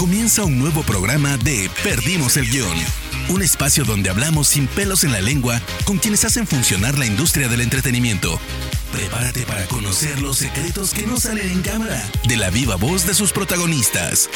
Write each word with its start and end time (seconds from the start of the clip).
Comienza 0.00 0.44
un 0.44 0.58
nuevo 0.58 0.82
programa 0.82 1.36
de 1.36 1.70
Perdimos 1.84 2.38
el 2.38 2.46
Guión. 2.46 2.74
Un 3.28 3.42
espacio 3.42 3.84
donde 3.84 4.08
hablamos 4.08 4.48
sin 4.48 4.66
pelos 4.66 5.04
en 5.04 5.12
la 5.12 5.20
lengua 5.20 5.60
con 5.84 5.98
quienes 5.98 6.24
hacen 6.24 6.46
funcionar 6.46 6.98
la 6.98 7.04
industria 7.04 7.48
del 7.48 7.60
entretenimiento. 7.60 8.40
Prepárate 8.92 9.42
para 9.42 9.66
conocer 9.66 10.22
los 10.22 10.38
secretos 10.38 10.94
que 10.94 11.06
no 11.06 11.18
salen 11.18 11.50
en 11.50 11.60
cámara 11.60 12.02
de 12.26 12.36
la 12.38 12.48
viva 12.48 12.76
voz 12.76 13.06
de 13.06 13.12
sus 13.12 13.30
protagonistas. 13.30 14.30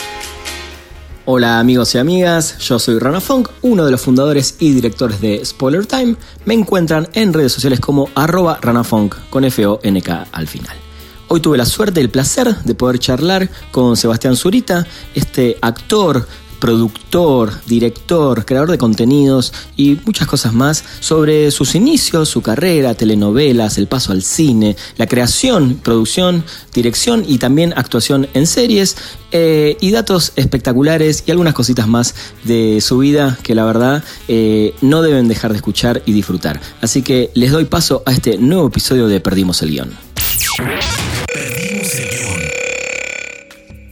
Hola 1.24 1.58
amigos 1.58 1.94
y 1.94 1.98
amigas, 1.98 2.58
yo 2.58 2.78
soy 2.78 2.98
Rana 2.98 3.22
Funk, 3.22 3.48
uno 3.62 3.86
de 3.86 3.90
los 3.90 4.02
fundadores 4.02 4.56
y 4.58 4.70
directores 4.74 5.22
de 5.22 5.42
Spoiler 5.46 5.86
Time. 5.86 6.16
Me 6.44 6.52
encuentran 6.52 7.08
en 7.14 7.32
redes 7.32 7.52
sociales 7.52 7.80
como 7.80 8.10
arroba 8.14 8.58
ranafunk 8.60 9.14
con 9.30 9.46
F-O-N-K 9.46 10.26
al 10.30 10.46
final. 10.46 10.83
Hoy 11.28 11.40
tuve 11.40 11.56
la 11.56 11.64
suerte 11.64 12.00
y 12.00 12.04
el 12.04 12.10
placer 12.10 12.54
de 12.64 12.74
poder 12.74 12.98
charlar 12.98 13.50
con 13.70 13.96
Sebastián 13.96 14.36
Zurita, 14.36 14.86
este 15.14 15.56
actor, 15.62 16.26
productor, 16.64 17.52
director, 17.66 18.44
creador 18.44 18.70
de 18.70 18.78
contenidos 18.78 19.52
y 19.76 19.98
muchas 20.04 20.26
cosas 20.26 20.52
más 20.52 20.84
sobre 21.00 21.50
sus 21.50 21.74
inicios, 21.74 22.28
su 22.28 22.42
carrera, 22.42 22.94
telenovelas, 22.94 23.78
el 23.78 23.86
paso 23.86 24.12
al 24.12 24.22
cine, 24.22 24.76
la 24.96 25.06
creación, 25.06 25.80
producción, 25.82 26.44
dirección 26.72 27.24
y 27.26 27.38
también 27.38 27.72
actuación 27.76 28.28
en 28.34 28.46
series 28.46 28.96
eh, 29.32 29.76
y 29.80 29.90
datos 29.90 30.32
espectaculares 30.36 31.24
y 31.26 31.30
algunas 31.30 31.54
cositas 31.54 31.88
más 31.88 32.14
de 32.44 32.80
su 32.80 32.98
vida 32.98 33.38
que 33.42 33.54
la 33.54 33.64
verdad 33.64 34.04
eh, 34.28 34.74
no 34.80 35.02
deben 35.02 35.28
dejar 35.28 35.52
de 35.52 35.56
escuchar 35.56 36.02
y 36.06 36.12
disfrutar. 36.12 36.60
Así 36.80 37.02
que 37.02 37.30
les 37.34 37.50
doy 37.50 37.64
paso 37.64 38.02
a 38.06 38.12
este 38.12 38.38
nuevo 38.38 38.68
episodio 38.68 39.06
de 39.06 39.20
Perdimos 39.20 39.62
el 39.62 39.70
Guión. 39.70 40.13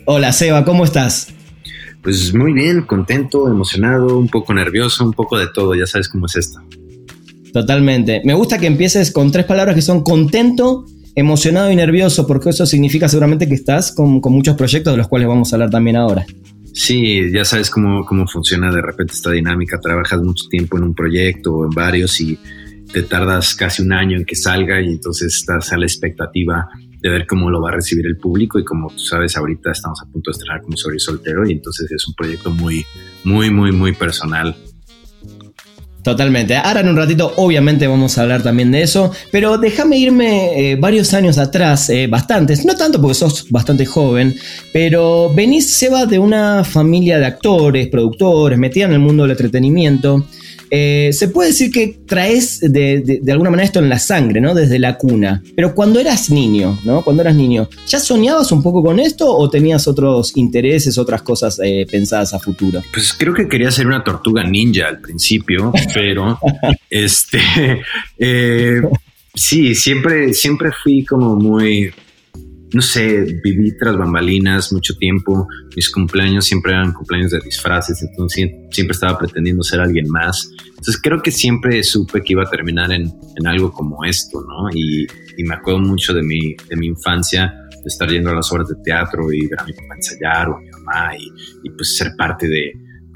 Hola 0.04 0.32
Seba, 0.32 0.64
¿cómo 0.64 0.84
estás? 0.84 1.32
Pues 2.02 2.34
muy 2.34 2.52
bien, 2.52 2.82
contento, 2.82 3.48
emocionado, 3.48 4.18
un 4.18 4.28
poco 4.28 4.52
nervioso, 4.52 5.04
un 5.04 5.12
poco 5.12 5.38
de 5.38 5.46
todo, 5.46 5.74
ya 5.74 5.86
sabes 5.86 6.08
cómo 6.08 6.26
es 6.26 6.36
esto. 6.36 6.60
Totalmente. 7.52 8.22
Me 8.24 8.34
gusta 8.34 8.58
que 8.58 8.66
empieces 8.66 9.12
con 9.12 9.30
tres 9.30 9.46
palabras 9.46 9.74
que 9.74 9.82
son 9.82 10.02
contento, 10.02 10.84
emocionado 11.14 11.70
y 11.70 11.76
nervioso, 11.76 12.26
porque 12.26 12.50
eso 12.50 12.66
significa 12.66 13.08
seguramente 13.08 13.46
que 13.46 13.54
estás 13.54 13.92
con, 13.92 14.20
muchos 14.20 14.56
proyectos 14.56 14.92
de 14.92 14.98
los 14.98 15.08
cuales 15.08 15.28
vamos 15.28 15.52
a 15.52 15.56
hablar 15.56 15.70
también 15.70 15.96
ahora. 15.96 16.26
Sí, 16.72 17.30
ya 17.32 17.44
sabes 17.44 17.70
cómo, 17.70 18.04
cómo 18.04 18.26
funciona 18.26 18.72
de 18.72 18.80
repente 18.80 19.12
esta 19.12 19.30
dinámica. 19.30 19.78
Trabajas 19.78 20.20
mucho 20.22 20.48
tiempo 20.48 20.78
en 20.78 20.84
un 20.84 20.94
proyecto 20.94 21.54
o 21.54 21.64
en 21.64 21.70
varios 21.70 22.20
y 22.20 22.38
te 22.92 23.02
tardas 23.02 23.54
casi 23.54 23.82
un 23.82 23.92
año 23.92 24.16
en 24.16 24.24
que 24.24 24.36
salga 24.36 24.80
y 24.80 24.88
entonces 24.88 25.34
estás 25.34 25.72
a 25.72 25.78
la 25.78 25.86
expectativa 25.86 26.68
de 27.00 27.08
ver 27.08 27.26
cómo 27.26 27.50
lo 27.50 27.60
va 27.60 27.70
a 27.70 27.72
recibir 27.72 28.06
el 28.06 28.16
público 28.16 28.58
y 28.58 28.64
como 28.64 28.88
tú 28.88 28.98
sabes 28.98 29.36
ahorita 29.36 29.72
estamos 29.72 30.00
a 30.02 30.06
punto 30.06 30.30
de 30.30 30.32
estrenar 30.32 30.62
como 30.62 30.76
Soy 30.76 30.98
Soltero 31.00 31.48
y 31.48 31.52
entonces 31.52 31.90
es 31.90 32.06
un 32.06 32.14
proyecto 32.14 32.50
muy, 32.50 32.84
muy, 33.24 33.50
muy, 33.50 33.72
muy 33.72 33.92
personal. 33.92 34.54
Totalmente. 36.02 36.56
Ahora 36.56 36.80
en 36.80 36.88
un 36.88 36.96
ratito 36.96 37.32
obviamente 37.36 37.86
vamos 37.86 38.18
a 38.18 38.22
hablar 38.22 38.42
también 38.42 38.72
de 38.72 38.82
eso, 38.82 39.12
pero 39.30 39.56
déjame 39.56 39.98
irme 39.98 40.72
eh, 40.72 40.76
varios 40.76 41.14
años 41.14 41.38
atrás, 41.38 41.88
eh, 41.90 42.08
bastantes, 42.08 42.64
no 42.64 42.74
tanto 42.74 43.00
porque 43.00 43.14
sos 43.14 43.48
bastante 43.50 43.86
joven, 43.86 44.34
pero 44.72 45.32
venís, 45.32 45.72
Seba, 45.74 46.06
de 46.06 46.18
una 46.18 46.64
familia 46.64 47.18
de 47.18 47.26
actores, 47.26 47.86
productores, 47.86 48.58
metida 48.58 48.86
en 48.86 48.94
el 48.94 48.98
mundo 48.98 49.22
del 49.22 49.32
entretenimiento. 49.32 50.26
Eh, 50.74 51.12
se 51.12 51.28
puede 51.28 51.50
decir 51.50 51.70
que 51.70 51.98
traes 52.06 52.60
de, 52.60 53.20
alguna 53.28 53.50
manera 53.50 53.66
esto 53.66 53.78
en 53.78 53.90
la 53.90 53.98
sangre, 53.98 54.40
¿no? 54.40 54.54
Desde 54.54 54.78
la 54.78 54.96
cuna. 54.96 55.42
Pero 55.54 55.74
cuando 55.74 56.00
eras 56.00 56.30
niño, 56.30 56.78
¿no? 56.84 57.02
Cuando 57.02 57.20
eras 57.20 57.34
niño, 57.34 57.68
¿ya 57.86 58.00
soñabas 58.00 58.52
un 58.52 58.62
poco 58.62 58.82
con 58.82 58.98
esto 58.98 59.30
o 59.30 59.50
tenías 59.50 59.86
otros 59.86 60.34
intereses, 60.34 60.96
otras 60.96 61.20
cosas 61.20 61.60
eh, 61.62 61.86
pensadas 61.90 62.32
a 62.32 62.38
futuro? 62.38 62.80
Pues 62.90 63.12
creo 63.12 63.34
que 63.34 63.48
quería 63.48 63.70
ser 63.70 63.86
una 63.86 64.02
tortuga 64.02 64.44
ninja 64.44 64.88
al 64.88 64.98
principio, 64.98 65.74
pero 65.94 66.38
este, 66.88 67.38
eh, 68.18 68.80
sí, 69.34 69.74
siempre, 69.74 70.32
siempre 70.32 70.70
fui 70.82 71.04
como 71.04 71.36
muy 71.36 71.92
no 72.72 72.80
sé, 72.80 73.22
viví 73.42 73.76
tras 73.76 73.96
bambalinas 73.96 74.72
mucho 74.72 74.94
tiempo. 74.96 75.46
Mis 75.76 75.90
cumpleaños 75.90 76.46
siempre 76.46 76.72
eran 76.72 76.92
cumpleaños 76.92 77.30
de 77.30 77.40
disfraces, 77.40 78.02
entonces 78.02 78.50
siempre 78.70 78.92
estaba 78.92 79.18
pretendiendo 79.18 79.62
ser 79.62 79.80
alguien 79.80 80.08
más. 80.08 80.50
Entonces 80.68 80.98
creo 81.02 81.20
que 81.20 81.30
siempre 81.30 81.82
supe 81.82 82.22
que 82.22 82.32
iba 82.32 82.44
a 82.44 82.50
terminar 82.50 82.90
en, 82.92 83.12
algo 83.46 83.72
como 83.72 84.04
esto, 84.04 84.40
¿no? 84.40 84.70
Y, 84.74 85.06
me 85.44 85.54
acuerdo 85.54 85.80
mucho 85.80 86.14
de 86.14 86.22
mi, 86.22 86.54
de 86.68 86.76
mi 86.76 86.86
infancia, 86.86 87.52
de 87.70 87.88
estar 87.88 88.08
yendo 88.08 88.30
a 88.30 88.34
las 88.34 88.52
obras 88.52 88.68
de 88.68 88.76
teatro 88.84 89.32
y 89.32 89.48
ver 89.48 89.60
a 89.60 89.64
mi 89.64 89.72
papá 89.72 89.96
ensayar 89.96 90.48
o 90.50 90.56
a 90.56 90.60
mi 90.60 90.70
mamá 90.70 91.10
y, 91.64 91.70
pues 91.70 91.96
ser 91.96 92.12
parte 92.16 92.48
de, 92.48 92.72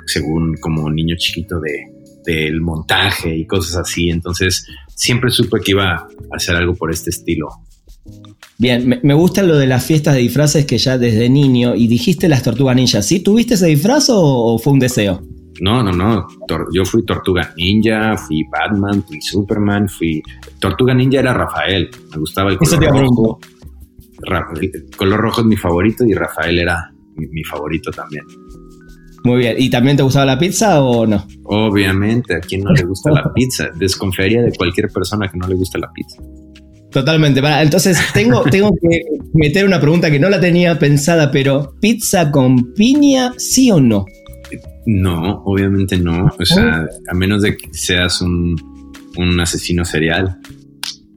según 0.07 0.55
como 0.61 0.91
niño 0.91 1.15
chiquito, 1.17 1.61
de, 1.61 1.85
del 2.25 2.61
montaje 2.61 3.35
y 3.35 3.47
cosas 3.47 3.77
así. 3.77 4.11
Entonces 4.11 4.67
siempre 4.89 5.31
supe 5.31 5.61
que 5.61 5.71
iba 5.71 5.95
a 5.95 6.09
hacer 6.33 6.57
algo 6.57 6.75
por 6.75 6.91
este 6.91 7.11
estilo. 7.11 7.49
Bien, 8.59 9.01
me, 9.03 9.15
gusta 9.15 9.43
lo 9.43 9.59
de 9.59 9.67
las 9.67 9.85
fiestas 9.85 10.15
de 10.15 10.21
disfraces 10.21 10.65
que 10.65 10.79
ya 10.79 10.97
desde 10.97 11.29
niño, 11.29 11.75
y 11.75 11.89
dijiste 11.89 12.27
las 12.29 12.43
tortugas 12.43 12.75
ninja, 12.75 13.03
¿sí? 13.03 13.21
¿Tuviste 13.21 13.55
ese 13.55 13.67
disfraz 13.67 14.07
o, 14.09 14.59
fue 14.59 14.73
un 14.73 14.79
deseo? 14.79 15.23
No, 15.61 15.83
no, 15.83 15.93
no. 15.93 16.27
yo 16.73 16.85
fui 16.85 17.05
Tortuga 17.05 17.55
Ninja, 17.57 18.17
fui 18.17 18.45
Batman, 18.45 19.03
fui 19.03 19.21
Superman, 19.21 19.89
fui. 19.89 20.23
Tortuga 20.59 20.93
Ninja 20.93 21.21
era 21.21 21.33
Rafael. 21.33 21.89
Me 22.13 22.19
gustaba 22.19 22.51
el 22.51 22.59
color 22.59 22.91
rojo. 22.91 23.41
el 24.61 24.87
color 24.97 25.21
rojo 25.21 25.41
es 25.41 25.47
mi 25.47 25.57
favorito 25.57 26.05
y 26.05 26.13
Rafael 26.13 26.59
era 26.59 26.93
mi, 27.17 27.43
favorito 27.43 27.91
también. 27.91 28.25
Muy 29.25 29.39
bien. 29.39 29.57
¿Y 29.59 29.71
también 29.71 29.97
te 29.97 30.03
gustaba 30.03 30.27
la 30.27 30.39
pizza 30.39 30.83
o 30.83 31.07
no? 31.07 31.27
Obviamente, 31.45 32.35
a 32.35 32.41
quien 32.41 32.63
no 32.63 32.73
le 32.73 32.85
gusta 32.85 33.11
la 33.11 33.33
pizza. 33.33 33.71
Desconfiaría 33.75 34.43
de 34.43 34.53
cualquier 34.53 34.91
persona 34.91 35.27
que 35.29 35.39
no 35.39 35.49
le 35.49 35.55
guste 35.55 35.79
la 35.79 35.91
pizza. 35.91 36.23
Totalmente. 36.97 37.43
entonces 37.61 37.99
tengo, 38.15 38.43
tengo 38.51 38.75
que 38.81 39.03
meter 39.35 39.67
una 39.67 39.79
pregunta 39.79 40.11
que 40.11 40.19
no 40.19 40.31
la 40.31 40.41
tenía 40.41 40.79
pensada, 40.79 41.31
pero 41.31 41.75
¿pizza 41.79 42.31
con 42.31 42.73
piña, 42.73 43.35
sí 43.37 43.71
o 43.71 43.79
no? 43.79 44.07
No, 44.87 45.43
obviamente 45.45 45.99
no. 45.99 46.33
O 46.39 46.45
sea, 46.47 46.87
a 47.07 47.15
menos 47.15 47.43
de 47.43 47.55
que 47.55 47.69
seas 47.75 48.23
un, 48.23 48.57
un 49.19 49.39
asesino 49.39 49.85
serial. 49.85 50.39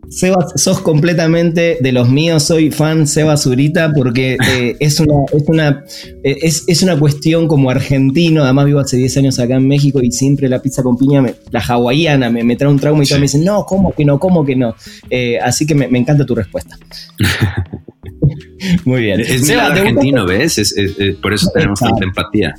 Sebas, 0.09 0.53
sos 0.55 0.81
completamente 0.81 1.77
de 1.79 1.91
los 1.91 2.09
míos, 2.09 2.43
soy 2.43 2.71
fan 2.71 3.07
Seba 3.07 3.37
Zurita 3.37 3.91
porque 3.93 4.37
eh, 4.49 4.75
es, 4.79 4.99
una, 4.99 5.13
es, 5.31 5.43
una, 5.47 5.83
eh, 6.23 6.37
es, 6.41 6.83
una 6.83 6.97
cuestión 6.97 7.47
como 7.47 7.69
argentino, 7.69 8.43
además 8.43 8.65
vivo 8.65 8.79
hace 8.79 8.97
10 8.97 9.17
años 9.17 9.39
acá 9.39 9.55
en 9.55 9.67
México 9.67 10.01
y 10.01 10.11
siempre 10.11 10.49
la 10.49 10.61
pizza 10.61 10.81
con 10.81 10.97
piña, 10.97 11.23
la 11.51 11.59
hawaiana, 11.59 12.29
me, 12.29 12.43
me, 12.43 12.55
trae 12.55 12.71
un 12.71 12.79
trauma 12.79 13.03
y 13.03 13.07
todos 13.07 13.19
me 13.19 13.25
dicen, 13.25 13.43
no, 13.43 13.65
¿cómo 13.65 13.93
que 13.93 14.03
no? 14.03 14.19
¿Cómo 14.19 14.45
que 14.45 14.55
no? 14.55 14.75
Eh, 15.09 15.37
así 15.39 15.65
que 15.65 15.75
me, 15.75 15.85
encanta 15.85 16.25
tu 16.25 16.35
respuesta. 16.35 16.77
Muy 18.85 19.01
bien. 19.01 19.19
Es 19.19 19.45
Seba, 19.45 19.67
argentino, 19.67 20.25
¿ves? 20.25 20.73
por 21.21 21.33
eso 21.33 21.49
tenemos 21.53 21.79
tanta 21.79 22.03
empatía. 22.03 22.55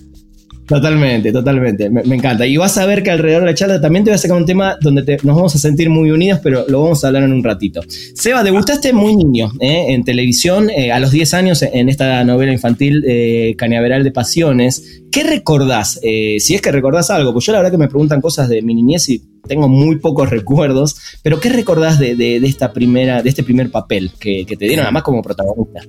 Totalmente, 0.71 1.33
totalmente. 1.33 1.91
Me, 1.91 2.15
encanta. 2.15 2.47
Y 2.47 2.57
vas 2.57 2.79
a 2.79 2.87
ver 2.87 3.03
que 3.03 3.11
alrededor 3.11 3.43
de 3.43 3.47
la 3.49 3.55
charla 3.55 3.81
también 3.81 4.05
te 4.05 4.11
voy 4.11 4.15
a 4.15 4.19
sacar 4.19 4.37
un 4.37 4.47
tema 4.47 4.79
donde 4.81 5.19
nos 5.25 5.35
vamos 5.35 5.53
a 5.57 5.59
sentir 5.59 5.91
muy 5.91 6.13
unidos, 6.13 6.39
pero 6.45 6.65
lo 6.69 6.85
vamos 6.85 7.03
a 7.03 7.09
hablar 7.09 7.25
en 7.25 7.33
un 7.33 7.43
ratito. 7.43 7.81
Seba, 8.15 8.45
degustaste 8.45 8.93
muy 8.93 9.17
niño 9.17 9.51
¿eh? 9.59 9.87
en 9.89 10.05
televisión, 10.05 10.71
eh, 10.71 10.93
a 10.93 11.01
los 11.01 11.11
10 11.11 11.35
años 11.35 11.63
en 11.63 11.89
esta 11.89 12.23
novela 12.23 12.53
infantil 12.53 13.03
eh, 13.05 13.57
de 13.59 14.13
Pasiones. 14.13 15.03
¿Qué 15.11 15.25
recordás? 15.25 15.99
Eh, 16.05 16.37
si 16.39 16.55
es 16.55 16.63
que 16.63 16.71
recordás 16.71 17.11
algo, 17.11 17.33
pues 17.33 17.47
yo 17.47 17.51
la 17.51 17.59
verdad 17.59 17.73
que 17.73 17.79
me 17.79 17.89
preguntan 17.89 18.21
cosas 18.21 18.49
de 18.49 18.63
mi 18.63 18.73
niñez 18.73 19.09
y 19.09 19.19
tengo 19.49 19.67
muy 19.67 19.97
pocos 19.97 20.31
recuerdos, 20.31 21.19
pero 21.25 21.41
¿qué 21.41 21.49
recordás 21.49 21.99
de, 21.99 22.37
esta 22.45 22.73
primera, 22.73 23.23
de 23.23 23.29
este 23.29 23.43
primer 23.43 23.73
papel 23.73 24.13
que, 24.21 24.47
te 24.47 24.67
dieron 24.67 24.85
además 24.85 25.03
como 25.03 25.21
protagonista? 25.21 25.81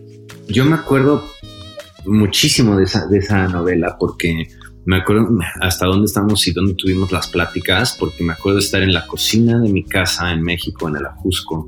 Yo 0.48 0.66
me 0.66 0.74
acuerdo 0.74 1.24
muchísimo 2.08 2.76
de 2.76 2.86
esa, 2.86 3.06
de 3.06 3.20
esa 3.20 3.48
novela 3.48 3.96
porque 4.00 4.48
me 4.86 4.98
acuerdo 4.98 5.28
hasta 5.60 5.86
dónde 5.86 6.06
estamos 6.06 6.48
y 6.48 6.54
dónde 6.54 6.74
tuvimos 6.74 7.12
las 7.12 7.28
pláticas, 7.28 7.96
porque 8.00 8.24
me 8.24 8.34
acuerdo 8.34 8.60
estar 8.60 8.82
en 8.82 8.94
la 8.94 9.06
cocina 9.06 9.60
de 9.60 9.70
mi 9.70 9.84
casa 9.84 10.32
en 10.32 10.42
México, 10.42 10.88
en 10.90 10.98
el 10.98 11.06
Ajusco, 11.06 11.68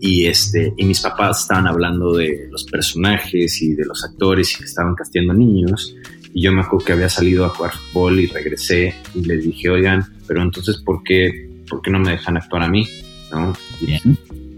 y, 0.00 0.26
este, 0.26 0.72
y 0.76 0.84
mis 0.84 1.00
papás 1.00 1.42
estaban 1.42 1.66
hablando 1.66 2.14
de 2.14 2.48
los 2.50 2.64
personajes 2.64 3.62
y 3.62 3.74
de 3.74 3.84
los 3.84 4.04
actores 4.04 4.54
y 4.54 4.58
que 4.58 4.64
estaban 4.64 4.94
casteando 4.94 5.32
niños. 5.32 5.96
Y 6.34 6.42
yo 6.42 6.52
me 6.52 6.60
acuerdo 6.60 6.84
que 6.84 6.92
había 6.92 7.08
salido 7.08 7.46
a 7.46 7.48
jugar 7.48 7.72
fútbol 7.72 8.20
y 8.20 8.26
regresé 8.26 8.94
y 9.14 9.24
les 9.24 9.44
dije, 9.44 9.70
oigan, 9.70 10.04
pero 10.26 10.42
entonces, 10.42 10.76
¿por 10.78 11.02
qué, 11.02 11.62
por 11.68 11.80
qué 11.80 11.90
no 11.90 11.98
me 11.98 12.12
dejan 12.12 12.36
actuar 12.36 12.62
a 12.62 12.68
mí? 12.68 12.86
¿No? 13.32 13.54
Y, 13.80 13.94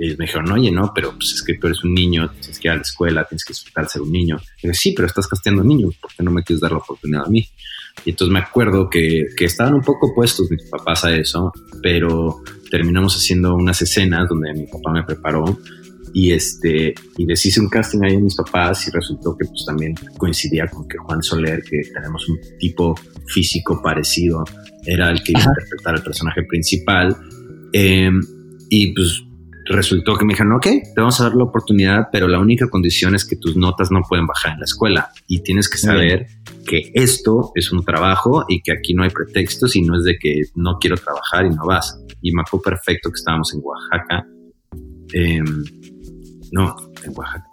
ellos 0.01 0.17
me 0.17 0.27
dijeron, 0.27 0.53
oye, 0.53 0.71
no, 0.71 0.93
pero 0.95 1.13
pues 1.13 1.33
es 1.33 1.43
que 1.43 1.55
tú 1.55 1.67
eres 1.67 1.83
un 1.83 1.93
niño, 1.93 2.31
tienes 2.31 2.61
que 2.61 2.69
ir 2.69 2.73
a 2.73 2.77
la 2.77 2.83
escuela, 2.83 3.25
tienes 3.25 3.45
que 3.45 3.53
disfrutar 3.53 3.89
ser 3.89 4.03
un 4.03 4.13
niño. 4.13 4.39
Y 4.63 4.69
dije, 4.69 4.75
sí, 4.75 4.93
pero 4.95 5.07
estás 5.07 5.27
casteando 5.27 5.65
niños, 5.65 5.97
¿por 6.01 6.13
qué 6.15 6.23
no 6.23 6.31
me 6.31 6.45
quieres 6.45 6.61
dar 6.61 6.71
la 6.71 6.79
oportunidad 6.79 7.25
a 7.27 7.29
mí? 7.29 7.49
Y 8.05 8.11
entonces 8.11 8.33
me 8.33 8.41
acuerdo 8.41 8.89
que, 8.89 9.27
que 9.37 9.45
estaban 9.45 9.75
un 9.75 9.83
poco 9.83 10.09
opuestos 10.09 10.51
mis 10.51 10.69
papás 10.69 11.05
a 11.05 11.15
eso, 11.15 11.53
pero 11.83 12.43
terminamos 12.71 13.17
haciendo 13.17 13.55
unas 13.55 13.81
escenas 13.83 14.29
donde 14.29 14.53
mi 14.53 14.67
papá 14.67 14.93
me 14.93 15.03
preparó 15.03 15.59
y 16.15 16.33
este 16.33 16.95
y 17.17 17.27
les 17.27 17.45
hice 17.45 17.61
un 17.61 17.69
casting 17.69 18.01
ahí 18.03 18.17
a 18.17 18.21
mis 18.21 18.35
papás 18.35 18.89
y 18.89 18.91
resultó 18.91 19.37
que 19.37 19.47
pues 19.47 19.65
también 19.67 19.95
coincidía 20.17 20.67
con 20.67 20.89
que 20.89 20.97
Juan 20.99 21.23
Soler 21.23 21.63
que 21.63 21.81
tenemos 21.93 22.29
un 22.29 22.39
tipo 22.59 22.95
físico 23.27 23.81
parecido 23.83 24.45
era 24.85 25.11
el 25.11 25.23
que 25.23 25.33
iba 25.33 25.41
a 25.41 25.45
interpretar 25.45 25.95
al 25.97 26.03
personaje 26.03 26.43
principal. 26.45 27.17
Em, 27.73 28.21
y 28.71 28.95
pues 28.95 29.23
resultó 29.75 30.17
que 30.17 30.25
me 30.25 30.33
dijeron, 30.33 30.55
ok, 30.55 30.63
te 30.63 30.93
vamos 30.97 31.21
a 31.21 31.25
dar 31.25 31.35
la 31.35 31.45
oportunidad, 31.45 32.09
pero 32.11 32.29
la 32.29 32.39
única 32.39 32.69
condición 32.69 33.15
es 33.15 33.25
que 33.25 33.37
tus 33.37 33.57
notas 33.57 33.91
no 33.91 34.03
pueden 34.09 34.27
bajar 34.27 34.53
en 34.53 34.61
la 34.61 34.65
escuela 34.65 35.11
y 35.27 35.43
tienes 35.43 35.69
que 35.69 35.79
saber 35.79 36.27
que 36.67 36.91
esto 36.95 37.53
es 37.55 37.73
un 37.73 37.85
trabajo 37.85 38.45
y 38.49 38.63
que 38.63 38.73
aquí 38.73 38.95
no 38.95 39.03
hay 39.03 39.11
pretextos 39.11 39.77
y 39.77 39.83
no 39.83 39.97
es 39.97 40.05
de 40.05 40.19
que 40.19 40.43
no 40.55 40.79
quiero 40.79 40.97
trabajar 40.97 41.47
y 41.47 41.51
no 41.51 41.67
vas. 41.67 41.99
Y 42.23 42.33
me 42.33 42.43
acuerdo 42.43 42.63
perfecto 42.63 43.11
que 43.11 43.17
estábamos 43.17 43.53
en 43.55 43.61
Oaxaca. 43.63 44.27
Em, 45.13 45.65
no, 46.53 46.77
en 47.05 47.13
Oaxaca. 47.17 47.45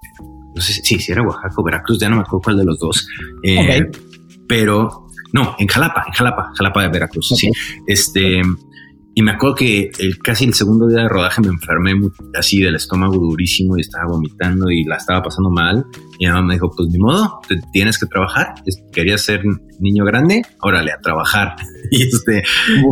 No 0.55 0.61
sé 0.61 0.73
si, 0.73 0.99
si 0.99 1.11
era 1.11 1.21
Oaxaca 1.21 1.55
o 1.57 1.63
Veracruz, 1.63 1.99
ya 1.99 2.09
no 2.09 2.15
me 2.15 2.21
acuerdo 2.21 2.41
cuál 2.43 2.57
de 2.57 2.65
los 2.65 2.79
dos. 2.79 3.07
Eh, 3.43 3.89
pero 4.47 5.07
no, 5.33 5.55
en 5.59 5.67
Jalapa, 5.67 6.05
en 6.07 6.13
Jalapa, 6.13 6.51
Jalapa 6.55 6.81
de 6.83 6.89
Veracruz. 6.89 7.27
Sí. 7.35 7.51
Este, 7.85 8.41
y 9.17 9.21
me 9.21 9.31
acuerdo 9.31 9.55
que 9.55 9.91
el, 9.97 10.17
casi 10.19 10.43
el 10.43 10.53
segundo 10.53 10.87
día 10.87 11.03
de 11.03 11.07
rodaje 11.07 11.41
me 11.41 11.47
enfermé 11.47 11.93
así 12.37 12.59
del 12.59 12.75
estómago 12.75 13.15
durísimo 13.15 13.77
y 13.77 13.81
estaba 13.81 14.11
vomitando 14.11 14.69
y 14.69 14.83
la 14.83 14.97
estaba 14.97 15.23
pasando 15.23 15.49
mal. 15.49 15.85
Y 16.19 16.25
mi 16.25 16.31
mamá 16.33 16.47
me 16.47 16.53
dijo, 16.55 16.69
pues 16.75 16.89
ni 16.89 16.99
modo, 16.99 17.39
tienes 17.71 17.97
que 17.97 18.07
trabajar. 18.07 18.55
Quería 18.91 19.17
ser 19.17 19.41
niño 19.79 20.03
grande, 20.03 20.41
órale, 20.59 20.91
a 20.91 20.99
trabajar. 20.99 21.55
y, 21.91 22.03
este, 22.03 22.43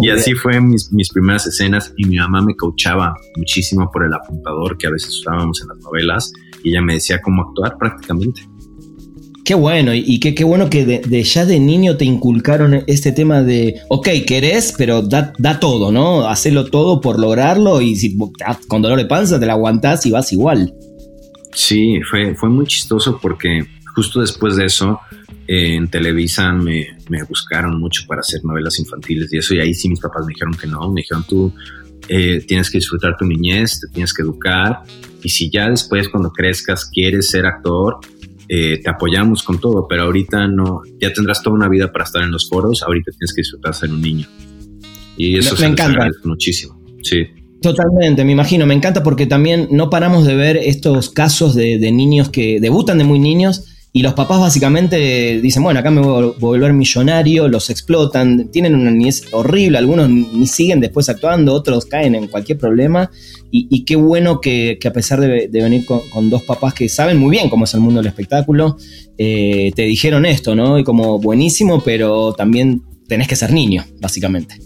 y 0.01 0.09
así 0.11 0.33
fue 0.33 0.61
mis, 0.61 0.93
mis 0.93 1.09
primeras 1.11 1.45
escenas 1.45 1.93
y 1.97 2.07
mi 2.07 2.15
mamá 2.15 2.41
me 2.41 2.55
coachaba 2.55 3.13
muchísimo 3.35 3.91
por 3.91 4.05
el 4.05 4.13
apuntador 4.13 4.77
que 4.77 4.87
a 4.87 4.91
veces 4.91 5.09
usábamos 5.19 5.61
en 5.61 5.67
las 5.67 5.79
novelas 5.79 6.31
y 6.63 6.69
ella 6.69 6.81
me 6.81 6.93
decía 6.93 7.19
cómo 7.21 7.41
actuar 7.41 7.75
prácticamente. 7.77 8.47
Qué 9.45 9.55
bueno, 9.55 9.93
y 9.93 10.19
qué, 10.21 10.33
qué 10.33 10.45
bueno 10.45 10.69
que 10.69 10.85
de, 10.85 11.23
ya 11.23 11.45
de 11.45 11.59
niño 11.59 11.97
te 11.97 12.05
inculcaron 12.05 12.83
este 12.87 13.11
tema 13.11 13.41
de, 13.43 13.75
ok, 13.89 14.07
querés, 14.25 14.73
pero 14.77 15.01
da, 15.01 15.33
da 15.37 15.59
todo, 15.59 15.91
¿no? 15.91 16.29
Hacelo 16.29 16.65
todo 16.69 17.01
por 17.01 17.19
lograrlo 17.19 17.81
y 17.81 17.97
si 17.97 18.17
con 18.69 18.81
dolor 18.81 18.97
de 18.97 19.05
panza 19.05 19.41
te 19.41 19.45
la 19.45 19.53
aguantás 19.53 20.05
y 20.05 20.11
vas 20.11 20.31
igual. 20.31 20.73
Sí, 21.51 21.99
fue, 22.09 22.35
fue 22.35 22.47
muy 22.47 22.65
chistoso 22.67 23.19
porque 23.21 23.65
justo 23.93 24.21
después 24.21 24.55
de 24.55 24.65
eso 24.65 24.99
en 25.47 25.89
Televisa 25.89 26.53
me, 26.53 26.87
me, 27.09 27.23
buscaron 27.23 27.77
mucho 27.79 28.03
para 28.07 28.21
hacer 28.21 28.39
novelas 28.45 28.79
infantiles 28.79 29.31
y 29.33 29.37
eso, 29.39 29.53
y 29.53 29.59
ahí 29.59 29.73
sí 29.73 29.89
mis 29.89 29.99
papás 29.99 30.25
me 30.25 30.33
dijeron 30.33 30.53
que 30.53 30.67
no, 30.67 30.89
me 30.89 31.01
dijeron 31.01 31.25
tú 31.27 31.53
eh, 32.07 32.43
tienes 32.47 32.69
que 32.69 32.77
disfrutar 32.77 33.17
tu 33.17 33.25
niñez, 33.25 33.81
te 33.81 33.87
tienes 33.87 34.13
que 34.13 34.21
educar 34.21 34.83
y 35.21 35.29
si 35.29 35.49
ya 35.49 35.69
después 35.69 36.09
cuando 36.09 36.31
crezcas 36.31 36.85
quieres 36.85 37.29
ser 37.29 37.45
actor, 37.45 37.99
eh, 38.47 38.79
te 38.81 38.89
apoyamos 38.89 39.43
con 39.43 39.59
todo, 39.59 39.87
pero 39.87 40.03
ahorita 40.03 40.47
no, 40.47 40.81
ya 40.99 41.11
tendrás 41.13 41.41
toda 41.41 41.55
una 41.55 41.69
vida 41.69 41.91
para 41.91 42.05
estar 42.05 42.21
en 42.23 42.31
los 42.31 42.47
foros, 42.49 42.83
ahorita 42.83 43.11
tienes 43.11 43.33
que 43.33 43.41
disfrutar 43.41 43.73
ser 43.73 43.91
un 43.91 44.01
niño. 44.01 44.27
Y 45.17 45.37
eso 45.37 45.55
me, 45.59 45.67
encanta 45.67 46.07
muchísimo. 46.23 46.81
Sí. 47.03 47.27
Totalmente, 47.61 48.25
me 48.25 48.31
imagino, 48.33 48.65
me 48.65 48.73
encanta 48.73 49.03
porque 49.03 49.25
también 49.25 49.67
no 49.71 49.89
paramos 49.89 50.25
de 50.25 50.35
ver 50.35 50.57
estos 50.57 51.09
casos 51.09 51.55
de, 51.55 51.77
de 51.79 51.91
niños 51.91 52.29
que 52.29 52.59
debutan 52.59 52.97
de 52.97 53.03
muy 53.05 53.19
niños 53.19 53.72
y 53.95 54.01
los 54.01 54.15
papás 54.15 54.39
básicamente 54.39 55.39
dicen, 55.39 55.61
bueno, 55.61 55.79
acá 55.79 55.91
me 55.91 56.01
voy 56.01 56.23
a 56.23 56.39
volver 56.39 56.73
millonario, 56.73 57.47
los 57.47 57.69
explotan, 57.69 58.49
tienen 58.49 58.73
una 58.73 58.89
niñez 58.89 59.25
horrible, 59.31 59.77
algunos 59.77 60.09
ni 60.09 60.47
siguen 60.47 60.79
después 60.79 61.09
actuando, 61.09 61.53
otros 61.53 61.85
caen 61.85 62.15
en 62.15 62.27
cualquier 62.27 62.57
problema. 62.57 63.11
Y, 63.51 63.85
qué 63.85 63.95
bueno 63.95 64.41
que, 64.41 64.79
a 64.83 64.91
pesar 64.91 65.19
de, 65.19 65.47
venir 65.47 65.85
con, 65.85 66.27
dos 66.31 66.41
papás 66.41 66.73
que 66.73 66.89
saben 66.89 67.19
muy 67.19 67.29
bien 67.29 67.51
cómo 67.51 67.65
es 67.65 67.73
el 67.75 67.81
mundo 67.81 67.99
del 67.99 68.07
espectáculo, 68.07 68.77
eh, 69.19 69.71
te 69.75 69.83
dijeron 69.83 70.25
esto, 70.25 70.55
¿no? 70.55 70.79
Y 70.79 70.83
como 70.83 71.19
buenísimo, 71.19 71.83
pero 71.83 72.33
también 72.33 72.81
tenés 73.07 73.27
que 73.27 73.35
ser 73.35 73.53
niño, 73.53 73.85
básicamente. 74.01 74.57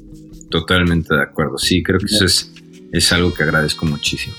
Totalmente 0.50 1.14
de 1.14 1.22
acuerdo. 1.22 1.58
Sí, 1.58 1.84
creo 1.84 2.00
que 2.00 2.06
eso 2.06 2.24
es, 2.24 2.54
es 2.94 3.12
algo 3.12 3.34
que 3.34 3.44
agradezco 3.44 3.86
muchísimo. 3.86 4.36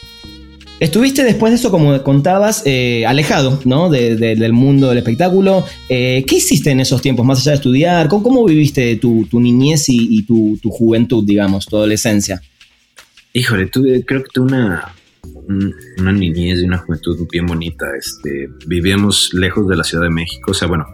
Estuviste 0.81 1.25
después 1.25 1.51
de 1.51 1.57
eso, 1.57 1.73
como 1.73 2.01
contabas, 2.05 2.63
eh, 2.65 3.05
alejado 3.05 3.61
¿no? 3.65 3.91
del 3.91 4.53
mundo 4.53 4.89
del 4.89 4.99
espectáculo. 4.99 5.65
Eh, 5.89 6.25
¿Qué 6.25 6.37
hiciste 6.37 6.71
en 6.71 6.79
esos 6.79 7.03
tiempos, 7.03 7.27
más 7.27 7.41
allá 7.41 7.53
de 7.53 7.57
estudiar? 7.57 8.09
¿Cómo, 8.09 8.45
viviste 8.45 8.95
tu, 8.97 9.27
niñez 9.33 9.87
y, 9.89 10.23
tu, 10.23 10.59
juventud, 10.71 11.25
digamos, 11.27 11.67
tu 11.67 11.77
adolescencia? 11.77 12.41
Híjole, 13.33 13.67
tuve, 13.67 14.05
creo 14.05 14.23
que 14.23 14.29
tuve 14.33 14.47
una, 14.47 14.95
una 15.99 16.13
niñez 16.13 16.61
y 16.61 16.65
una 16.65 16.79
juventud 16.79 17.27
bien 17.31 17.47
bonita. 17.47 17.87
Este, 17.99 18.49
vivíamos 18.67 19.31
lejos 19.33 19.67
de 19.69 19.77
la 19.77 19.83
Ciudad 19.83 20.05
de 20.05 20.11
México, 20.11 20.53
o 20.53 20.55
sea, 20.55 20.69
bueno, 20.69 20.87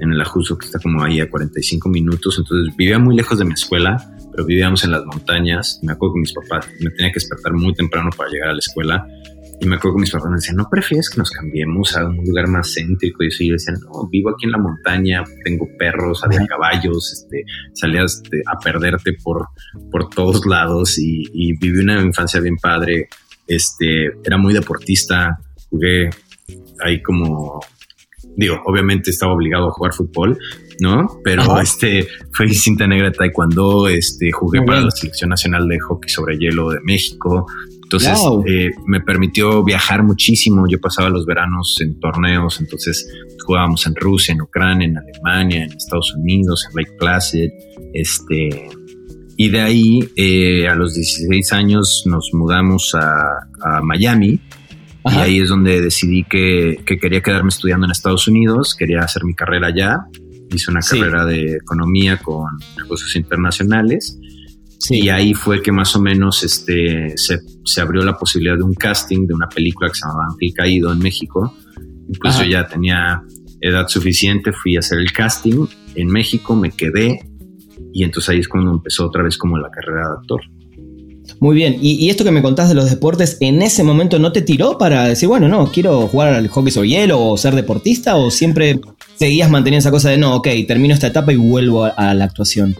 en 0.00 0.12
el 0.12 0.20
Ajuso, 0.20 0.56
que 0.56 0.66
está 0.66 0.78
como 0.78 1.02
ahí 1.02 1.18
a 1.18 1.28
45 1.28 1.88
minutos, 1.88 2.38
entonces 2.38 2.74
vivía 2.76 3.00
muy 3.00 3.16
lejos 3.16 3.40
de 3.40 3.44
mi 3.44 3.54
escuela, 3.54 3.96
pero 4.30 4.46
vivíamos 4.46 4.84
en 4.84 4.92
las 4.92 5.04
montañas. 5.04 5.80
Me 5.82 5.92
acuerdo 5.92 6.14
que 6.14 6.20
mis 6.20 6.32
papás 6.32 6.68
me 6.78 6.90
tenía 6.90 7.10
que 7.10 7.16
despertar 7.16 7.52
muy 7.54 7.74
temprano 7.74 8.10
para 8.16 8.30
llegar 8.30 8.50
a 8.50 8.52
la 8.52 8.60
escuela 8.60 9.06
y 9.62 9.66
me 9.66 9.76
acuerdo 9.76 9.96
que 9.96 10.00
mis 10.00 10.10
papás 10.10 10.28
me 10.28 10.36
decían, 10.36 10.56
¿no 10.56 10.68
prefieres 10.68 11.08
que 11.08 11.18
nos 11.18 11.30
cambiemos 11.30 11.96
a 11.96 12.04
un 12.04 12.16
lugar 12.16 12.48
más 12.48 12.74
céntrico? 12.74 13.22
Y 13.22 13.28
eso, 13.28 13.44
yo 13.44 13.52
decía, 13.52 13.74
no, 13.74 14.08
vivo 14.08 14.30
aquí 14.30 14.46
en 14.46 14.50
la 14.50 14.58
montaña, 14.58 15.22
tengo 15.44 15.68
perros, 15.78 16.24
había 16.24 16.44
caballos, 16.46 17.12
este, 17.12 17.44
salías 17.72 18.22
este, 18.24 18.42
a 18.44 18.58
perderte 18.58 19.12
por, 19.22 19.46
por 19.92 20.08
todos 20.08 20.44
lados 20.46 20.98
y, 20.98 21.26
y, 21.32 21.56
viví 21.58 21.78
una 21.78 22.02
infancia 22.02 22.40
bien 22.40 22.56
padre. 22.56 23.08
Este, 23.46 24.06
era 24.24 24.36
muy 24.36 24.52
deportista, 24.52 25.38
jugué 25.70 26.10
ahí 26.80 27.00
como, 27.00 27.60
digo, 28.36 28.60
obviamente 28.64 29.10
estaba 29.10 29.32
obligado 29.32 29.68
a 29.68 29.70
jugar 29.70 29.92
fútbol, 29.92 30.38
¿no? 30.80 31.20
Pero 31.22 31.60
este, 31.60 32.08
fue 32.32 32.48
cinta 32.48 32.88
negra 32.88 33.10
de 33.10 33.16
taekwondo, 33.16 33.86
este, 33.86 34.32
jugué 34.32 34.60
para 34.62 34.80
la 34.80 34.90
selección 34.90 35.30
nacional 35.30 35.68
de 35.68 35.78
hockey 35.78 36.10
sobre 36.10 36.36
hielo 36.36 36.70
de 36.70 36.80
México, 36.82 37.46
entonces 37.92 38.18
eh, 38.46 38.70
me 38.86 39.00
permitió 39.00 39.62
viajar 39.62 40.02
muchísimo. 40.02 40.66
Yo 40.66 40.80
pasaba 40.80 41.10
los 41.10 41.26
veranos 41.26 41.78
en 41.80 42.00
torneos, 42.00 42.58
entonces 42.58 43.06
jugábamos 43.44 43.86
en 43.86 43.94
Rusia, 43.94 44.32
en 44.32 44.40
Ucrania, 44.40 44.86
en 44.86 44.96
Alemania, 44.96 45.64
en 45.64 45.72
Estados 45.72 46.14
Unidos, 46.14 46.66
en 46.70 46.76
Lake 46.76 46.96
Placid. 46.98 47.50
Este, 47.92 48.70
y 49.36 49.48
de 49.50 49.60
ahí, 49.60 50.00
eh, 50.16 50.68
a 50.68 50.74
los 50.74 50.94
16 50.94 51.52
años, 51.52 52.04
nos 52.06 52.30
mudamos 52.32 52.94
a, 52.94 53.48
Miami. 53.82 54.40
Y 55.04 55.14
ahí 55.16 55.40
es 55.40 55.48
donde 55.48 55.80
decidí 55.80 56.24
que, 56.24 56.82
quería 56.86 57.20
quedarme 57.20 57.48
estudiando 57.50 57.86
en 57.86 57.92
Estados 57.92 58.26
Unidos, 58.26 58.74
quería 58.74 59.00
hacer 59.00 59.24
mi 59.24 59.34
carrera 59.34 59.68
allá. 59.68 60.06
Hice 60.50 60.70
una 60.70 60.80
carrera 60.80 61.24
de 61.26 61.56
economía 61.56 62.18
con 62.18 62.46
negocios 62.76 63.16
internacionales 63.16 64.18
y 64.90 65.08
ahí 65.08 65.34
fue 65.34 65.62
que 65.62 65.72
más 65.72 65.94
o 65.94 66.00
menos 66.00 66.42
este, 66.42 67.14
se, 67.16 67.80
abrió 67.80 68.02
la 68.02 68.16
posibilidad 68.16 68.56
de 68.56 68.62
un 68.62 68.74
casting 68.74 69.26
de 69.26 69.34
una 69.34 69.48
película 69.48 69.88
que 69.88 69.94
se 69.94 70.06
llamaba 70.06 70.26
Ángel 70.32 70.52
Caído 70.54 70.92
en 70.92 70.98
México. 70.98 71.54
Pues 72.20 72.38
yo 72.38 72.44
ya 72.44 72.66
tenía 72.66 73.22
edad 73.60 73.86
suficiente, 73.88 74.52
fui 74.52 74.76
a 74.76 74.80
hacer 74.80 74.98
el 74.98 75.12
casting 75.12 75.66
en 75.94 76.08
México, 76.08 76.54
me 76.56 76.70
quedé 76.70 77.20
y 77.92 78.04
entonces 78.04 78.30
ahí 78.30 78.38
es 78.40 78.48
cuando 78.48 78.72
empezó 78.72 79.06
otra 79.06 79.22
vez 79.22 79.36
como 79.38 79.56
la 79.58 79.70
carrera 79.70 80.08
de 80.08 80.14
actor. 80.20 80.40
Muy 81.40 81.54
bien, 81.54 81.78
y, 81.80 82.10
esto 82.10 82.24
que 82.24 82.30
me 82.30 82.42
contás 82.42 82.68
de 82.68 82.74
los 82.74 82.90
deportes, 82.90 83.38
¿en 83.40 83.62
ese 83.62 83.84
momento 83.84 84.18
no 84.18 84.32
te 84.32 84.42
tiró 84.42 84.78
para 84.78 85.04
decir, 85.06 85.28
bueno, 85.28 85.48
no, 85.48 85.70
quiero 85.70 86.06
jugar 86.08 86.34
al 86.34 86.48
hockey 86.48 86.72
sobre 86.72 86.88
hielo 86.88 87.24
o 87.24 87.36
ser 87.36 87.54
deportista? 87.54 88.16
¿O 88.16 88.30
siempre 88.30 88.80
seguías 89.16 89.50
manteniendo 89.50 89.80
esa 89.80 89.90
cosa 89.90 90.10
de, 90.10 90.18
no, 90.18 90.36
ok, 90.36 90.48
termino 90.66 90.94
esta 90.94 91.06
etapa 91.06 91.32
y 91.32 91.36
vuelvo 91.36 91.84
a 91.84 92.14
la 92.14 92.24
actuación? 92.24 92.76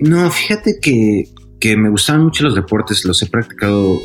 No, 0.00 0.30
fíjate 0.30 0.78
que, 0.80 1.24
me 1.76 1.90
gustaban 1.90 2.24
mucho 2.24 2.44
los 2.44 2.54
deportes, 2.54 3.04
los 3.04 3.20
he 3.22 3.26
practicado 3.26 3.94
uh, 3.94 4.02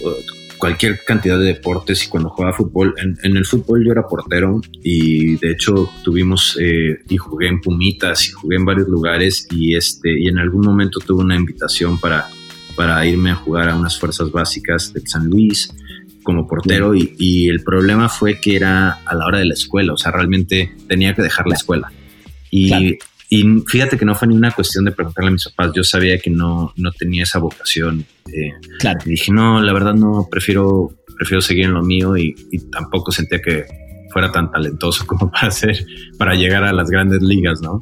cualquier 0.57 1.00
cantidad 1.03 1.38
de 1.38 1.45
deportes 1.45 2.03
y 2.05 2.07
cuando 2.07 2.29
jugaba 2.29 2.53
fútbol, 2.53 2.95
en, 2.98 3.38
el 3.38 3.45
fútbol 3.45 3.86
yo 3.86 3.91
era 3.91 4.07
portero 4.07 4.62
y 4.83 5.36
de 5.38 5.51
hecho 5.51 5.89
tuvimos 6.03 6.57
eh, 6.60 7.00
y 7.07 7.17
jugué 7.17 7.48
en 7.48 7.62
Pumitas 7.62 8.27
y 8.29 8.31
jugué 8.31 8.55
en 8.55 8.65
varios 8.65 8.88
lugares 8.88 9.48
y, 9.51 9.75
este, 9.75 10.19
y 10.19 10.27
en 10.27 10.39
algún 10.39 10.62
momento 10.62 11.00
tuve 11.00 11.24
una 11.24 11.36
invitación 11.36 12.00
para, 12.00 12.29
para 12.75 13.05
irme 13.05 13.31
a 13.31 13.36
jugar 13.36 13.69
a 13.69 13.75
unas 13.75 14.00
fuerzas 14.00 14.31
básicas 14.31 14.93
del 14.93 15.07
San 15.07 15.25
Luis 15.25 15.71
como 16.24 16.48
portero 16.48 16.93
y, 16.95 17.48
el 17.48 17.63
problema 17.63 18.07
fue 18.07 18.39
que 18.39 18.55
era 18.55 19.00
a 19.05 19.15
la 19.15 19.25
hora 19.25 19.39
de 19.39 19.45
la 19.45 19.53
escuela, 19.53 19.93
o 19.93 19.98
sea, 19.98 20.12
realmente 20.12 20.75
tenía 20.88 21.13
que 21.15 21.21
dejar 21.21 21.48
la 21.48 21.55
escuela. 21.55 21.91
Y 22.51 22.98
y 23.34 23.46
fíjate 23.66 23.98
que 23.98 24.04
no 24.04 24.14
fue 24.14 24.28
ni 24.28 24.36
una 24.36 24.52
cuestión 24.52 24.84
de 24.84 24.92
preguntarle 24.92 25.30
a 25.30 25.32
mis 25.32 25.46
papás, 25.46 25.72
yo 25.74 25.86
sabía 25.86 26.20
que 26.20 26.30
no, 26.30 26.74
no 26.76 26.92
tenía 26.92 27.24
esa 27.24 27.40
vocación. 27.40 28.06
Eh, 28.28 28.52
claro. 28.78 29.00
Y 29.06 29.12
dije, 29.12 29.32
no, 29.32 29.62
la 29.62 29.72
verdad 29.72 29.94
no, 29.94 30.28
prefiero, 30.30 30.92
prefiero 31.16 31.42
seguir 31.42 31.64
en 31.64 31.74
lo 31.74 31.82
mío 31.82 32.18
y, 32.18 32.36
tampoco 32.70 33.14
sentía 33.14 33.42
que 33.42 33.64
fuera 34.12 34.34
tan 34.34 34.52
talentoso 34.52 35.06
como 35.08 35.32
para 35.32 35.48
hacer, 35.48 35.86
para 36.18 36.36
llegar 36.36 36.66
a 36.66 36.74
las 36.74 36.90
grandes 36.90 37.22
ligas, 37.22 37.62
¿no? 37.62 37.80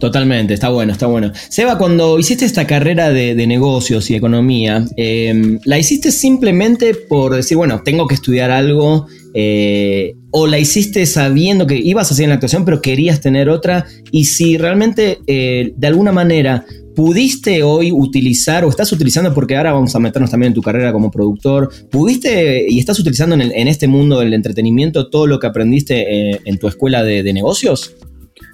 Totalmente, 0.00 0.54
está 0.54 0.70
bueno, 0.70 0.90
está 0.90 1.06
bueno. 1.06 1.30
Seba, 1.50 1.78
cuando 1.78 2.18
hiciste 2.18 2.44
esta 2.44 2.66
carrera 2.66 3.10
de, 3.10 3.46
negocios 3.46 4.10
y 4.10 4.16
economía, 4.16 4.84
em, 4.96 5.60
¿la 5.64 5.78
hiciste 5.78 6.10
simplemente 6.10 6.96
por 6.96 7.32
decir, 7.32 7.56
bueno, 7.56 7.82
tengo 7.84 8.08
que 8.08 8.16
estudiar 8.16 8.50
algo? 8.50 9.06
Eh, 9.34 10.16
¿O 10.36 10.48
la 10.48 10.58
hiciste 10.58 11.06
sabiendo 11.06 11.64
que 11.64 11.76
ibas 11.76 12.10
a 12.10 12.14
hacer 12.14 12.26
la 12.26 12.34
actuación, 12.34 12.64
pero 12.64 12.82
querías 12.82 13.20
tener 13.20 13.48
otra? 13.48 13.86
Y 14.10 14.24
si 14.24 14.58
realmente, 14.58 15.20
eh, 15.28 15.72
de 15.76 15.86
alguna 15.86 16.10
manera, 16.10 16.64
¿Pudiste 16.94 17.64
hoy 17.64 17.90
utilizar 17.90 18.64
o 18.64 18.68
estás 18.68 18.92
utilizando, 18.92 19.34
porque 19.34 19.56
ahora 19.56 19.72
vamos 19.72 19.94
a 19.96 19.98
meternos 19.98 20.30
también 20.30 20.50
en 20.50 20.54
tu 20.54 20.62
carrera 20.62 20.92
como 20.92 21.10
productor, 21.10 21.68
¿pudiste 21.90 22.66
y 22.68 22.78
estás 22.78 23.00
utilizando 23.00 23.34
en, 23.34 23.68
este 23.68 23.88
mundo 23.88 24.20
del 24.20 24.32
entretenimiento 24.32 25.08
todo 25.08 25.26
lo 25.26 25.40
que 25.40 25.48
aprendiste 25.48 26.30
eh, 26.30 26.40
en 26.44 26.58
tu 26.58 26.68
escuela 26.68 27.02
de, 27.02 27.32
negocios? 27.32 27.96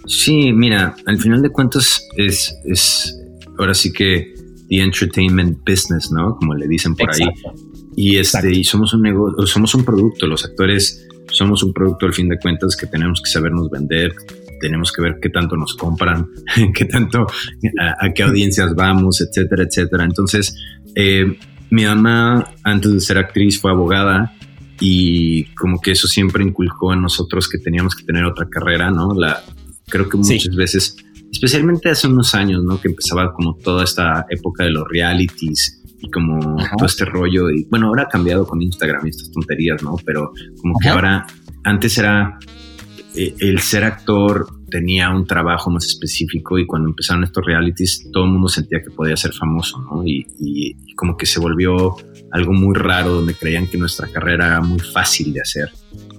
Sí, 0.07 0.53
mira, 0.55 0.97
al 1.05 1.19
final 1.19 1.43
de 1.43 1.51
cuentas 1.51 2.09
es, 2.17 2.57
es 2.65 3.15
ahora 3.59 3.75
sí 3.75 3.93
que 3.93 4.33
the 4.71 4.81
entertainment 4.81 5.59
business, 5.69 6.11
¿no? 6.11 6.37
Como 6.37 6.55
le 6.55 6.67
dicen 6.67 6.95
por 6.95 7.11
ahí. 7.11 7.29
Y, 7.95 8.17
este, 8.17 8.55
y 8.55 8.65
somos 8.65 8.95
un 8.95 9.03
negocio, 9.03 9.47
somos 9.47 9.75
un 9.75 9.85
producto, 9.85 10.27
los 10.27 10.47
actores 10.47 11.07
somos 11.33 11.63
un 11.63 11.73
producto 11.73 12.07
al 12.07 12.15
fin 12.15 12.29
de 12.29 12.39
cuentas 12.39 12.77
que 12.77 12.87
tenemos 12.87 13.21
que 13.23 13.31
sabernos 13.31 13.71
vender, 13.71 14.15
tenemos 14.61 14.93
que 14.93 15.03
ver 15.03 15.19
qué 15.21 15.31
tanto 15.31 15.57
nos 15.57 15.75
compran, 15.75 16.29
qué 16.75 16.85
tanto, 16.85 17.27
a, 17.79 18.13
qué 18.13 18.23
audiencias 18.23 18.75
vamos, 18.75 19.21
etcétera, 19.21 19.65
etcétera. 19.65 20.05
Entonces, 20.05 20.55
eh, 20.95 21.39
mi 21.71 21.85
mamá, 21.85 22.53
antes 22.63 22.93
de 22.93 23.01
ser 23.01 23.19
actriz, 23.19 23.61
fue 23.61 23.71
abogada 23.71 24.35
y 24.81 25.45
como 25.55 25.81
que 25.81 25.93
eso 25.93 26.09
siempre 26.09 26.45
inculcó 26.45 26.93
en 26.93 27.03
nosotros 27.03 27.49
que 27.49 27.59
teníamos 27.59 27.95
que 27.95 28.05
tener 28.05 28.25
otra 28.25 28.49
carrera, 28.49 28.91
¿no? 28.91 29.15
La, 29.15 29.43
creo 29.89 30.09
que 30.09 30.17
muchas 30.17 30.55
veces, 30.55 30.97
especialmente 31.31 31.91
hace 31.91 32.07
unos 32.07 32.35
años, 32.35 32.63
¿no? 32.65 32.81
Que 32.81 32.89
empezaba 32.89 33.33
como 33.33 33.57
toda 33.57 33.85
esta 33.85 34.27
época 34.31 34.65
de 34.65 34.71
los 34.71 34.85
realities 34.89 35.80
y 36.01 36.11
como 36.11 36.57
todo 36.77 36.87
este 36.87 37.05
rollo. 37.05 37.51
Y 37.51 37.67
bueno, 37.71 37.89
ahora 37.89 38.05
ha 38.05 38.09
cambiado 38.09 38.47
con 38.47 38.61
Instagram 38.63 39.07
y 39.07 39.11
estas 39.11 39.31
tonterías, 39.31 39.83
¿no? 39.83 39.97
Pero 40.05 40.33
como 40.61 40.79
que 40.79 40.89
ahora, 40.89 41.27
antes 41.65 41.99
era 41.99 42.39
eh, 43.15 43.35
el 43.41 43.61
ser 43.61 43.85
actor 43.85 44.47
tenía 44.71 45.11
un 45.11 45.27
trabajo 45.27 45.69
más 45.71 45.85
específico 45.85 46.59
y 46.59 46.67
cuando 46.67 46.89
empezaron 46.89 47.25
estos 47.25 47.45
realities 47.45 48.09
todo 48.13 48.25
el 48.25 48.31
mundo 48.31 48.49
sentía 48.49 48.81
que 48.83 48.91
podía 48.91 49.17
ser 49.17 49.33
famoso, 49.33 49.79
¿no? 49.81 50.03
Y, 50.07 50.77
como 50.97 51.17
que 51.17 51.25
se 51.25 51.41
volvió 51.41 51.97
algo 52.31 52.53
muy 52.53 52.75
raro 52.75 53.15
donde 53.15 53.33
creían 53.35 53.67
que 53.67 53.79
nuestra 53.79 54.07
carrera 54.07 54.47
era 54.49 54.61
muy 54.61 54.81
fácil 54.81 55.33
de 55.33 55.41
hacer. 55.41 55.71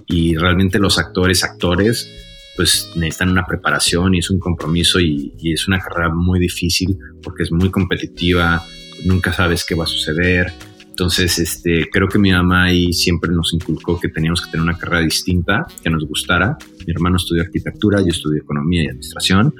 Y 0.06 0.34
realmente 0.34 0.80
los 0.80 0.98
actores, 0.98 1.44
actores, 1.44 2.10
pues 2.56 2.90
necesitan 2.96 3.30
una 3.30 3.46
preparación 3.46 4.16
y 4.16 4.18
es 4.18 4.28
un 4.28 4.40
compromiso 4.40 4.98
y, 4.98 5.32
y 5.38 5.52
es 5.52 5.68
una 5.68 5.78
carrera 5.78 6.12
muy 6.12 6.40
difícil 6.40 6.98
porque 7.22 7.44
es 7.44 7.52
muy 7.52 7.70
competitiva, 7.70 8.60
nunca 9.04 9.32
sabes 9.32 9.64
qué 9.64 9.74
va 9.74 9.84
a 9.84 9.88
suceder 9.88 10.52
entonces, 10.92 11.38
este, 11.38 11.88
creo 11.90 12.06
que 12.06 12.18
mi 12.18 12.30
mamá 12.32 12.64
ahí 12.64 12.92
siempre 12.92 13.32
nos 13.32 13.54
inculcó 13.54 13.98
que 13.98 14.08
teníamos 14.08 14.42
que 14.42 14.50
tener 14.50 14.62
una 14.62 14.76
carrera 14.76 15.00
distinta, 15.00 15.66
que 15.82 15.88
nos 15.88 16.06
gustara. 16.06 16.58
Mi 16.86 16.92
hermano 16.92 17.16
estudió 17.16 17.42
arquitectura, 17.42 18.00
yo 18.02 18.08
estudié 18.08 18.40
economía 18.40 18.84
y 18.84 18.86
administración. 18.88 19.54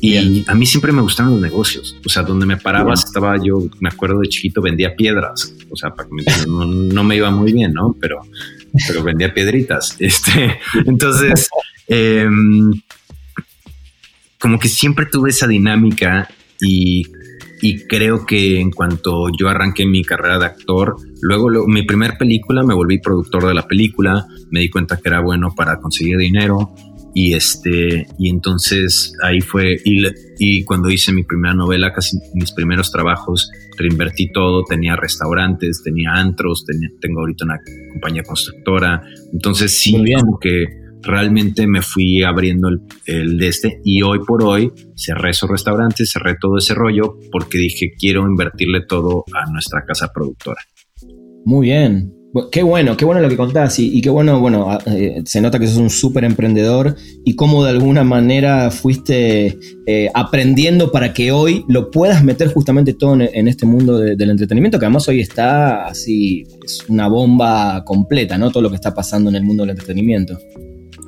Y 0.00 0.44
a 0.48 0.54
mí 0.54 0.64
siempre 0.64 0.90
me 0.90 1.02
gustaban 1.02 1.32
los 1.32 1.42
negocios. 1.42 1.96
O 2.06 2.08
sea, 2.08 2.22
donde 2.22 2.46
me 2.46 2.56
parabas 2.56 3.04
estaba 3.04 3.36
yo, 3.36 3.68
me 3.80 3.90
acuerdo 3.90 4.20
de 4.20 4.28
chiquito, 4.28 4.62
vendía 4.62 4.96
piedras. 4.96 5.54
O 5.70 5.76
sea, 5.76 5.94
para 5.94 6.08
que 6.08 6.14
me 6.14 6.24
no, 6.48 6.64
no, 6.64 7.04
me 7.04 7.16
iba 7.16 7.30
muy 7.30 7.52
bien, 7.52 7.74
¿no? 7.74 7.94
Pero, 8.00 8.22
pero 8.88 9.02
vendía 9.04 9.32
piedritas. 9.32 9.94
Este, 10.00 10.58
entonces, 10.86 11.50
em, 11.86 12.72
como 14.40 14.58
que 14.58 14.68
siempre 14.68 15.04
tuve 15.04 15.30
esa 15.30 15.46
dinámica 15.46 16.28
y 16.60 17.04
y 17.62 17.86
creo 17.86 18.26
que 18.26 18.60
en 18.60 18.72
cuanto 18.72 19.28
yo 19.38 19.48
arranqué 19.48 19.86
mi 19.86 20.02
carrera 20.02 20.36
de 20.36 20.46
actor, 20.46 20.96
luego, 21.20 21.48
mi 21.68 21.84
primer 21.84 22.18
película 22.18 22.64
me 22.64 22.74
volví 22.74 22.98
productor 22.98 23.46
de 23.46 23.54
la 23.54 23.68
película, 23.68 24.26
me 24.50 24.60
di 24.60 24.68
cuenta 24.68 24.96
que 24.96 25.08
era 25.08 25.20
bueno 25.20 25.54
para 25.56 25.78
conseguir 25.78 26.18
dinero 26.18 26.74
y 27.14 27.34
este 27.34 28.06
y 28.18 28.30
entonces 28.30 29.12
ahí 29.22 29.40
fue 29.40 29.76
y, 29.84 30.02
y 30.38 30.64
cuando 30.64 30.90
hice 30.90 31.12
mi 31.12 31.22
primera 31.22 31.54
novela, 31.54 31.92
casi 31.92 32.18
mis 32.34 32.50
primeros 32.50 32.90
trabajos, 32.90 33.48
reinvertí 33.78 34.32
todo, 34.32 34.64
tenía 34.64 34.96
restaurantes, 34.96 35.82
tenía 35.84 36.14
antros, 36.14 36.64
tenía, 36.66 36.88
tengo 37.00 37.20
ahorita 37.20 37.44
una 37.44 37.60
compañía 37.92 38.24
constructora, 38.24 39.04
entonces 39.32 39.78
sí, 39.78 39.92
como 40.18 40.40
que 40.40 40.81
realmente 41.02 41.66
me 41.66 41.82
fui 41.82 42.22
abriendo 42.22 42.68
el, 43.06 43.38
de 43.38 43.48
este 43.48 43.80
y 43.84 44.02
hoy 44.02 44.20
por 44.26 44.42
hoy 44.44 44.72
cerré 44.96 45.30
esos 45.30 45.50
restaurantes, 45.50 46.10
cerré 46.12 46.36
todo 46.40 46.58
ese 46.58 46.74
rollo 46.74 47.18
porque 47.30 47.58
dije 47.58 47.92
quiero 47.98 48.26
invertirle 48.26 48.82
todo 48.86 49.24
a 49.32 49.50
nuestra 49.50 49.84
casa 49.84 50.10
productora. 50.12 50.60
Muy 51.44 51.66
bien. 51.66 52.12
Qué 52.50 52.62
bueno, 52.62 52.96
qué 52.96 53.04
bueno 53.04 53.20
lo 53.20 53.28
que 53.28 53.36
contás 53.36 53.78
y, 53.78 54.00
qué 54.00 54.08
bueno, 54.08 54.40
bueno, 54.40 54.78
eh, 54.86 55.20
se 55.26 55.42
nota 55.42 55.58
que 55.58 55.66
sos 55.66 55.76
un 55.76 55.90
súper 55.90 56.24
emprendedor 56.24 56.96
y 57.26 57.36
cómo 57.36 57.62
de 57.62 57.70
alguna 57.70 58.04
manera 58.04 58.70
fuiste 58.70 59.58
eh, 59.86 60.08
aprendiendo 60.14 60.90
para 60.90 61.12
que 61.12 61.30
hoy 61.30 61.62
lo 61.68 61.90
puedas 61.90 62.24
meter 62.24 62.48
justamente 62.48 62.94
todo 62.94 63.18
en, 63.20 63.48
este 63.48 63.66
mundo 63.66 63.98
del 63.98 64.30
entretenimiento, 64.30 64.78
que 64.78 64.86
además 64.86 65.06
hoy 65.08 65.20
está 65.20 65.84
así, 65.84 66.44
es 66.64 66.88
una 66.88 67.06
bomba 67.06 67.84
completa, 67.84 68.38
¿no? 68.38 68.50
Todo 68.50 68.62
lo 68.62 68.70
que 68.70 68.76
está 68.76 68.94
pasando 68.94 69.28
en 69.28 69.36
el 69.36 69.44
mundo 69.44 69.64
del 69.64 69.70
entretenimiento. 69.72 70.38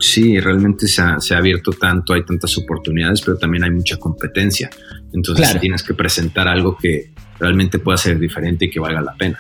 Sí, 0.01 0.39
realmente 0.41 0.87
se 0.87 1.03
ha, 1.03 1.39
abierto 1.39 1.73
tanto, 1.73 2.15
hay 2.15 2.25
tantas 2.25 2.57
oportunidades, 2.59 3.23
pero 3.23 3.37
también 3.37 3.65
hay 3.65 3.71
mucha 3.71 3.97
competencia. 3.97 4.71
Entonces 5.13 5.59
tienes 5.61 5.83
que 5.83 5.95
presentar 5.95 6.49
algo 6.49 6.77
que 6.77 7.13
realmente 7.39 7.79
pueda 7.79 7.97
ser 7.97 8.19
diferente 8.19 8.67
y 8.67 8.71
que 8.71 8.81
valga 8.81 9.01
la 9.01 9.15
pena. 9.15 9.39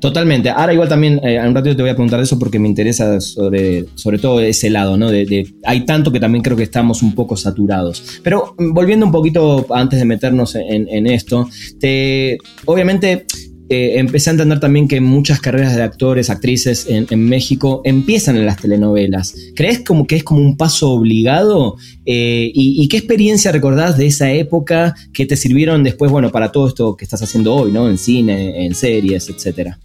Totalmente. 0.00 0.48
Ahora 0.48 0.72
igual 0.72 0.88
también, 0.88 1.20
eh, 1.22 1.38
un 1.46 1.54
ratito 1.54 1.76
te 1.76 1.82
voy 1.82 1.90
a 1.90 1.94
preguntar 1.94 2.20
eso 2.20 2.38
porque 2.38 2.58
me 2.58 2.68
interesa 2.68 3.20
sobre, 3.20 3.84
sobre 3.96 4.18
todo 4.18 4.40
ese 4.40 4.70
lado, 4.70 4.96
¿no? 4.96 5.10
De, 5.10 5.46
hay 5.64 5.84
tanto 5.84 6.10
que 6.10 6.18
también 6.18 6.42
creo 6.42 6.56
que 6.56 6.62
estamos 6.62 7.02
un 7.02 7.14
poco 7.14 7.36
saturados. 7.36 8.20
Pero 8.22 8.54
mm, 8.56 8.72
volviendo 8.72 9.04
un 9.04 9.12
poquito 9.12 9.66
antes 9.70 9.98
de 9.98 10.06
meternos 10.06 10.54
en, 10.54 10.88
en 10.88 11.06
esto, 11.06 11.48
te, 11.78 12.38
obviamente 12.64 13.26
eh, 13.72 14.00
empecé 14.00 14.30
a 14.30 14.32
entender 14.32 14.58
también 14.58 14.88
que 14.88 15.00
muchas 15.00 15.40
carreras 15.40 15.76
de 15.76 15.82
actores, 15.84 16.28
actrices 16.28 16.86
en, 16.88 17.06
México 17.28 17.82
empiezan 17.84 18.36
en 18.36 18.44
las 18.44 18.56
telenovelas. 18.56 19.32
¿Crees 19.54 19.84
como 19.84 20.08
que 20.08 20.16
es 20.16 20.24
como 20.24 20.40
un 20.40 20.56
paso 20.56 20.90
obligado? 20.90 21.76
Eh, 22.04 22.50
y, 22.52 22.88
qué 22.88 22.96
experiencia 22.96 23.52
recordás 23.52 23.96
de 23.96 24.06
esa 24.06 24.32
época 24.32 24.96
que 25.12 25.24
te 25.24 25.36
sirvieron 25.36 25.84
después, 25.84 26.10
bueno, 26.10 26.32
para 26.32 26.50
todo 26.50 26.66
esto 26.66 26.96
que 26.96 27.04
estás 27.04 27.22
haciendo 27.22 27.54
hoy, 27.54 27.70
¿no? 27.70 27.88
En 27.88 27.96
cine, 27.96 28.66
en 28.66 28.74
series, 28.74 29.28
etcétera. 29.28 29.78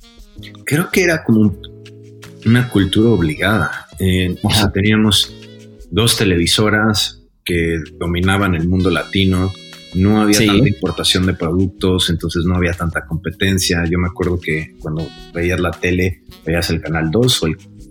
Creo 0.65 0.89
que 0.89 1.03
era 1.03 1.23
como 1.23 1.55
una 2.43 2.67
cultura 2.67 3.11
obligada. 3.11 3.85
Eh, 3.99 4.35
o 4.41 4.49
sea, 4.49 4.71
teníamos 4.71 5.31
dos 5.91 6.17
televisoras 6.17 7.21
que 7.43 7.77
dominaban 7.99 8.55
el 8.55 8.67
mundo 8.67 8.89
latino 8.89 9.53
no 9.95 10.21
había 10.21 10.39
tanta 10.39 10.67
importación 10.67 11.25
de 11.25 11.33
productos, 11.33 12.09
entonces 12.09 12.43
no 12.45 12.55
había 12.55 12.73
tanta 12.73 13.05
competencia. 13.05 13.83
Yo 13.89 13.97
me 13.97 14.07
acuerdo 14.07 14.39
que 14.39 14.75
cuando 14.79 15.07
veías 15.33 15.59
la 15.59 15.71
tele, 15.71 16.23
veías 16.45 16.69
el 16.69 16.81
canal 16.81 17.09
2 17.11 17.43
o 17.43 17.47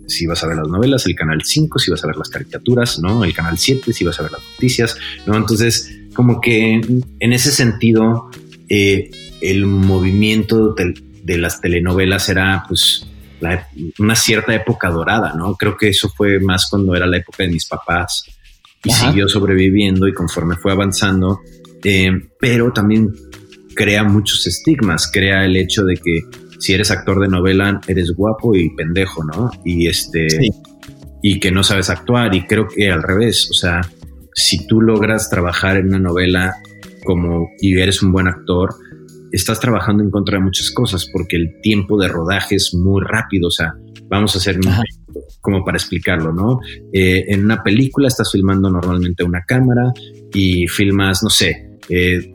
si 0.07 0.25
ibas 0.25 0.43
a 0.43 0.47
ver 0.47 0.57
las 0.57 0.67
novelas, 0.67 1.05
el 1.07 1.15
canal 1.15 1.41
5 1.43 1.79
si 1.79 1.89
ibas 1.89 2.03
a 2.03 2.07
ver 2.07 2.17
las 2.17 2.29
caricaturas, 2.29 2.99
¿no? 2.99 3.23
El 3.23 3.33
canal 3.33 3.57
7 3.57 3.91
si 3.91 4.03
ibas 4.03 4.19
a 4.19 4.23
ver 4.23 4.31
las 4.33 4.41
noticias, 4.41 4.97
¿no? 5.25 5.35
Entonces, 5.35 5.99
como 6.13 6.41
que 6.41 6.75
en 7.19 7.33
ese 7.33 7.51
sentido, 7.51 8.29
eh, 8.69 9.09
el 9.41 9.65
movimiento 9.65 10.73
de, 10.73 11.37
las 11.37 11.59
telenovelas 11.61 12.29
era 12.29 12.63
pues 12.67 13.07
una 13.99 14.15
cierta 14.15 14.55
época 14.55 14.89
dorada, 14.89 15.33
¿no? 15.35 15.55
Creo 15.55 15.75
que 15.75 15.89
eso 15.89 16.09
fue 16.09 16.39
más 16.39 16.67
cuando 16.69 16.95
era 16.95 17.05
la 17.05 17.17
época 17.17 17.43
de 17.43 17.49
mis 17.49 17.65
papás 17.65 18.23
y 18.83 18.91
siguió 18.91 19.27
sobreviviendo 19.27 20.07
y 20.07 20.13
conforme 20.13 20.55
fue 20.55 20.71
avanzando, 20.71 21.41
eh, 21.85 22.11
pero 22.39 22.73
también 22.73 23.13
crea 23.75 24.03
muchos 24.03 24.45
estigmas, 24.47 25.09
crea 25.11 25.45
el 25.45 25.55
hecho 25.55 25.83
de 25.83 25.95
que 25.95 26.21
si 26.59 26.73
eres 26.73 26.89
actor 26.89 27.19
de 27.19 27.27
novela 27.27 27.79
eres 27.87 28.11
guapo 28.15 28.55
y 28.55 28.75
pendejo, 28.75 29.23
¿no? 29.23 29.51
Y 29.63 29.87
este 29.87 30.27
y 31.21 31.39
que 31.39 31.51
no 31.51 31.63
sabes 31.63 31.89
actuar. 31.89 32.33
Y 32.35 32.45
creo 32.45 32.67
que 32.67 32.91
al 32.91 33.03
revés, 33.03 33.47
o 33.51 33.53
sea, 33.53 33.81
si 34.33 34.65
tú 34.67 34.81
logras 34.81 35.29
trabajar 35.29 35.77
en 35.77 35.87
una 35.87 35.99
novela 35.99 36.55
como 37.03 37.49
y 37.59 37.79
eres 37.79 38.01
un 38.01 38.11
buen 38.11 38.27
actor, 38.27 38.73
estás 39.31 39.59
trabajando 39.59 40.03
en 40.03 40.11
contra 40.11 40.37
de 40.37 40.43
muchas 40.43 40.71
cosas 40.71 41.07
porque 41.11 41.37
el 41.37 41.59
tiempo 41.61 41.99
de 42.01 42.07
rodaje 42.07 42.55
es 42.55 42.73
muy 42.73 43.03
rápido, 43.05 43.47
o 43.47 43.51
sea, 43.51 43.73
vamos 44.09 44.35
a 44.35 44.39
hacer 44.39 44.59
como 45.41 45.63
para 45.63 45.77
explicarlo, 45.77 46.31
¿no? 46.31 46.59
Eh, 46.93 47.25
en 47.27 47.43
una 47.43 47.61
película 47.63 48.07
estás 48.07 48.31
filmando 48.31 48.69
normalmente 48.69 49.23
una 49.23 49.43
cámara 49.45 49.93
y 50.33 50.67
filmas, 50.67 51.21
no 51.21 51.29
sé, 51.29 51.64
eh, 51.89 52.33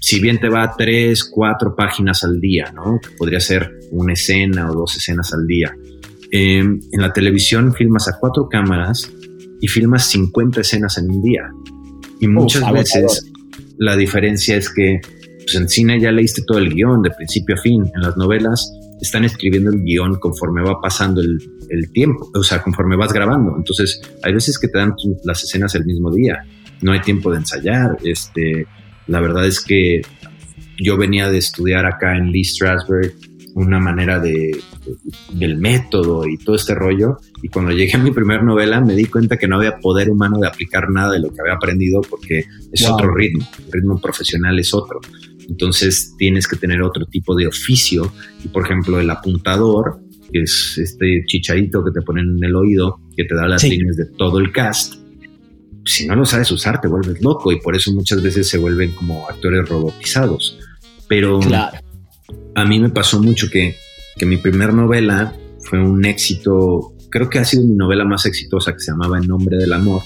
si 0.00 0.20
bien 0.20 0.38
te 0.38 0.48
va 0.48 0.62
a 0.62 0.76
tres, 0.76 1.24
cuatro 1.24 1.74
páginas 1.74 2.22
al 2.22 2.40
día, 2.40 2.72
¿no? 2.74 3.00
podría 3.18 3.40
ser 3.40 3.72
una 3.90 4.12
escena 4.12 4.70
o 4.70 4.74
dos 4.74 4.96
escenas 4.96 5.32
al 5.32 5.46
día. 5.46 5.74
Em, 6.30 6.80
en 6.92 7.00
la 7.00 7.12
televisión 7.12 7.72
filmas 7.74 8.08
a 8.08 8.18
cuatro 8.18 8.48
cámaras 8.48 9.10
y 9.60 9.68
filmas 9.68 10.06
50 10.10 10.60
escenas 10.60 10.98
en 10.98 11.10
un 11.10 11.22
día. 11.22 11.50
Y 12.20 12.28
muchas 12.28 12.70
veces 12.72 13.32
la 13.78 13.96
diferencia 13.96 14.56
es 14.56 14.70
que 14.70 15.00
pues, 15.38 15.54
en 15.54 15.68
cine 15.68 16.00
ya 16.00 16.10
leíste 16.10 16.42
todo 16.46 16.58
el 16.58 16.72
guion 16.72 17.02
de 17.02 17.10
principio 17.10 17.54
a 17.54 17.58
fin. 17.58 17.84
En 17.94 18.02
las 18.02 18.16
novelas 18.16 18.70
están 19.00 19.24
escribiendo 19.24 19.70
el 19.70 19.82
guion 19.82 20.18
conforme 20.18 20.62
va 20.62 20.80
pasando 20.80 21.20
el, 21.20 21.38
el 21.68 21.92
tiempo, 21.92 22.30
o 22.34 22.42
sea, 22.42 22.62
conforme 22.62 22.96
vas 22.96 23.12
grabando. 23.12 23.54
Entonces, 23.56 24.00
hay 24.22 24.32
veces 24.32 24.58
que 24.58 24.68
te 24.68 24.78
dan 24.78 24.94
las 25.24 25.42
escenas 25.44 25.74
el 25.74 25.84
mismo 25.84 26.10
día. 26.10 26.42
No 26.82 26.92
hay 26.92 27.00
tiempo 27.00 27.30
de 27.30 27.38
ensayar. 27.38 27.96
Este, 28.04 28.66
la 29.06 29.20
verdad 29.20 29.46
es 29.46 29.60
que 29.60 30.02
yo 30.78 30.96
venía 30.96 31.30
de 31.30 31.38
estudiar 31.38 31.86
acá 31.86 32.16
en 32.16 32.30
Lee 32.30 32.44
Strasberg 32.44 33.14
una 33.54 33.78
manera 33.78 34.20
de, 34.20 34.54
del 35.32 35.56
método 35.56 36.28
y 36.28 36.36
todo 36.36 36.56
este 36.56 36.74
rollo. 36.74 37.16
Y 37.42 37.48
cuando 37.48 37.72
llegué 37.72 37.96
a 37.96 37.98
mi 37.98 38.10
primera 38.10 38.42
novela 38.42 38.82
me 38.82 38.94
di 38.94 39.06
cuenta 39.06 39.38
que 39.38 39.48
no 39.48 39.56
había 39.56 39.78
poder 39.78 40.10
humano 40.10 40.38
de 40.38 40.46
aplicar 40.46 40.90
nada 40.90 41.12
de 41.12 41.20
lo 41.20 41.32
que 41.32 41.40
había 41.40 41.54
aprendido 41.54 42.02
porque 42.02 42.44
es 42.70 42.86
otro 42.86 43.14
ritmo, 43.14 43.48
el 43.64 43.72
ritmo 43.72 43.98
profesional 43.98 44.58
es 44.58 44.74
otro. 44.74 45.00
Entonces 45.48 46.14
tienes 46.18 46.46
que 46.46 46.56
tener 46.56 46.82
otro 46.82 47.06
tipo 47.06 47.34
de 47.34 47.46
oficio. 47.46 48.12
Y 48.44 48.48
por 48.48 48.64
ejemplo, 48.64 49.00
el 49.00 49.08
apuntador, 49.08 50.00
que 50.30 50.42
es 50.42 50.76
este 50.76 51.24
chichadito 51.26 51.82
que 51.82 51.92
te 51.92 52.02
ponen 52.02 52.36
en 52.36 52.44
el 52.44 52.56
oído, 52.56 53.00
que 53.16 53.24
te 53.24 53.34
da 53.34 53.46
las 53.46 53.64
líneas 53.64 53.96
de 53.96 54.04
todo 54.18 54.38
el 54.38 54.52
cast. 54.52 54.96
Si 55.86 56.06
no 56.06 56.14
lo 56.16 56.26
sabes 56.26 56.50
usar, 56.50 56.80
te 56.80 56.88
vuelves 56.88 57.22
loco 57.22 57.52
y 57.52 57.60
por 57.60 57.74
eso 57.74 57.92
muchas 57.92 58.22
veces 58.22 58.48
se 58.48 58.58
vuelven 58.58 58.92
como 58.92 59.26
actores 59.28 59.66
robotizados. 59.68 60.58
Pero 61.08 61.40
claro 61.40 61.78
a 62.56 62.64
mí 62.64 62.80
me 62.80 62.88
pasó 62.88 63.22
mucho 63.22 63.48
que, 63.50 63.76
mi 64.22 64.38
primer 64.38 64.72
novela 64.72 65.36
fue 65.60 65.78
un 65.78 66.06
éxito, 66.06 66.94
creo 67.10 67.28
que 67.28 67.38
ha 67.38 67.44
sido 67.44 67.64
mi 67.64 67.74
novela 67.74 68.04
más 68.06 68.24
exitosa 68.24 68.72
que 68.72 68.78
se 68.78 68.92
llamaba 68.92 69.18
En 69.18 69.26
nombre 69.26 69.58
del 69.58 69.74
amor. 69.74 70.02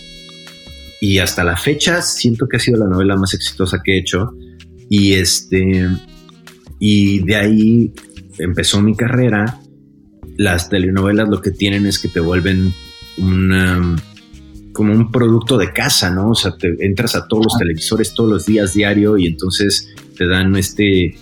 Y 1.01 1.19
hasta 1.19 1.45
la 1.45 1.57
fecha 1.57 2.03
siento 2.03 2.49
que 2.49 2.57
ha 2.57 2.61
sido 2.61 2.79
la 2.79 2.91
novela 2.91 3.15
más 3.15 3.35
exitosa 3.35 3.81
que 3.85 3.93
he 3.93 3.99
hecho. 4.01 4.33
Y 4.89 5.15
este, 5.15 5.89
y 6.81 7.21
de 7.21 7.37
ahí 7.37 7.93
empezó 8.39 8.83
mi 8.83 8.97
carrera. 8.97 9.61
Las 10.37 10.69
telenovelas 10.69 11.29
lo 11.29 11.41
que 11.41 11.53
tienen 11.53 11.87
es 11.87 12.01
que 12.01 12.09
te 12.09 12.19
vuelven 12.19 12.75
como 14.73 14.93
un 14.93 15.11
producto 15.11 15.59
de 15.59 15.73
casa, 15.73 16.11
¿no? 16.11 16.31
O 16.31 16.35
sea, 16.35 16.57
te 16.57 16.75
entras 16.81 17.15
a 17.15 17.27
todos 17.27 17.45
los 17.47 17.59
televisores 17.59 18.15
todos 18.15 18.31
los 18.31 18.47
días 18.47 18.75
diario 18.75 19.19
y 19.19 19.27
entonces 19.27 19.89
te 20.17 20.27
dan 20.27 20.55
este 20.57 21.17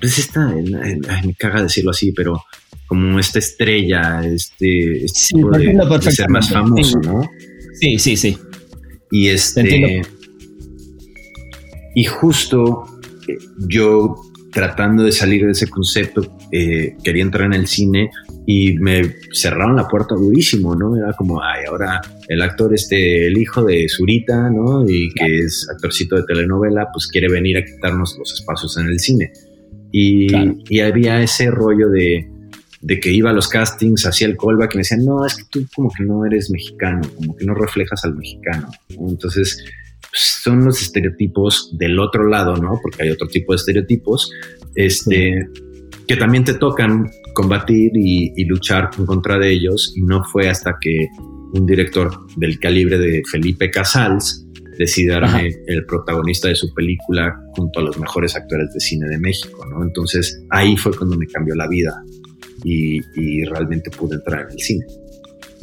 pues 0.00 0.18
esta, 0.18 0.46
me 0.46 1.34
caga 1.34 1.62
decirlo 1.62 1.90
así, 1.90 2.12
pero 2.12 2.42
como 2.86 3.18
esta 3.18 3.38
estrella, 3.38 4.22
este, 4.24 5.04
este 5.04 5.34
tipo 5.34 5.50
de, 5.50 6.12
ser 6.12 6.28
más 6.28 6.50
famoso, 6.50 6.98
¿no? 7.00 7.22
Sí, 7.80 7.98
sí, 7.98 8.16
sí. 8.16 8.38
Y 9.10 9.28
este. 9.28 10.02
Y 11.94 12.04
justo 12.04 12.84
eh, 13.26 13.38
yo 13.68 14.16
tratando 14.52 15.02
de 15.02 15.12
salir 15.12 15.44
de 15.44 15.52
ese 15.52 15.68
concepto, 15.68 16.36
eh, 16.52 16.96
quería 17.02 17.22
entrar 17.22 17.46
en 17.46 17.54
el 17.54 17.66
cine 17.66 18.10
y 18.46 18.78
me 18.78 19.16
cerraron 19.32 19.74
la 19.74 19.88
puerta 19.88 20.14
durísimo, 20.14 20.76
¿no? 20.76 20.96
Era 20.96 21.12
como, 21.14 21.42
ay, 21.42 21.64
ahora 21.68 22.00
el 22.28 22.40
actor, 22.40 22.72
este, 22.72 23.26
el 23.26 23.36
hijo 23.36 23.64
de 23.64 23.88
Zurita, 23.88 24.48
¿no? 24.50 24.88
Y 24.88 25.10
que 25.10 25.40
es 25.40 25.68
actorcito 25.68 26.14
de 26.14 26.22
telenovela, 26.22 26.88
pues 26.92 27.08
quiere 27.08 27.28
venir 27.28 27.58
a 27.58 27.64
quitarnos 27.64 28.16
los 28.16 28.32
espacios 28.32 28.78
en 28.78 28.86
el 28.86 29.00
cine. 29.00 29.32
Y, 29.90 30.80
había 30.80 31.20
ese 31.22 31.50
rollo 31.50 31.88
de, 31.88 32.28
que 33.00 33.10
iba 33.10 33.30
a 33.30 33.32
los 33.32 33.48
castings, 33.48 34.06
hacía 34.06 34.28
el 34.28 34.36
callback 34.36 34.74
y 34.74 34.76
me 34.76 34.80
decían, 34.80 35.04
no, 35.04 35.26
es 35.26 35.34
que 35.34 35.44
tú 35.50 35.66
como 35.74 35.90
que 35.90 36.04
no 36.04 36.24
eres 36.24 36.48
mexicano, 36.50 37.00
como 37.16 37.36
que 37.36 37.44
no 37.44 37.54
reflejas 37.54 38.04
al 38.04 38.14
mexicano. 38.14 38.70
Entonces, 38.90 39.64
pues, 40.02 40.40
son 40.44 40.64
los 40.64 40.80
estereotipos 40.80 41.76
del 41.76 41.98
otro 41.98 42.28
lado, 42.28 42.56
¿no? 42.56 42.78
Porque 42.80 43.02
hay 43.02 43.10
otro 43.10 43.26
tipo 43.26 43.52
de 43.52 43.56
estereotipos, 43.56 44.30
este, 44.76 45.48
que 46.06 46.16
también 46.16 46.44
te 46.44 46.54
tocan 46.54 47.10
combatir 47.36 47.92
y, 47.94 48.32
y, 48.34 48.44
luchar 48.46 48.88
en 48.98 49.04
contra 49.04 49.38
de 49.38 49.52
ellos. 49.52 49.92
Y 49.94 50.02
no 50.02 50.24
fue 50.24 50.48
hasta 50.48 50.76
que 50.80 51.08
un 51.52 51.66
director 51.66 52.10
del 52.36 52.58
calibre 52.58 52.98
de 52.98 53.22
Felipe 53.30 53.70
Casals 53.70 54.46
decidirme 54.78 55.54
el 55.66 55.84
protagonista 55.86 56.48
de 56.48 56.54
su 56.54 56.72
película 56.74 57.34
junto 57.54 57.80
a 57.80 57.82
los 57.82 57.98
mejores 57.98 58.36
actores 58.36 58.72
de 58.72 58.80
cine 58.80 59.08
de 59.08 59.18
México, 59.18 59.64
¿no? 59.66 59.82
Entonces 59.82 60.42
ahí 60.50 60.76
fue 60.76 60.96
cuando 60.96 61.16
me 61.16 61.26
cambió 61.26 61.54
la 61.54 61.68
vida 61.68 62.02
y, 62.64 63.00
realmente 63.44 63.90
pude 63.90 64.16
entrar 64.16 64.46
en 64.46 64.52
el 64.52 64.58
cine. 64.58 64.84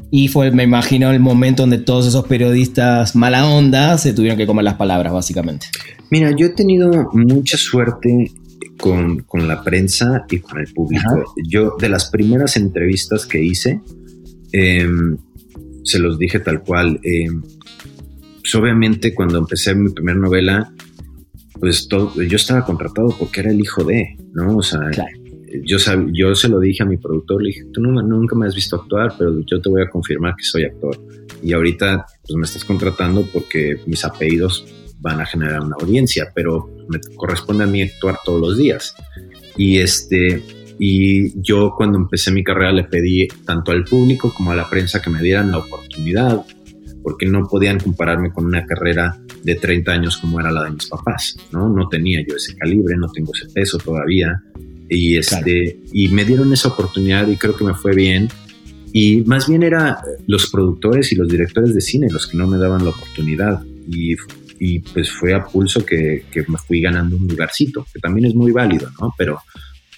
Y 0.10 0.28
fue, 0.28 0.52
me 0.52 0.64
imagino, 0.64 1.12
el 1.12 1.20
momento 1.20 1.64
donde 1.64 1.80
todos 1.80 2.06
esos 2.06 2.26
periodistas 2.28 3.16
mala 3.16 3.48
onda 3.48 3.98
se 3.98 4.14
tuvieron 4.14 4.38
que 4.38 4.46
comer 4.46 4.64
las 4.64 4.76
palabras, 4.76 5.12
básicamente. 5.12 5.68
Mira, 6.12 6.32
yo 6.38 6.48
he 6.48 6.50
tenido 6.50 7.10
mucha 7.14 7.58
suerte 7.58 8.32
con, 8.84 9.48
la 9.48 9.64
prensa 9.64 10.26
y 10.30 10.40
con 10.40 10.60
el 10.60 10.74
público. 10.74 11.34
Yo, 11.48 11.78
de 11.80 11.88
las 11.88 12.10
primeras 12.10 12.58
entrevistas 12.58 13.26
que 13.26 13.42
hice, 13.42 13.82
em, 14.52 15.18
se 15.84 16.00
los 16.00 16.20
dije 16.20 16.40
tal 16.40 16.64
cual. 16.64 17.00
Eh, 17.02 17.30
pues 18.42 18.56
obviamente 18.56 19.14
cuando 19.14 19.38
empecé 19.38 19.74
mi 19.74 19.90
primera 19.94 20.20
novela, 20.20 20.74
pues 21.62 21.88
todo, 21.88 22.22
yo 22.22 22.36
estaba 22.36 22.66
contratado 22.66 23.16
porque 23.18 23.40
era 23.40 23.52
el 23.52 23.62
hijo 23.62 23.86
de, 23.86 24.18
¿no? 24.34 24.58
O 24.58 24.64
sea, 24.64 24.82
yo, 25.64 25.78
yo 26.12 26.36
se 26.36 26.50
lo 26.50 26.60
dije 26.60 26.84
a 26.84 26.86
mi 26.86 26.98
productor, 26.98 27.42
le 27.42 27.50
dije, 27.50 27.64
tú 27.72 27.80
nunca 27.80 28.36
me 28.36 28.48
has 28.48 28.56
visto 28.56 28.76
actuar, 28.76 29.14
pero 29.18 29.40
yo 29.46 29.62
te 29.62 29.70
voy 29.70 29.82
a 29.82 29.90
confirmar 29.90 30.36
que 30.36 30.44
soy 30.44 30.66
actor. 30.66 31.00
Y 31.42 31.54
ahorita 31.54 32.06
pues 32.28 32.36
me 32.36 32.44
estás 32.44 32.66
contratando 32.66 33.26
porque 33.32 33.78
mis 33.86 34.04
apellidos 34.04 34.66
van 35.04 35.20
a 35.20 35.26
generar 35.26 35.60
una 35.60 35.76
audiencia, 35.80 36.32
pero 36.34 36.70
me 36.88 37.00
corresponde 37.16 37.66
a 37.66 37.68
mí 37.68 37.82
actuar 37.82 38.18
todos 38.24 38.40
los 38.40 38.58
días. 38.58 38.96
Y 39.58 39.78
este, 39.78 40.42
y 40.80 41.40
yo 41.42 41.74
cuando 41.78 41.98
empecé 41.98 42.32
mi 42.32 42.44
carrera 42.44 42.72
le 42.72 42.86
pedí 42.86 43.28
tanto 43.46 43.72
al 43.72 43.84
público 43.84 44.34
como 44.36 44.52
a 44.52 44.56
la 44.56 44.70
prensa 44.70 45.02
que 45.02 45.10
me 45.10 45.22
dieran 45.22 45.52
la 45.52 45.60
oportunidad 45.60 46.44
porque 47.04 47.26
no 47.26 47.46
podían 47.48 47.80
compararme 47.80 48.32
con 48.32 48.46
una 48.46 48.66
carrera 48.66 49.20
de 49.44 49.56
30 49.56 49.92
años 49.92 50.18
como 50.18 50.40
era 50.40 50.52
la 50.52 50.64
de 50.64 50.72
mis 50.72 50.88
papás, 50.88 51.36
¿no? 51.52 51.68
No 51.68 51.90
tenía 51.90 52.24
yo 52.26 52.38
ese 52.38 52.56
calibre, 52.56 52.96
no 52.96 53.12
tengo 53.12 53.34
ese 53.34 53.52
peso 53.54 53.78
todavía. 53.78 54.42
Y, 54.90 55.18
este, 55.18 55.82
y 55.92 56.08
me 56.10 56.24
dieron 56.24 56.54
esa 56.54 56.70
oportunidad 56.70 57.28
y 57.28 57.36
creo 57.36 57.58
que 57.58 57.66
me 57.66 57.74
fue 57.74 57.94
bien. 57.94 58.30
Y 58.94 59.22
más 59.26 59.50
bien 59.50 59.64
era 59.64 60.02
los 60.28 60.50
productores 60.50 61.12
y 61.12 61.16
los 61.16 61.28
directores 61.28 61.74
de 61.74 61.82
cine 61.82 62.08
los 62.10 62.26
que 62.26 62.38
no 62.38 62.48
me 62.48 62.58
daban 62.58 62.86
la 62.86 62.92
oportunidad. 62.92 63.62
Y, 63.90 64.16
y 64.66 64.80
pues 64.80 65.12
fue 65.12 65.34
a 65.34 65.44
pulso 65.44 65.86
que, 65.86 66.26
que, 66.32 66.46
me 66.48 66.58
fui 66.58 66.80
ganando 66.80 67.18
un 67.18 67.28
lugarcito, 67.28 67.86
que 67.92 68.00
también 68.00 68.28
es 68.28 68.34
muy 68.34 68.54
válido, 68.54 68.90
¿no? 69.00 69.14
Pero, 69.18 69.42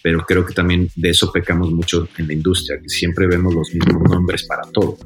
pero 0.01 0.25
creo 0.25 0.43
que 0.43 0.55
también 0.55 0.89
de 0.95 1.11
eso 1.11 1.31
pecamos 1.31 1.71
mucho 1.71 2.09
en 2.17 2.27
la 2.27 2.33
industria, 2.33 2.79
que 2.81 2.89
siempre 2.89 3.27
vemos 3.27 3.53
los 3.53 3.69
mismos 3.71 4.09
nombres 4.09 4.43
para 4.47 4.63
todo 4.71 4.97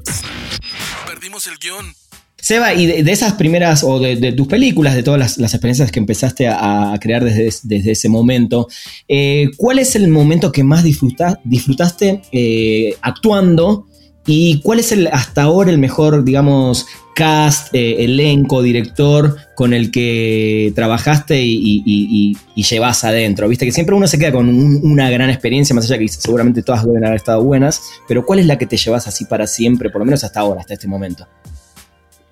el 1.46 1.58
guion. 1.58 1.94
Seba, 2.36 2.72
y 2.72 2.86
de, 2.86 3.12
esas 3.12 3.34
primeras, 3.34 3.84
o 3.84 4.00
de, 4.00 4.32
tus 4.32 4.46
películas, 4.46 4.94
de 4.94 5.02
todas 5.02 5.36
las, 5.36 5.52
experiencias 5.54 5.92
que 5.92 6.00
empezaste 6.00 6.48
a, 6.48 6.98
crear 6.98 7.22
desde, 7.22 7.50
desde, 7.64 7.92
ese 7.92 8.08
momento, 8.08 8.66
eh, 9.06 9.50
¿cuál 9.58 9.78
es 9.78 9.94
el 9.94 10.08
momento 10.08 10.50
que 10.50 10.64
más 10.64 10.82
disfrutaste 10.82 12.22
eh, 12.32 12.96
actuando? 13.02 13.89
¿Y 14.32 14.60
cuál 14.60 14.78
es 14.78 14.92
el 14.92 15.08
hasta 15.08 15.42
ahora 15.42 15.72
el 15.72 15.78
mejor, 15.78 16.22
digamos, 16.22 16.86
cast, 17.16 17.74
eh, 17.74 18.04
elenco, 18.04 18.62
director 18.62 19.34
con 19.56 19.74
el 19.74 19.90
que 19.90 20.72
trabajaste 20.76 21.42
y, 21.42 22.36
llevas 22.54 23.02
adentro? 23.02 23.48
Viste 23.48 23.66
que 23.66 23.72
siempre 23.72 23.96
uno 23.96 24.06
se 24.06 24.20
queda 24.20 24.30
con 24.30 24.48
una 24.48 25.10
gran 25.10 25.30
experiencia, 25.30 25.74
más 25.74 25.86
allá 25.86 25.98
que 25.98 26.06
seguramente 26.06 26.62
todas 26.62 26.86
deben 26.86 27.04
haber 27.04 27.16
estado 27.16 27.42
buenas, 27.42 27.82
pero 28.06 28.24
¿cuál 28.24 28.38
es 28.38 28.46
la 28.46 28.56
que 28.56 28.66
te 28.66 28.76
llevas 28.76 29.08
así 29.08 29.24
para 29.24 29.48
siempre, 29.48 29.90
por 29.90 30.00
lo 30.00 30.04
menos 30.04 30.22
hasta 30.22 30.38
ahora, 30.38 30.60
hasta 30.60 30.74
este 30.74 30.86
momento? 30.86 31.26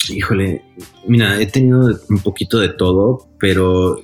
Híjole, 0.09 0.63
mira, 1.09 1.41
he 1.41 1.47
tenido 1.47 1.99
un 2.09 2.21
poquito 2.21 2.61
de 2.61 2.69
todo, 2.69 3.27
pero 3.41 4.01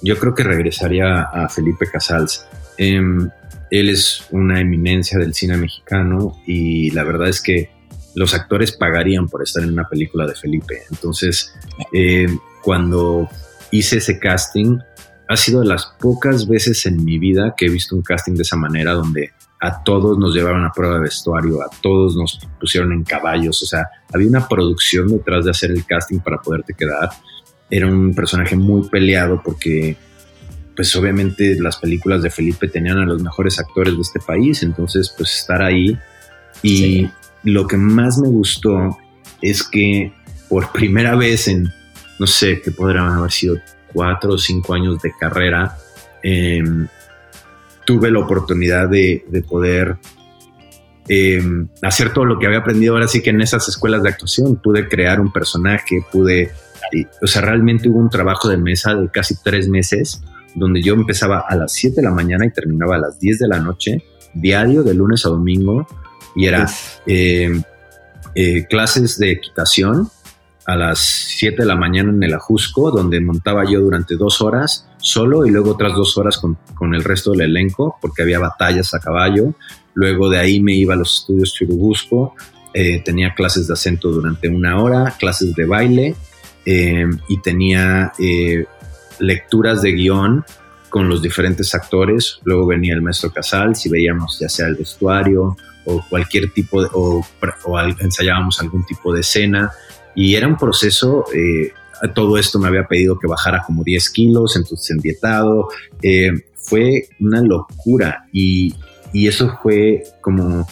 yo 0.00 0.18
creo 0.18 0.34
que 0.34 0.44
regresaría 0.44 1.24
a 1.24 1.46
Felipe 1.50 1.84
Casals. 1.92 2.46
Em, 2.78 3.28
él 3.70 3.88
es 3.88 4.26
una 4.30 4.60
eminencia 4.60 5.18
del 5.18 5.34
cine 5.34 5.56
mexicano 5.56 6.40
y 6.46 6.90
la 6.90 7.04
verdad 7.04 7.28
es 7.28 7.42
que 7.42 7.70
los 8.14 8.34
actores 8.34 8.72
pagarían 8.72 9.28
por 9.28 9.42
estar 9.42 9.62
en 9.62 9.72
una 9.72 9.88
película 9.88 10.26
de 10.26 10.34
Felipe. 10.34 10.82
Entonces, 10.90 11.54
eh, 11.92 12.26
cuando 12.62 13.28
hice 13.70 13.98
ese 13.98 14.18
casting, 14.18 14.78
ha 15.28 15.36
sido 15.36 15.60
de 15.60 15.66
las 15.66 15.94
pocas 16.00 16.48
veces 16.48 16.84
en 16.86 17.04
mi 17.04 17.18
vida 17.18 17.54
que 17.56 17.66
he 17.66 17.70
visto 17.70 17.94
un 17.94 18.02
casting 18.02 18.34
de 18.34 18.42
esa 18.42 18.56
manera 18.56 18.92
donde 18.92 19.30
a 19.60 19.82
todos 19.82 20.18
nos 20.18 20.34
llevaron 20.34 20.64
a 20.64 20.72
prueba 20.72 20.94
de 20.94 21.02
vestuario, 21.02 21.62
a 21.62 21.68
todos 21.82 22.16
nos 22.16 22.40
pusieron 22.60 22.92
en 22.92 23.04
caballos, 23.04 23.62
o 23.62 23.66
sea, 23.66 23.88
había 24.12 24.28
una 24.28 24.48
producción 24.48 25.08
detrás 25.08 25.44
de 25.44 25.50
hacer 25.50 25.70
el 25.70 25.84
casting 25.84 26.20
para 26.20 26.38
poderte 26.38 26.74
quedar. 26.74 27.10
Era 27.70 27.86
un 27.86 28.14
personaje 28.14 28.56
muy 28.56 28.88
peleado 28.88 29.42
porque 29.44 29.96
pues 30.78 30.94
obviamente 30.94 31.56
las 31.58 31.76
películas 31.76 32.22
de 32.22 32.30
Felipe 32.30 32.68
tenían 32.68 32.98
a 32.98 33.04
los 33.04 33.20
mejores 33.20 33.58
actores 33.58 33.96
de 33.96 34.00
este 34.00 34.20
país, 34.20 34.62
entonces 34.62 35.12
pues 35.18 35.36
estar 35.38 35.60
ahí 35.60 35.98
y 36.62 37.10
lo 37.42 37.66
que 37.66 37.76
más 37.76 38.16
me 38.18 38.28
gustó 38.28 38.96
es 39.42 39.64
que 39.64 40.12
por 40.48 40.70
primera 40.72 41.16
vez 41.16 41.48
en 41.48 41.68
no 42.20 42.28
sé, 42.28 42.62
que 42.62 42.70
podrían 42.70 43.08
haber 43.08 43.32
sido 43.32 43.56
cuatro 43.92 44.34
o 44.34 44.38
cinco 44.38 44.72
años 44.72 45.02
de 45.02 45.10
carrera, 45.18 45.76
em, 46.22 46.86
tuve 47.84 48.12
la 48.12 48.20
oportunidad 48.20 48.88
de, 48.88 49.24
poder 49.48 49.96
em, 51.08 51.66
hacer 51.82 52.12
todo 52.12 52.24
lo 52.24 52.38
que 52.38 52.46
había 52.46 52.58
aprendido 52.60 52.94
ahora 52.94 53.08
sí 53.08 53.20
que 53.20 53.30
en 53.30 53.40
esas 53.40 53.68
escuelas 53.68 54.04
de 54.04 54.10
actuación. 54.10 54.62
Pude 54.62 54.88
crear 54.88 55.20
un 55.20 55.32
personaje, 55.32 56.04
pude, 56.12 56.52
o 57.20 57.26
sea, 57.26 57.42
realmente 57.42 57.88
hubo 57.88 57.98
un 57.98 58.10
trabajo 58.10 58.48
de 58.48 58.58
mesa 58.58 58.94
de 58.94 59.08
casi 59.08 59.34
tres 59.42 59.68
meses 59.68 60.22
donde 60.58 60.82
yo 60.82 60.94
empezaba 60.94 61.44
a 61.48 61.56
las 61.56 61.72
7 61.72 61.96
de 61.96 62.02
la 62.02 62.10
mañana 62.10 62.46
y 62.46 62.52
terminaba 62.52 62.96
a 62.96 62.98
las 62.98 63.18
10 63.18 63.38
de 63.38 63.48
la 63.48 63.60
noche, 63.60 64.04
diario 64.34 64.82
de 64.82 64.94
lunes 64.94 65.24
a 65.26 65.30
domingo, 65.30 65.86
y 66.34 66.46
era 66.46 66.68
em, 67.06 67.62
eh, 68.34 68.66
clases 68.68 69.18
de 69.18 69.32
equitación, 69.32 70.10
a 70.68 70.76
las 70.76 70.98
7 70.98 71.62
de 71.62 71.64
la 71.64 71.76
mañana 71.76 72.10
en 72.10 72.22
el 72.22 72.34
Ajusco, 72.34 72.90
donde 72.90 73.22
montaba 73.22 73.64
yo 73.64 73.80
durante 73.80 74.16
dos 74.16 74.42
horas 74.42 74.86
solo 74.98 75.46
y 75.46 75.50
luego 75.50 75.70
otras 75.70 75.94
dos 75.94 76.18
horas 76.18 76.36
con, 76.36 76.94
el 76.94 77.04
resto 77.04 77.30
del 77.30 77.40
elenco, 77.40 77.96
porque 78.02 78.20
había 78.20 78.38
batallas 78.38 78.92
a 78.92 79.00
caballo. 79.00 79.54
Luego 79.94 80.28
de 80.28 80.38
ahí 80.38 80.60
me 80.60 80.74
iba 80.74 80.92
a 80.92 80.98
los 80.98 81.20
estudios 81.20 81.54
Churubusco, 81.54 82.34
eh, 82.74 83.00
tenía 83.02 83.32
clases 83.34 83.66
de 83.66 83.72
acento 83.72 84.10
durante 84.10 84.50
una 84.50 84.82
hora, 84.82 85.14
clases 85.18 85.54
de 85.54 85.64
baile 85.64 86.14
eh, 86.66 87.06
y 87.28 87.40
tenía 87.40 88.12
eh, 88.18 88.66
lecturas 89.20 89.82
de 89.82 89.92
guion 89.92 90.44
con 90.88 91.08
los 91.08 91.22
diferentes 91.22 91.74
actores. 91.74 92.40
Luego 92.44 92.66
venía 92.66 92.94
el 92.94 93.02
maestro 93.02 93.30
Casal, 93.30 93.76
si 93.76 93.88
veíamos 93.88 94.38
ya 94.40 94.48
sea 94.48 94.66
el 94.66 94.76
vestuario 94.76 95.56
o 95.84 96.04
cualquier 96.08 96.50
tipo 96.52 96.82
de, 96.82 96.88
o, 96.92 97.24
o 97.64 97.80
ensayábamos 98.00 98.60
algún 98.60 98.84
tipo 98.84 99.12
de 99.12 99.20
escena 99.20 99.72
y 100.14 100.34
era 100.34 100.48
un 100.48 100.56
proceso, 100.56 101.24
eh, 101.34 101.72
todo 102.14 102.38
esto 102.38 102.58
me 102.58 102.68
había 102.68 102.84
pedido 102.84 103.18
que 103.18 103.26
bajara 103.26 103.62
como 103.64 103.84
10 103.84 104.10
kilos, 104.10 104.56
entonces 104.56 104.90
endietado, 104.90 105.68
eh, 106.02 106.32
fue 106.56 107.08
una 107.20 107.40
locura 107.40 108.26
y, 108.32 108.74
y 109.12 109.28
eso 109.28 109.58
fue 109.62 110.02
como 110.20 110.66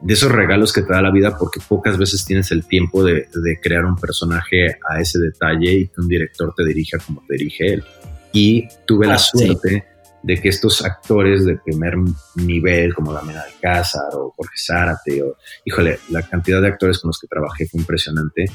de 0.00 0.14
esos 0.14 0.30
regalos 0.30 0.72
que 0.72 0.82
te 0.82 0.92
da 0.92 1.02
la 1.02 1.10
vida 1.10 1.36
porque 1.36 1.60
pocas 1.66 1.98
veces 1.98 2.24
tienes 2.24 2.50
el 2.52 2.66
tiempo 2.66 3.04
de, 3.04 3.28
de, 3.34 3.60
crear 3.60 3.84
un 3.84 3.96
personaje 3.96 4.78
a 4.88 5.00
ese 5.00 5.18
detalle 5.18 5.72
y 5.72 5.88
que 5.88 6.00
un 6.00 6.08
director 6.08 6.54
te 6.56 6.64
dirija 6.64 6.98
como 6.98 7.22
te 7.26 7.34
dirige 7.34 7.74
él. 7.74 7.84
Y 8.32 8.68
tuve 8.86 9.06
la 9.06 9.14
ah, 9.14 9.18
suerte 9.18 9.84
de 10.22 10.40
que 10.40 10.48
estos 10.48 10.84
actores 10.84 11.44
de 11.44 11.56
primer 11.56 11.94
nivel, 12.36 12.94
como 12.94 13.12
Damián 13.12 13.38
Alcázar 13.38 14.14
o 14.14 14.32
Jorge 14.36 14.56
Zárate, 14.56 15.22
o, 15.22 15.36
híjole, 15.64 15.98
la 16.10 16.22
cantidad 16.22 16.60
de 16.60 16.68
actores 16.68 16.98
con 16.98 17.08
los 17.08 17.18
que 17.18 17.26
trabajé 17.26 17.66
fue 17.66 17.80
impresionante, 17.80 18.46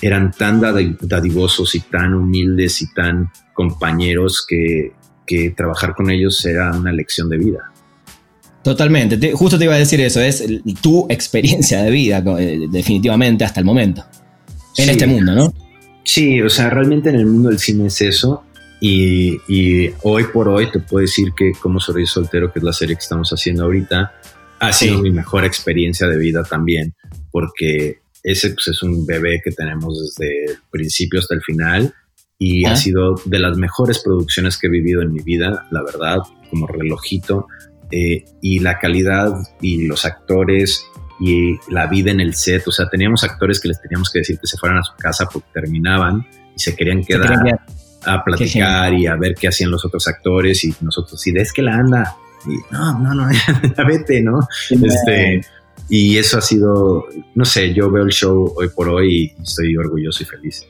eran 0.00 0.32
tan 0.32 0.60
dadivosos 0.60 1.74
y 1.74 1.80
tan 1.80 2.14
humildes 2.14 2.82
y 2.82 2.92
tan 2.92 3.30
compañeros 3.52 4.44
que, 4.46 4.92
que 5.26 5.50
trabajar 5.50 5.94
con 5.94 6.10
ellos 6.10 6.44
era 6.44 6.72
una 6.72 6.92
lección 6.92 7.28
de 7.28 7.38
vida. 7.38 7.71
Totalmente, 8.62 9.32
justo 9.32 9.58
te 9.58 9.64
iba 9.64 9.74
a 9.74 9.78
decir 9.78 10.00
eso, 10.00 10.20
es 10.20 10.44
tu 10.80 11.06
experiencia 11.08 11.82
de 11.82 11.90
vida, 11.90 12.22
eh, 12.38 12.66
definitivamente 12.70 13.44
hasta 13.44 13.60
el 13.60 13.66
momento, 13.66 14.04
en 14.76 14.90
este 14.90 15.06
mundo, 15.06 15.34
¿no? 15.34 15.52
Sí, 16.04 16.40
o 16.40 16.48
sea, 16.48 16.70
realmente 16.70 17.10
en 17.10 17.16
el 17.16 17.26
mundo 17.26 17.48
del 17.48 17.58
cine 17.58 17.86
es 17.86 18.00
eso. 18.00 18.44
Y, 18.84 19.90
hoy 20.02 20.24
por 20.32 20.48
hoy 20.48 20.68
te 20.70 20.80
puedo 20.80 21.02
decir 21.02 21.32
que 21.36 21.52
Como 21.52 21.78
Soy 21.78 22.04
Soltero, 22.04 22.52
que 22.52 22.58
es 22.58 22.64
la 22.64 22.72
serie 22.72 22.96
que 22.96 23.02
estamos 23.02 23.30
haciendo 23.30 23.62
ahorita, 23.64 24.12
ha 24.58 24.72
sido 24.72 25.00
mi 25.00 25.12
mejor 25.12 25.44
experiencia 25.44 26.08
de 26.08 26.18
vida 26.18 26.42
también, 26.42 26.94
porque 27.30 28.00
ese 28.24 28.50
pues, 28.50 28.68
es 28.68 28.82
un 28.82 29.06
bebé 29.06 29.40
que 29.44 29.52
tenemos 29.52 30.16
desde 30.16 30.44
el 30.46 30.58
principio 30.70 31.20
hasta 31.20 31.34
el 31.34 31.42
final 31.42 31.94
y 32.38 32.64
ha 32.64 32.74
sido 32.74 33.14
de 33.24 33.38
las 33.38 33.56
mejores 33.56 34.00
producciones 34.00 34.58
que 34.58 34.66
he 34.66 34.70
vivido 34.70 35.00
en 35.02 35.12
mi 35.12 35.20
vida, 35.20 35.68
la 35.70 35.82
verdad, 35.84 36.18
como 36.50 36.66
relojito. 36.66 37.46
Eh, 37.92 38.24
y 38.40 38.58
la 38.60 38.78
calidad 38.78 39.34
y 39.60 39.86
los 39.86 40.06
actores 40.06 40.86
y 41.20 41.58
la 41.68 41.86
vida 41.86 42.10
en 42.10 42.20
el 42.20 42.34
set, 42.34 42.66
o 42.66 42.72
sea, 42.72 42.88
teníamos 42.88 43.22
actores 43.22 43.60
que 43.60 43.68
les 43.68 43.80
teníamos 43.80 44.10
que 44.10 44.20
decir 44.20 44.38
que 44.38 44.46
se 44.46 44.56
fueran 44.56 44.78
a 44.78 44.82
su 44.82 44.94
casa 44.96 45.26
porque 45.32 45.48
terminaban 45.52 46.26
y 46.56 46.58
se 46.58 46.74
querían 46.74 47.04
quedar 47.04 47.60
a 48.04 48.24
platicar 48.24 48.94
y 48.94 49.06
a 49.06 49.14
ver 49.16 49.34
qué 49.34 49.48
hacían 49.48 49.70
los 49.70 49.84
otros 49.84 50.08
actores 50.08 50.64
y 50.64 50.74
nosotros, 50.80 51.20
si 51.20 51.30
ves 51.32 51.52
que 51.52 51.62
la 51.62 51.74
anda, 51.74 52.16
y 52.46 52.56
no, 52.72 52.98
no, 52.98 53.14
no, 53.14 53.28
ya 53.76 53.84
vete, 53.84 54.22
¿no? 54.22 54.40
Este, 54.70 55.42
y 55.88 56.16
eso 56.16 56.38
ha 56.38 56.40
sido, 56.40 57.06
no 57.34 57.44
sé, 57.44 57.74
yo 57.74 57.90
veo 57.90 58.04
el 58.04 58.10
show 58.10 58.52
hoy 58.56 58.68
por 58.74 58.88
hoy 58.88 59.34
y 59.38 59.42
estoy 59.42 59.76
orgulloso 59.76 60.22
y 60.22 60.26
feliz. 60.26 60.66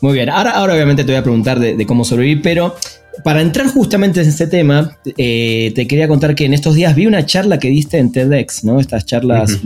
Muy 0.00 0.14
bien, 0.14 0.28
ahora, 0.28 0.50
ahora 0.50 0.74
obviamente 0.74 1.04
te 1.04 1.12
voy 1.12 1.18
a 1.18 1.22
preguntar 1.22 1.58
de, 1.60 1.86
cómo 1.86 2.04
sobrevivir, 2.04 2.42
pero 2.42 2.74
para 3.24 3.42
entrar 3.42 3.68
justamente 3.68 4.20
en 4.20 4.28
este 4.28 4.46
tema, 4.46 4.96
eh, 5.16 5.72
te 5.74 5.86
quería 5.86 6.08
contar 6.08 6.34
que 6.34 6.44
en 6.44 6.54
estos 6.54 6.74
días 6.74 6.94
vi 6.94 7.06
una 7.06 7.26
charla 7.26 7.58
que 7.58 7.68
diste 7.68 7.98
en 7.98 8.12
TEDx, 8.12 8.64
¿no? 8.64 8.80
Estas 8.80 9.06
charlas 9.06 9.60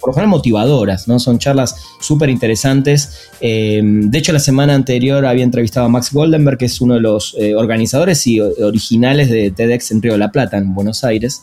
por 0.00 0.10
lo 0.10 0.14
general 0.14 0.30
motivadoras, 0.30 1.06
¿no? 1.06 1.18
Son 1.20 1.38
charlas 1.38 1.76
súper 2.00 2.30
interesantes. 2.30 3.30
Eh, 3.40 3.80
de 3.84 4.18
hecho, 4.18 4.32
la 4.32 4.40
semana 4.40 4.74
anterior 4.74 5.24
había 5.26 5.44
entrevistado 5.44 5.86
a 5.86 5.88
Max 5.88 6.12
Goldenberg, 6.12 6.58
que 6.58 6.64
es 6.64 6.80
uno 6.80 6.94
de 6.94 7.00
los 7.00 7.36
eh, 7.38 7.54
organizadores 7.54 8.26
y 8.26 8.40
originales 8.40 9.28
de 9.28 9.50
TEDx 9.50 9.90
en 9.92 10.02
Río 10.02 10.12
de 10.12 10.18
la 10.18 10.32
Plata, 10.32 10.56
en 10.56 10.74
Buenos 10.74 11.04
Aires. 11.04 11.42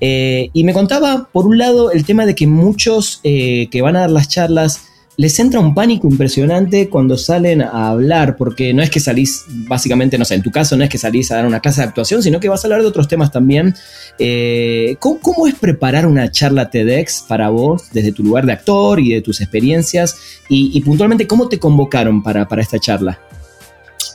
Eh, 0.00 0.50
y 0.52 0.64
me 0.64 0.72
contaba, 0.72 1.28
por 1.32 1.46
un 1.46 1.58
lado, 1.58 1.92
el 1.92 2.04
tema 2.04 2.26
de 2.26 2.34
que 2.34 2.46
muchos 2.46 3.20
que 3.22 3.80
van 3.82 3.96
a 3.96 4.00
dar 4.00 4.10
las 4.10 4.28
charlas 4.28 4.80
les 5.16 5.38
entra 5.38 5.60
un 5.60 5.74
pánico 5.74 6.08
impresionante 6.08 6.88
cuando 6.88 7.18
salen 7.18 7.60
a 7.60 7.90
hablar, 7.90 8.36
porque 8.36 8.72
no 8.72 8.82
es 8.82 8.90
que 8.90 8.98
salís, 8.98 9.44
básicamente, 9.48 10.16
no 10.16 10.24
sé, 10.24 10.34
en 10.34 10.42
tu 10.42 10.50
caso 10.50 10.76
no 10.76 10.84
es 10.84 10.90
que 10.90 10.98
salís 10.98 11.30
a 11.30 11.36
dar 11.36 11.46
una 11.46 11.60
clase 11.60 11.82
de 11.82 11.88
actuación, 11.88 12.22
sino 12.22 12.40
que 12.40 12.48
vas 12.48 12.64
a 12.64 12.66
hablar 12.66 12.80
de 12.80 12.88
otros 12.88 13.08
temas 13.08 13.30
también. 13.30 13.74
Eh, 14.18 14.96
¿cómo, 14.98 15.46
es 15.46 15.54
preparar 15.54 16.06
una 16.06 16.30
charla 16.30 16.70
TEDx 16.70 17.24
para 17.28 17.50
vos 17.50 17.90
desde 17.92 18.12
tu 18.12 18.24
lugar 18.24 18.46
de 18.46 18.52
actor 18.52 19.00
y 19.00 19.12
de 19.12 19.20
tus 19.20 19.40
experiencias? 19.40 20.16
Y, 20.48 20.80
puntualmente, 20.82 21.26
¿cómo 21.26 21.48
te 21.48 21.58
convocaron 21.58 22.22
para, 22.22 22.48
para 22.48 22.62
esta 22.62 22.78
charla? 22.78 23.18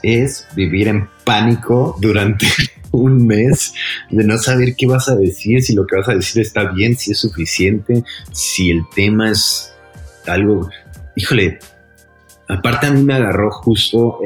Es 0.04 0.48
vivir 0.56 0.88
en 0.88 1.08
pánico 1.24 1.98
durante 2.00 2.48
un 2.92 3.26
mes 3.26 3.74
de 4.10 4.24
no 4.24 4.38
saber 4.38 4.76
qué 4.76 4.88
vas 4.88 5.10
a 5.10 5.16
decir, 5.16 5.62
si 5.62 5.74
lo 5.74 5.86
que 5.86 5.98
vas 5.98 6.10
a 6.10 6.16
decir 6.16 6.42
está 6.42 6.72
bien, 6.72 6.96
si 6.96 7.12
es 7.12 7.20
suficiente, 7.20 8.04
si 8.32 8.72
el 8.72 8.82
tema 8.96 9.32
es 9.32 9.74
algo 10.28 10.70
híjole, 11.18 11.58
aparte 12.48 12.88
a 12.88 12.92
mí 12.92 13.04
me 13.04 13.16
agarró 13.16 13.50
justo 13.52 14.20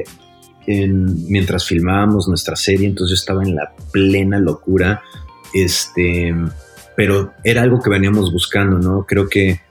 eh, 0.67 0.87
mientras 0.87 1.65
filmábamos 1.65 2.27
nuestra 2.27 2.55
serie, 2.55 2.87
entonces 2.87 3.17
yo 3.17 3.21
estaba 3.21 3.43
en 3.43 3.55
la 3.55 3.73
plena 3.91 4.37
locura, 4.39 5.01
este, 5.53 6.35
pero 6.95 7.33
era 7.43 7.61
algo 7.61 7.81
que 7.81 7.89
veníamos 7.89 8.31
buscando, 8.31 8.77
¿no? 8.77 9.05
Creo 9.05 9.27
que 9.27 9.61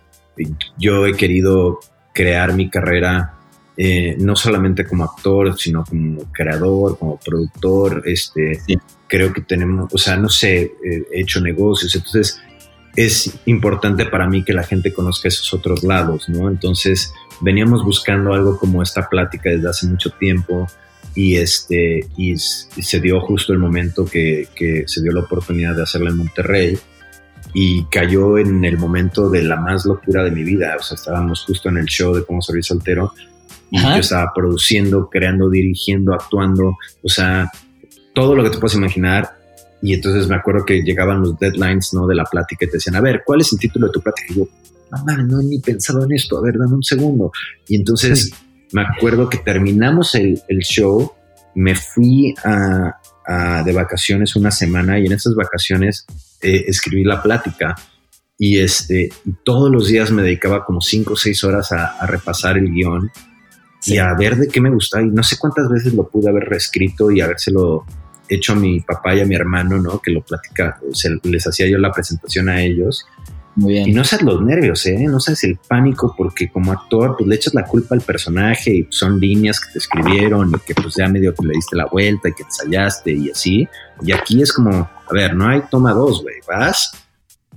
yo 0.78 1.06
he 1.06 1.14
querido 1.14 1.80
crear 2.14 2.54
mi 2.54 2.70
carrera 2.70 3.34
eh, 3.76 4.16
no 4.18 4.34
solamente 4.34 4.86
como 4.86 5.04
actor, 5.04 5.58
sino 5.58 5.84
como 5.84 6.24
creador, 6.32 6.98
como 6.98 7.18
productor, 7.18 8.02
este, 8.06 8.60
creo 9.06 9.32
que 9.32 9.42
tenemos, 9.42 9.92
o 9.92 9.98
sea, 9.98 10.16
no 10.16 10.28
sé, 10.30 10.62
eh, 10.62 11.04
he 11.12 11.20
hecho 11.20 11.40
negocios, 11.40 11.94
entonces 11.94 12.40
es 13.04 13.40
importante 13.46 14.04
para 14.04 14.28
mí 14.28 14.44
que 14.44 14.52
la 14.52 14.62
gente 14.62 14.92
conozca 14.92 15.28
esos 15.28 15.54
otros 15.54 15.82
lados, 15.82 16.28
¿no? 16.28 16.50
Entonces 16.50 17.14
veníamos 17.40 17.82
buscando 17.82 18.34
algo 18.34 18.58
como 18.58 18.82
esta 18.82 19.08
plática 19.08 19.48
desde 19.48 19.70
hace 19.70 19.86
mucho 19.86 20.10
tiempo 20.10 20.66
y 21.14 21.36
este 21.36 22.06
y, 22.18 22.36
se 22.36 23.00
dio 23.00 23.20
justo 23.20 23.54
el 23.54 23.58
momento 23.58 24.04
que, 24.04 24.48
se 24.86 25.02
dio 25.02 25.12
la 25.12 25.20
oportunidad 25.20 25.74
de 25.74 25.82
hacerla 25.82 26.10
en 26.10 26.18
Monterrey 26.18 26.78
y 27.54 27.84
cayó 27.84 28.36
en 28.36 28.64
el 28.66 28.76
momento 28.76 29.30
de 29.30 29.44
la 29.44 29.56
más 29.56 29.86
locura 29.86 30.22
de 30.22 30.30
mi 30.30 30.44
vida, 30.44 30.76
o 30.78 30.82
sea, 30.82 30.96
estábamos 30.96 31.44
justo 31.44 31.70
en 31.70 31.78
el 31.78 31.86
show 31.86 32.14
de 32.14 32.24
cómo 32.24 32.42
servir 32.42 32.64
soltero 32.64 33.14
y 33.70 33.80
yo 33.80 33.96
estaba 33.96 34.32
produciendo, 34.34 35.08
creando, 35.08 35.48
dirigiendo, 35.48 36.12
actuando, 36.12 36.76
o 37.02 37.08
sea, 37.08 37.50
todo 38.14 38.34
lo 38.34 38.44
que 38.44 38.50
te 38.50 38.58
puedes 38.58 38.76
imaginar 38.76 39.39
y 39.82 39.94
entonces 39.94 40.28
me 40.28 40.36
acuerdo 40.36 40.64
que 40.64 40.82
llegaban 40.82 41.20
los 41.20 41.38
deadlines, 41.38 41.92
¿no? 41.94 42.06
De 42.06 42.14
la 42.14 42.24
plática 42.24 42.64
y 42.64 42.68
te 42.68 42.76
decían, 42.76 42.96
a 42.96 43.00
ver, 43.00 43.22
¿cuál 43.24 43.40
es 43.40 43.52
el 43.52 43.58
título 43.58 43.86
de 43.86 43.92
tu 43.92 44.00
plática? 44.00 44.32
Y 44.32 44.36
yo, 44.36 44.48
no, 45.06 45.16
no 45.24 45.40
he 45.40 45.44
ni 45.44 45.58
pensado 45.60 46.04
en 46.04 46.12
esto, 46.12 46.38
a 46.38 46.42
ver, 46.42 46.58
dame 46.58 46.74
un 46.74 46.82
segundo. 46.82 47.32
Y 47.68 47.76
entonces 47.76 48.32
me 48.72 48.82
acuerdo 48.82 49.28
que 49.28 49.38
terminamos 49.38 50.14
el, 50.14 50.42
show, 50.60 51.12
me 51.54 51.74
fui 51.74 52.34
a, 52.44 53.62
de 53.64 53.72
vacaciones 53.72 54.34
una 54.34 54.50
semana 54.50 54.98
y 54.98 55.06
en 55.06 55.12
esas 55.12 55.34
vacaciones 55.34 56.04
eh, 56.42 56.64
escribí 56.66 57.04
la 57.04 57.22
plática 57.22 57.76
y 58.36 58.58
este 58.58 59.10
todos 59.44 59.70
los 59.70 59.86
días 59.86 60.10
me 60.10 60.22
dedicaba 60.22 60.64
como 60.64 60.80
cinco 60.80 61.12
o 61.12 61.16
seis 61.16 61.44
horas 61.44 61.70
a, 61.70 62.04
repasar 62.06 62.58
el 62.58 62.72
guion 62.72 63.08
y 63.84 63.98
a 63.98 64.14
ver 64.14 64.36
de 64.36 64.48
qué 64.48 64.60
me 64.60 64.70
gustaba 64.70 65.04
y 65.04 65.10
no 65.10 65.22
sé 65.22 65.36
cuántas 65.38 65.68
veces 65.68 65.94
lo 65.94 66.08
pude 66.08 66.28
haber 66.28 66.44
reescrito 66.44 67.12
y 67.12 67.20
habérselo 67.20 67.84
hecho 68.30 68.52
a 68.52 68.56
mi 68.56 68.80
papá 68.80 69.14
y 69.14 69.20
a 69.20 69.26
mi 69.26 69.34
hermano, 69.34 69.78
¿no? 69.78 70.00
Que 70.00 70.10
lo 70.10 70.22
platica, 70.22 70.78
les 71.24 71.46
hacía 71.46 71.68
yo 71.68 71.78
la 71.78 71.92
presentación 71.92 72.48
a 72.48 72.62
ellos. 72.62 73.04
Muy 73.56 73.74
bien. 73.74 73.88
Y 73.88 73.92
no 73.92 74.04
seas 74.04 74.22
los 74.22 74.40
nervios, 74.40 74.86
¿eh? 74.86 74.96
No 75.08 75.18
seas 75.18 75.42
el 75.44 75.58
pánico 75.68 76.14
porque 76.16 76.48
como 76.48 76.72
actor 76.72 77.16
pues 77.18 77.28
le 77.28 77.34
echas 77.34 77.52
la 77.52 77.64
culpa 77.64 77.94
al 77.94 78.00
personaje 78.00 78.70
y 78.70 78.86
son 78.90 79.18
líneas 79.18 79.60
que 79.60 79.72
te 79.72 79.78
escribieron 79.78 80.50
y 80.50 80.58
que 80.60 80.74
pues 80.74 80.94
ya 80.96 81.08
medio 81.08 81.34
que 81.34 81.46
le 81.46 81.54
diste 81.54 81.76
la 81.76 81.86
vuelta 81.86 82.28
y 82.28 82.32
que 82.32 82.44
ensayaste 82.44 83.12
y 83.12 83.30
así. 83.30 83.68
Y 84.02 84.12
aquí 84.12 84.40
es 84.40 84.52
como, 84.52 84.70
a 84.70 85.12
ver, 85.12 85.34
no 85.34 85.48
hay 85.48 85.62
toma 85.70 85.92
dos, 85.92 86.22
güey. 86.22 86.36
Vas, 86.46 86.92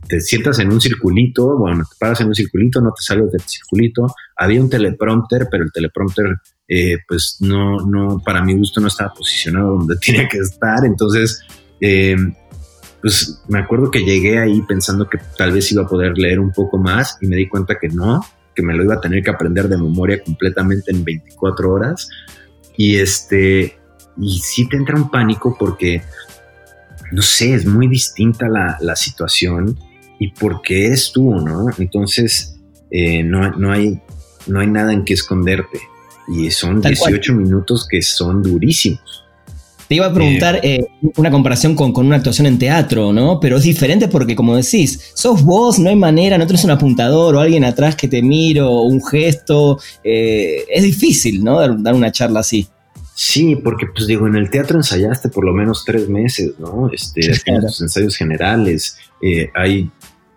te 0.07 0.21
sientas 0.21 0.59
en 0.59 0.71
un 0.71 0.81
circulito, 0.81 1.57
bueno, 1.57 1.83
te 1.83 1.95
paras 1.99 2.21
en 2.21 2.27
un 2.27 2.35
circulito, 2.35 2.81
no 2.81 2.93
te 2.93 3.01
sales 3.01 3.31
del 3.31 3.41
circulito. 3.41 4.07
Había 4.35 4.61
un 4.61 4.69
teleprompter, 4.69 5.47
pero 5.49 5.63
el 5.63 5.71
teleprompter, 5.71 6.25
eh, 6.67 6.97
pues 7.07 7.37
no, 7.39 7.85
no, 7.85 8.21
para 8.23 8.43
mi 8.43 8.55
gusto 8.57 8.81
no 8.81 8.87
estaba 8.87 9.13
posicionado 9.13 9.77
donde 9.77 9.95
tenía 10.05 10.27
que 10.27 10.39
estar. 10.39 10.85
Entonces, 10.85 11.41
eh, 11.79 12.15
pues 13.01 13.43
me 13.47 13.59
acuerdo 13.59 13.91
que 13.91 14.03
llegué 14.03 14.39
ahí 14.39 14.61
pensando 14.67 15.09
que 15.09 15.19
tal 15.37 15.51
vez 15.51 15.71
iba 15.71 15.83
a 15.83 15.87
poder 15.87 16.17
leer 16.17 16.39
un 16.39 16.51
poco 16.51 16.77
más 16.77 17.17
y 17.21 17.27
me 17.27 17.35
di 17.35 17.47
cuenta 17.47 17.77
que 17.79 17.89
no, 17.89 18.21
que 18.55 18.61
me 18.61 18.73
lo 18.73 18.83
iba 18.83 18.95
a 18.95 19.01
tener 19.01 19.23
que 19.23 19.31
aprender 19.31 19.67
de 19.67 19.77
memoria 19.77 20.21
completamente 20.23 20.91
en 20.91 21.03
24 21.03 21.71
horas. 21.71 22.09
Y 22.77 22.97
este, 22.97 23.77
y 24.17 24.39
sí 24.39 24.67
te 24.67 24.77
entra 24.77 24.95
un 24.95 25.09
pánico 25.09 25.55
porque, 25.57 26.01
no 27.11 27.21
sé, 27.21 27.53
es 27.53 27.65
muy 27.65 27.87
distinta 27.87 28.47
la, 28.47 28.77
la 28.81 28.95
situación 28.95 29.77
y 30.23 30.29
porque 30.29 30.85
eres 30.87 31.11
tú, 31.11 31.35
¿no? 31.35 31.67
Entonces, 31.77 32.55
eh, 32.89 33.23
no, 33.23 33.51
no, 33.57 33.73
hay, 33.73 33.99
no 34.47 34.61
hay 34.61 34.67
nada 34.67 34.93
en 34.93 35.03
que 35.03 35.13
esconderte. 35.13 35.81
Y 36.29 36.49
son 36.49 36.79
18 36.79 37.33
minutos 37.33 37.85
que 37.89 38.01
son 38.01 38.41
durísimos. 38.41 39.25
Te 39.89 39.95
iba 39.95 40.05
a 40.05 40.13
preguntar 40.13 40.61
eh, 40.63 40.79
una 41.17 41.29
comparación 41.29 41.75
con, 41.75 41.93
una 41.97 42.15
actuación 42.15 42.47
en 42.47 42.57
teatro, 42.57 43.11
¿no? 43.11 43.41
Pero 43.41 43.57
es 43.57 43.63
diferente 43.63 44.07
porque, 44.07 44.33
como 44.33 44.55
decís, 44.55 45.11
sos 45.13 45.43
vos, 45.43 45.77
no 45.77 45.89
hay 45.89 45.97
manera, 45.97 46.37
no 46.37 46.47
tenés 46.47 46.63
un 46.63 46.71
apuntador 46.71 47.35
o 47.35 47.41
alguien 47.41 47.65
atrás 47.65 47.97
que 47.97 48.07
te 48.07 48.21
miro, 48.21 48.83
un 48.83 49.05
gesto. 49.05 49.77
Eh, 50.05 50.63
es 50.69 50.83
difícil, 50.83 51.43
¿no? 51.43 51.59
Dar, 51.59 51.93
una 51.93 52.13
charla 52.13 52.39
así. 52.39 52.65
Sí, 53.13 53.57
porque, 53.57 53.87
pues 53.93 54.07
digo, 54.07 54.25
en 54.25 54.35
el 54.35 54.49
teatro 54.49 54.77
ensayaste 54.77 55.27
por 55.27 55.43
lo 55.43 55.51
menos 55.51 55.83
tres 55.83 56.07
meses, 56.07 56.53
¿no? 56.59 56.89
Este, 56.89 57.21
tus 57.59 57.81
ensayos 57.81 58.15
generales. 58.15 58.97
Eh, 59.21 59.49
hay, 59.55 59.89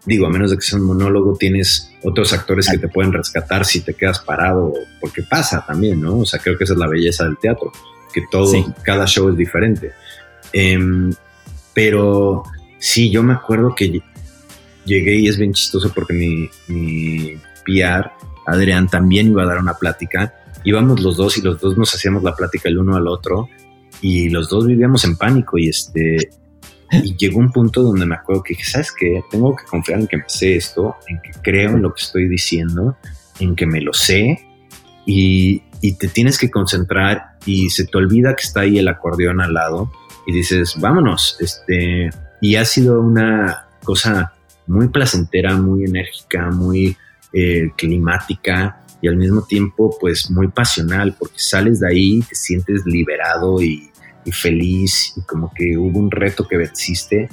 digo, 0.06 0.26
a 0.26 0.30
menos 0.30 0.50
de 0.50 0.56
que 0.56 0.62
sea 0.62 0.78
un 0.78 0.86
monólogo, 0.86 1.36
tienes 1.36 1.92
otros 2.02 2.32
actores 2.32 2.68
que 2.70 2.78
te 2.78 2.88
pueden 2.88 3.12
rescatar 3.12 3.64
si 3.64 3.80
te 3.80 3.94
quedas 3.94 4.20
parado, 4.20 4.72
porque 5.00 5.22
pasa 5.22 5.64
también, 5.66 6.00
¿no? 6.00 6.20
O 6.20 6.24
sea, 6.24 6.40
creo 6.40 6.56
que 6.56 6.64
esa 6.64 6.72
es 6.72 6.78
la 6.78 6.88
belleza 6.88 7.24
del 7.24 7.36
teatro 7.38 7.72
que 8.16 8.22
todo, 8.30 8.50
cada 8.82 9.06
show 9.06 9.28
es 9.28 9.36
diferente. 9.36 9.92
Em, 10.54 11.12
pero 11.74 12.44
sí, 12.78 13.10
yo 13.10 13.22
me 13.22 13.34
acuerdo 13.34 13.74
que 13.74 14.00
llegué 14.86 15.16
y 15.16 15.28
es 15.28 15.36
bien 15.36 15.52
chistoso 15.52 15.92
porque 15.94 16.14
mi, 16.14 16.48
mi 16.68 17.36
PR, 17.66 18.10
Adrián, 18.46 18.88
también 18.88 19.28
iba 19.28 19.42
a 19.42 19.46
dar 19.46 19.58
una 19.58 19.74
plática. 19.74 20.32
Íbamos 20.64 21.00
los 21.00 21.18
dos 21.18 21.36
y 21.36 21.42
los 21.42 21.60
dos 21.60 21.76
nos 21.76 21.94
hacíamos 21.94 22.22
la 22.22 22.34
plática 22.34 22.70
el 22.70 22.78
uno 22.78 22.96
al 22.96 23.06
otro 23.06 23.50
y 24.00 24.30
los 24.30 24.48
dos 24.48 24.66
vivíamos 24.66 25.04
en 25.04 25.16
pánico 25.16 25.58
y 25.58 25.68
este 25.68 26.30
y 26.92 27.16
llegó 27.16 27.38
un 27.38 27.52
punto 27.52 27.82
donde 27.82 28.06
me 28.06 28.14
acuerdo 28.14 28.42
que 28.42 28.54
dije, 28.54 28.64
¿sabes 28.64 28.92
qué? 28.92 29.22
Tengo 29.30 29.54
que 29.56 29.64
confiar 29.64 30.00
en 30.00 30.06
que 30.06 30.18
me 30.18 30.24
sé 30.28 30.56
esto, 30.56 30.96
en 31.08 31.20
que 31.20 31.30
creo 31.42 31.70
en 31.70 31.82
lo 31.82 31.92
que 31.94 32.02
estoy 32.02 32.28
diciendo, 32.28 32.96
en 33.40 33.56
que 33.56 33.66
me 33.66 33.80
lo 33.80 33.92
sé 33.92 34.38
y, 35.04 35.62
y 35.80 35.92
te 35.92 36.08
tienes 36.08 36.38
que 36.38 36.50
concentrar 36.50 37.36
y 37.44 37.70
se 37.70 37.86
te 37.86 37.96
olvida 37.98 38.34
que 38.34 38.44
está 38.44 38.60
ahí 38.60 38.78
el 38.78 38.88
acordeón 38.88 39.40
al 39.40 39.54
lado 39.54 39.90
y 40.26 40.32
dices, 40.32 40.74
vámonos, 40.78 41.36
este, 41.40 42.10
y 42.40 42.56
ha 42.56 42.64
sido 42.64 43.00
una 43.00 43.68
cosa 43.84 44.32
muy 44.66 44.88
placentera, 44.88 45.56
muy 45.56 45.84
enérgica, 45.84 46.50
muy 46.50 46.96
eh, 47.32 47.70
climática 47.76 48.82
y 49.00 49.08
al 49.08 49.16
mismo 49.16 49.42
tiempo 49.42 49.96
pues 50.00 50.30
muy 50.30 50.48
pasional 50.48 51.14
porque 51.18 51.38
sales 51.38 51.80
de 51.80 51.88
ahí, 51.88 52.20
te 52.20 52.34
sientes 52.34 52.84
liberado 52.84 53.62
y, 53.62 53.90
y 54.26 54.32
feliz 54.32 55.14
y 55.16 55.22
como 55.22 55.50
que 55.54 55.78
hubo 55.78 55.98
un 55.98 56.10
reto 56.10 56.46
que 56.46 56.56
venciste 56.58 57.28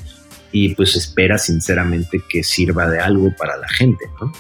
y 0.52 0.76
pues 0.76 0.96
esperas 0.96 1.46
sinceramente 1.46 2.22
que 2.30 2.44
sirva 2.44 2.88
de 2.90 3.00
algo 3.00 3.34
para 3.36 3.58
la 3.58 3.68
gente, 3.68 4.06
¿no? 4.22 4.32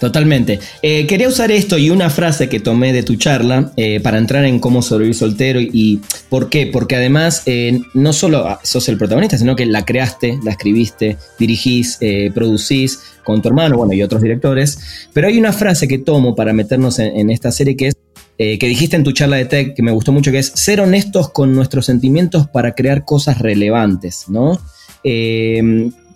Totalmente. 0.00 0.60
Eh, 0.82 1.06
quería 1.06 1.28
usar 1.28 1.50
esto 1.50 1.78
y 1.78 1.88
una 1.88 2.10
frase 2.10 2.50
que 2.50 2.60
tomé 2.60 2.92
de 2.92 3.02
tu 3.02 3.16
charla 3.16 3.72
eh, 3.76 4.00
para 4.00 4.18
entrar 4.18 4.44
en 4.44 4.58
cómo 4.58 4.82
sobrevivir 4.82 5.14
soltero 5.14 5.58
y, 5.58 6.02
¿por 6.28 6.50
qué? 6.50 6.66
Porque 6.66 6.96
además 6.96 7.42
eh, 7.46 7.80
no 7.94 8.12
solo 8.12 8.58
sos 8.62 8.88
el 8.90 8.98
protagonista, 8.98 9.38
sino 9.38 9.56
que 9.56 9.64
la 9.64 9.86
creaste, 9.86 10.38
la 10.44 10.50
escribiste, 10.50 11.16
dirigís, 11.38 11.98
producís 12.34 13.00
con 13.24 13.40
tu 13.40 13.48
hermano, 13.48 13.78
bueno, 13.78 13.94
y 13.94 14.02
otros 14.02 14.20
directores. 14.20 15.08
Pero 15.14 15.28
hay 15.28 15.38
una 15.38 15.52
frase 15.52 15.88
que 15.88 15.98
tomo 15.98 16.34
para 16.34 16.52
meternos 16.52 16.98
en, 16.98 17.30
esta 17.30 17.50
serie 17.50 17.76
que 17.76 17.88
es 17.88 17.96
que 18.38 18.66
dijiste 18.66 18.96
en 18.96 19.04
tu 19.04 19.12
charla 19.12 19.36
de 19.36 19.46
tech 19.46 19.74
que 19.74 19.82
me 19.82 19.92
gustó 19.92 20.12
mucho, 20.12 20.30
que 20.30 20.38
es 20.38 20.48
ser 20.54 20.80
honestos 20.80 21.30
con 21.30 21.54
nuestros 21.54 21.86
sentimientos 21.86 22.46
para 22.48 22.74
crear 22.74 23.04
cosas 23.04 23.38
relevantes, 23.38 24.26
¿no? 24.28 24.60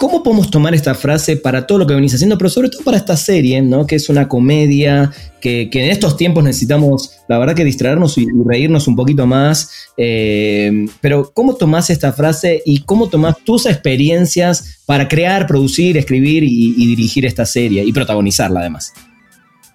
¿Cómo 0.01 0.23
podemos 0.23 0.51
tomar 0.51 0.75
esta 0.75 0.95
frase 0.95 1.37
para 1.37 1.67
todo 1.67 1.77
lo 1.77 1.87
que 1.87 1.93
venís 1.93 2.15
haciendo, 2.15 2.39
pero 2.39 2.49
sobre 2.49 2.71
todo 2.71 2.83
para 2.85 2.97
esta 2.97 3.19
serie, 3.19 3.61
¿no? 3.61 3.87
que 3.87 3.97
es 3.97 4.09
una 4.09 4.29
comedia, 4.29 5.13
que, 5.43 5.69
en 5.71 5.91
estos 5.91 6.17
tiempos 6.17 6.43
necesitamos, 6.43 7.19
la 7.29 7.37
verdad, 7.37 7.55
que 7.55 7.67
distraernos 7.67 8.17
y, 8.17 8.27
reírnos 8.47 8.89
un 8.89 8.97
poquito 8.97 9.27
más? 9.27 9.91
Eh, 9.99 10.87
pero 11.03 11.31
¿cómo 11.35 11.55
tomás 11.55 11.91
esta 11.91 12.15
frase 12.15 12.63
y 12.65 12.81
cómo 12.85 13.11
tomás 13.11 13.37
tus 13.45 13.67
experiencias 13.67 14.81
para 14.87 15.07
crear, 15.07 15.47
producir, 15.47 15.99
escribir 15.99 16.45
y, 16.45 16.87
dirigir 16.87 17.27
esta 17.27 17.45
serie 17.45 17.85
y 17.85 17.93
protagonizarla 17.93 18.61
además? 18.61 18.95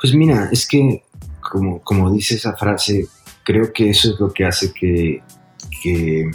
Pues 0.02 0.16
mira, 0.16 0.50
es 0.52 0.68
que 0.68 1.04
como, 1.56 1.82
como 1.82 2.12
dice 2.12 2.36
esa 2.36 2.56
frase, 2.56 3.08
creo 3.44 3.72
que 3.72 3.90
eso 3.90 4.14
es 4.14 4.20
lo 4.20 4.32
que 4.32 4.46
hace 4.46 4.74
que, 4.74 5.22
que 5.82 6.30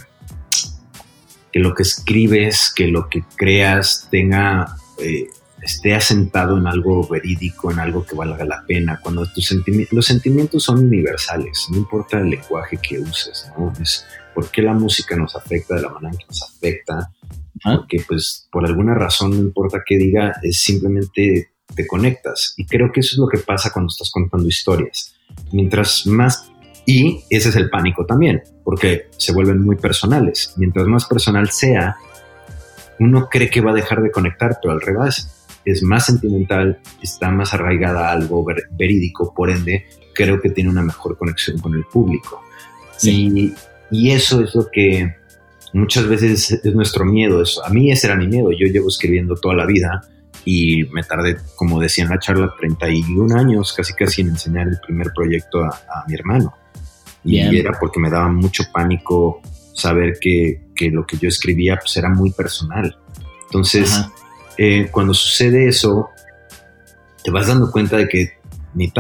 que 1.52 1.58
lo 1.58 1.74
que 1.74 1.82
escribes, 1.82 2.72
que 2.74 2.86
lo 2.86 3.08
que 3.08 3.24
creas 3.36 4.08
tenga, 4.10 4.76
eh, 4.98 5.26
esté 5.62 5.94
asentado 5.94 6.56
en 6.58 6.66
algo 6.66 7.06
verídico, 7.06 7.70
en 7.70 7.80
algo 7.80 8.04
que 8.04 8.14
valga 8.14 8.44
la 8.44 8.64
pena. 8.66 9.00
Cuando 9.02 9.26
tus 9.26 9.46
sentimientos, 9.46 9.92
los 9.92 10.06
sentimientos 10.06 10.64
son 10.64 10.84
universales, 10.84 11.66
no 11.70 11.78
importa 11.78 12.18
el 12.18 12.30
lenguaje 12.30 12.78
que 12.80 12.98
uses, 12.98 13.50
¿no? 13.58 13.72
Es 13.80 14.06
por 14.34 14.50
qué 14.50 14.62
la 14.62 14.74
música 14.74 15.16
nos 15.16 15.34
afecta 15.34 15.74
de 15.74 15.82
la 15.82 15.90
manera 15.90 16.16
que 16.16 16.26
nos 16.26 16.42
afecta, 16.42 17.10
porque 17.62 18.02
pues 18.06 18.48
por 18.50 18.64
alguna 18.64 18.94
razón, 18.94 19.30
no 19.30 19.38
importa 19.38 19.82
qué 19.84 19.98
diga, 19.98 20.32
es 20.42 20.62
simplemente 20.62 21.50
te 21.74 21.86
conectas. 21.86 22.54
Y 22.56 22.66
creo 22.66 22.92
que 22.92 23.00
eso 23.00 23.14
es 23.14 23.18
lo 23.18 23.28
que 23.28 23.38
pasa 23.38 23.70
cuando 23.72 23.88
estás 23.88 24.10
contando 24.10 24.48
historias. 24.48 25.14
Mientras 25.52 26.06
más 26.06 26.50
y 26.86 27.22
ese 27.30 27.50
es 27.50 27.56
el 27.56 27.70
pánico 27.70 28.04
también, 28.04 28.42
porque 28.64 29.08
se 29.16 29.32
vuelven 29.32 29.62
muy 29.62 29.76
personales. 29.76 30.54
Mientras 30.56 30.86
más 30.86 31.06
personal 31.06 31.50
sea, 31.50 31.96
uno 32.98 33.28
cree 33.30 33.50
que 33.50 33.60
va 33.60 33.70
a 33.70 33.74
dejar 33.74 34.02
de 34.02 34.10
conectar, 34.10 34.58
pero 34.60 34.72
al 34.72 34.80
revés, 34.80 35.46
es 35.64 35.82
más 35.82 36.06
sentimental, 36.06 36.80
está 37.02 37.30
más 37.30 37.54
arraigada 37.54 38.08
a 38.08 38.12
algo 38.12 38.44
verídico, 38.72 39.32
por 39.34 39.50
ende, 39.50 39.86
creo 40.14 40.40
que 40.40 40.50
tiene 40.50 40.70
una 40.70 40.82
mejor 40.82 41.16
conexión 41.16 41.58
con 41.58 41.74
el 41.74 41.84
público. 41.84 42.42
Y, 43.02 43.54
y, 43.90 44.10
eso 44.10 44.42
es 44.42 44.54
lo 44.54 44.68
que 44.70 45.14
muchas 45.72 46.06
veces 46.06 46.50
es 46.50 46.74
nuestro 46.74 47.04
miedo. 47.04 47.40
Eso. 47.40 47.64
A 47.64 47.70
mí 47.70 47.90
ese 47.90 48.08
era 48.08 48.16
mi 48.16 48.26
miedo. 48.26 48.50
Yo 48.52 48.66
llevo 48.66 48.88
escribiendo 48.88 49.36
toda 49.36 49.54
la 49.54 49.64
vida 49.64 50.02
y 50.44 50.84
me 50.92 51.02
tardé, 51.02 51.36
como 51.56 51.80
decía 51.80 52.04
en 52.04 52.10
la 52.10 52.18
charla, 52.18 52.54
31 52.58 53.36
años 53.36 53.72
casi 53.72 53.92
casi 53.94 54.22
en 54.22 54.28
enseñar 54.28 54.68
el 54.68 54.78
primer 54.80 55.12
proyecto 55.14 55.62
a 55.62 56.04
mi 56.06 56.14
hermano. 56.14 56.54
Y 57.24 57.58
era 57.58 57.72
porque 57.78 58.00
me 58.00 58.10
daba 58.10 58.28
mucho 58.28 58.64
pánico 58.72 59.42
saber 59.74 60.18
que, 60.20 60.62
lo 60.90 61.06
que 61.06 61.18
yo 61.18 61.28
escribía 61.28 61.76
pues, 61.76 61.96
era 61.96 62.08
muy 62.08 62.30
personal. 62.32 62.98
Entonces, 63.44 64.06
eh, 64.56 64.88
cuando 64.90 65.12
sucede 65.12 65.68
eso, 65.68 66.10
te 67.22 67.30
vas 67.30 67.48
dando 67.48 67.70
cuenta 67.70 67.96
de 67.96 68.08
que 68.08 68.32
ni, 68.74 68.92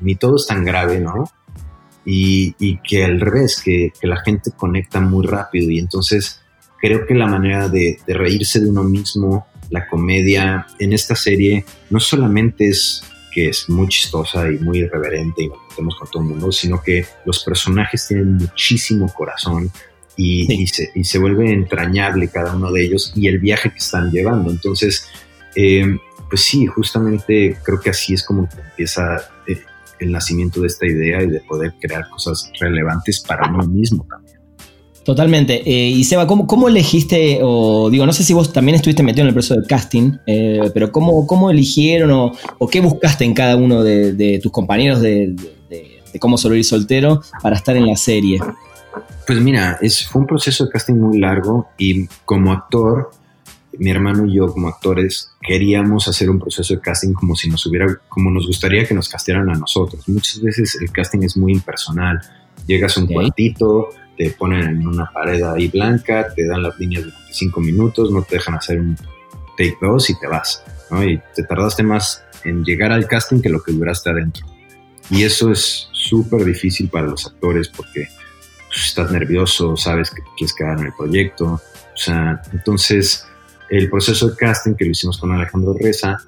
ni, 0.00 0.14
todo 0.16 0.36
es 0.36 0.46
tan 0.46 0.64
grave, 0.64 1.00
¿no? 1.00 1.24
Y, 2.04 2.78
que 2.78 3.04
al 3.04 3.20
revés, 3.20 3.60
que, 3.62 3.92
la 4.02 4.22
gente 4.22 4.52
conecta 4.56 5.00
muy 5.00 5.26
rápido 5.26 5.70
y 5.70 5.78
entonces 5.78 6.40
creo 6.80 7.06
que 7.06 7.14
la 7.14 7.26
manera 7.26 7.68
de, 7.68 7.98
de, 8.06 8.14
reírse 8.14 8.60
de 8.60 8.70
uno 8.70 8.82
mismo, 8.82 9.46
la 9.72 9.88
comedia 9.88 10.66
en 10.78 10.92
esta 10.92 11.16
serie, 11.16 11.64
no 11.90 11.98
solamente 11.98 12.68
es 12.68 13.02
que 13.32 13.48
es 13.48 13.68
muy 13.68 13.88
chistosa 13.88 14.48
y 14.50 14.58
muy 14.58 14.80
irreverente 14.80 15.44
y 15.44 15.48
nos 15.48 15.58
metemos 15.70 15.96
con 15.96 16.10
todo 16.10 16.22
el 16.22 16.28
mundo, 16.28 16.52
sino 16.52 16.80
que 16.82 17.06
los 17.24 17.42
personajes 17.42 18.06
tienen 18.06 18.36
muchísimo 18.36 19.12
corazón 19.12 19.72
y, 20.16 20.66
se, 20.66 21.18
vuelve 21.18 21.50
entrañable 21.50 22.28
cada 22.28 22.54
uno 22.54 22.70
de 22.70 22.84
ellos 22.84 23.12
y 23.16 23.28
el 23.28 23.38
viaje 23.38 23.70
que 23.70 23.78
están 23.78 24.10
llevando. 24.10 24.50
Entonces, 24.50 25.08
eh, 25.56 25.98
pues 26.28 26.42
sí, 26.42 26.66
justamente 26.66 27.56
creo 27.64 27.80
que 27.80 27.90
así 27.90 28.12
es 28.12 28.22
como 28.24 28.46
empieza 28.66 29.16
eh, 29.46 29.62
el 29.98 30.12
nacimiento 30.12 30.60
de 30.60 30.66
esta 30.66 30.86
idea 30.86 31.22
y 31.22 31.28
de 31.28 31.40
poder 31.40 31.72
crear 31.80 32.08
cosas 32.10 32.50
relevantes 32.60 33.20
para 33.20 33.48
uno 33.48 33.66
mismo 33.66 34.06
también. 34.08 34.21
Totalmente. 35.04 35.62
Eh, 35.68 35.88
y 35.88 36.04
Seba, 36.04 36.26
¿cómo, 36.26 36.68
elegiste, 36.68 37.40
o 37.42 37.90
digo, 37.90 38.06
no 38.06 38.12
sé 38.12 38.22
si 38.22 38.32
vos 38.34 38.52
también 38.52 38.76
estuviste 38.76 39.02
metido 39.02 39.22
en 39.22 39.28
el 39.28 39.34
proceso 39.34 39.60
de 39.60 39.66
casting, 39.66 40.12
eh, 40.26 40.70
pero 40.72 40.92
¿cómo, 40.92 41.26
cómo 41.26 41.50
eligieron 41.50 42.10
o, 42.12 42.68
qué 42.68 42.80
buscaste 42.80 43.24
en 43.24 43.34
cada 43.34 43.56
uno 43.56 43.82
de, 43.82 44.38
tus 44.42 44.52
compañeros 44.52 45.00
de, 45.00 45.34
cómo 46.20 46.38
sobrevivir 46.38 46.64
soltero 46.64 47.20
para 47.42 47.56
estar 47.56 47.76
en 47.76 47.86
la 47.86 47.96
serie? 47.96 48.38
Pues 49.26 49.40
mira, 49.40 49.78
es, 49.80 50.06
fue 50.06 50.20
un 50.20 50.26
proceso 50.26 50.66
de 50.66 50.70
casting 50.70 50.94
muy 50.94 51.18
largo 51.18 51.68
y 51.78 52.06
como 52.24 52.52
actor, 52.52 53.10
mi 53.78 53.90
hermano 53.90 54.26
y 54.26 54.34
yo 54.34 54.52
como 54.52 54.68
actores 54.68 55.30
queríamos 55.40 56.06
hacer 56.06 56.28
un 56.28 56.38
proceso 56.38 56.74
de 56.74 56.80
casting 56.80 57.14
como 57.14 57.34
si 57.34 57.48
nos 57.48 57.64
hubiera, 57.66 57.86
como 58.08 58.30
nos 58.30 58.46
gustaría 58.46 58.84
que 58.86 58.94
nos 58.94 59.08
castearan 59.08 59.48
a 59.50 59.54
nosotros. 59.54 60.08
Muchas 60.08 60.40
veces 60.42 60.78
el 60.80 60.92
casting 60.92 61.22
es 61.22 61.36
muy 61.36 61.52
impersonal. 61.52 62.20
Llegas 62.66 62.96
a 62.96 63.00
un 63.00 63.06
cuartito, 63.06 63.88
te 64.16 64.30
ponen 64.30 64.62
en 64.62 64.86
una 64.86 65.10
pared 65.12 65.42
ahí 65.42 65.68
blanca, 65.68 66.32
te 66.34 66.46
dan 66.46 66.62
las 66.62 66.78
líneas 66.78 67.04
de 67.06 67.10
25 67.10 67.60
minutos, 67.60 68.10
no 68.10 68.22
te 68.22 68.36
dejan 68.36 68.54
hacer 68.54 68.80
un 68.80 68.96
take 69.56 69.78
2 69.80 70.10
y 70.10 70.18
te 70.18 70.26
vas, 70.26 70.64
¿no? 70.90 71.04
Y 71.04 71.20
te 71.34 71.42
tardaste 71.44 71.82
más 71.82 72.24
en 72.44 72.64
llegar 72.64 72.92
al 72.92 73.06
casting 73.06 73.40
que 73.40 73.48
lo 73.48 73.62
que 73.62 73.72
duraste 73.72 74.10
adentro. 74.10 74.46
Y 75.10 75.24
eso 75.24 75.50
es 75.50 75.88
súper 75.92 76.44
difícil 76.44 76.88
para 76.88 77.06
los 77.06 77.26
actores 77.26 77.68
porque 77.68 78.08
pues, 78.68 78.86
estás 78.86 79.10
nervioso, 79.10 79.76
sabes 79.76 80.10
que 80.10 80.22
quieres 80.36 80.54
quedar 80.54 80.78
en 80.78 80.86
el 80.86 80.92
proyecto. 80.94 81.46
O 81.46 81.96
sea, 81.96 82.40
entonces 82.52 83.26
el 83.70 83.90
proceso 83.90 84.28
de 84.28 84.36
casting 84.36 84.74
que 84.74 84.84
lo 84.84 84.90
hicimos 84.90 85.18
con 85.18 85.32
Alejandro 85.32 85.74
Reza 85.78 86.18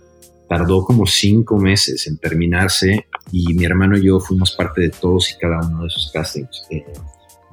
tardó 0.48 0.84
como 0.84 1.06
cinco 1.06 1.58
meses 1.58 2.06
en 2.06 2.18
terminarse 2.18 3.06
y 3.32 3.54
mi 3.54 3.64
hermano 3.64 3.96
y 3.96 4.06
yo 4.06 4.20
fuimos 4.20 4.52
parte 4.52 4.82
de 4.82 4.90
todos 4.90 5.30
y 5.30 5.38
cada 5.38 5.66
uno 5.66 5.82
de 5.82 5.86
esos 5.88 6.10
castings. 6.12 6.66
Eh, 6.70 6.84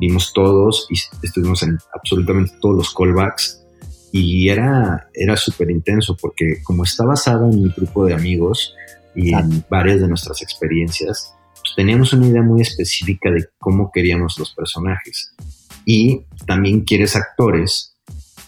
vimos 0.01 0.33
todos 0.33 0.87
y 0.89 0.95
estuvimos 1.25 1.61
en 1.61 1.77
absolutamente 1.93 2.53
todos 2.59 2.75
los 2.75 2.93
callbacks 2.93 3.63
y 4.11 4.49
era, 4.49 5.07
era 5.13 5.37
súper 5.37 5.69
intenso 5.69 6.17
porque 6.19 6.61
como 6.63 6.83
está 6.83 7.05
basado 7.05 7.49
en 7.49 7.63
mi 7.63 7.69
grupo 7.69 8.05
de 8.05 8.15
amigos 8.15 8.73
y 9.15 9.33
en 9.33 9.63
varias 9.69 10.01
de 10.01 10.07
nuestras 10.07 10.41
experiencias, 10.41 11.33
pues 11.53 11.75
teníamos 11.75 12.11
una 12.13 12.27
idea 12.27 12.41
muy 12.41 12.61
específica 12.61 13.29
de 13.29 13.45
cómo 13.59 13.91
queríamos 13.93 14.37
los 14.39 14.53
personajes. 14.55 15.33
Y 15.85 16.25
también 16.47 16.81
quieres 16.81 17.15
actores 17.15 17.95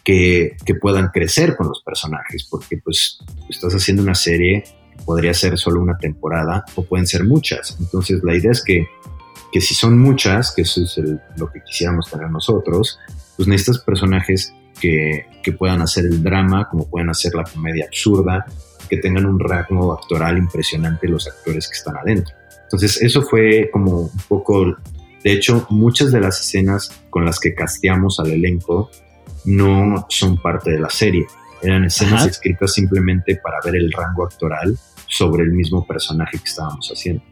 que, 0.04 0.58
que 0.66 0.76
puedan 0.76 1.10
crecer 1.10 1.56
con 1.56 1.68
los 1.68 1.82
personajes, 1.84 2.48
porque 2.50 2.78
pues 2.84 3.20
estás 3.50 3.74
haciendo 3.74 4.02
una 4.02 4.16
serie 4.16 4.64
podría 5.06 5.34
ser 5.34 5.58
solo 5.58 5.82
una 5.82 5.98
temporada 5.98 6.64
o 6.76 6.84
pueden 6.84 7.08
ser 7.08 7.24
muchas. 7.24 7.78
Entonces 7.80 8.22
la 8.24 8.36
idea 8.36 8.52
es 8.52 8.64
que 8.64 8.88
que 9.54 9.62
si 9.62 9.76
son 9.76 10.00
muchas, 10.00 10.52
que 10.52 10.64
eso 10.64 10.82
es 10.82 11.00
lo 11.38 11.52
que 11.52 11.62
quisiéramos 11.62 12.10
tener 12.10 12.30
nosotros, 12.32 13.00
pues 13.38 13.48
necesitas 13.48 13.84
personajes 13.84 14.52
que, 14.82 15.28
que, 15.44 15.52
puedan 15.52 15.82
hacer 15.84 16.06
el 16.06 16.24
drama, 16.24 16.68
como 16.70 16.90
pueden 16.90 17.12
hacer 17.12 17.36
la 17.36 17.44
comedia 17.44 17.86
absurda, 17.86 18.46
que 18.90 18.98
tengan 18.98 19.28
un 19.28 19.40
rango 19.40 19.94
actoral 19.94 20.40
impresionante 20.40 21.08
los 21.08 21.28
actores 21.28 21.68
que 21.68 21.78
están 21.78 21.96
adentro. 21.98 22.34
Entonces 22.64 23.00
eso 23.04 23.22
fue 23.22 23.70
como 23.72 24.02
un 24.02 24.22
poco, 24.28 24.76
de 25.24 25.32
hecho, 25.32 25.68
muchas 25.70 26.12
de 26.12 26.20
las 26.20 26.42
escenas 26.42 27.04
con 27.12 27.24
las 27.24 27.40
que 27.40 27.54
casteamos 27.54 28.20
al 28.20 28.32
elenco 28.32 28.90
no 29.46 30.08
son 30.10 30.42
parte 30.42 30.72
de 30.72 30.80
la 30.80 30.90
serie, 30.90 31.28
eran 31.62 31.86
escenas 31.86 32.26
escritas 32.26 32.74
simplemente 32.74 33.36
para 33.36 33.58
ver 33.64 33.76
el 33.76 33.92
rango 33.92 34.26
actoral 34.26 34.76
sobre 35.08 35.44
el 35.44 35.52
mismo 35.52 35.86
personaje 35.86 36.40
que 36.40 36.50
estábamos 36.50 36.90
haciendo. 36.92 37.24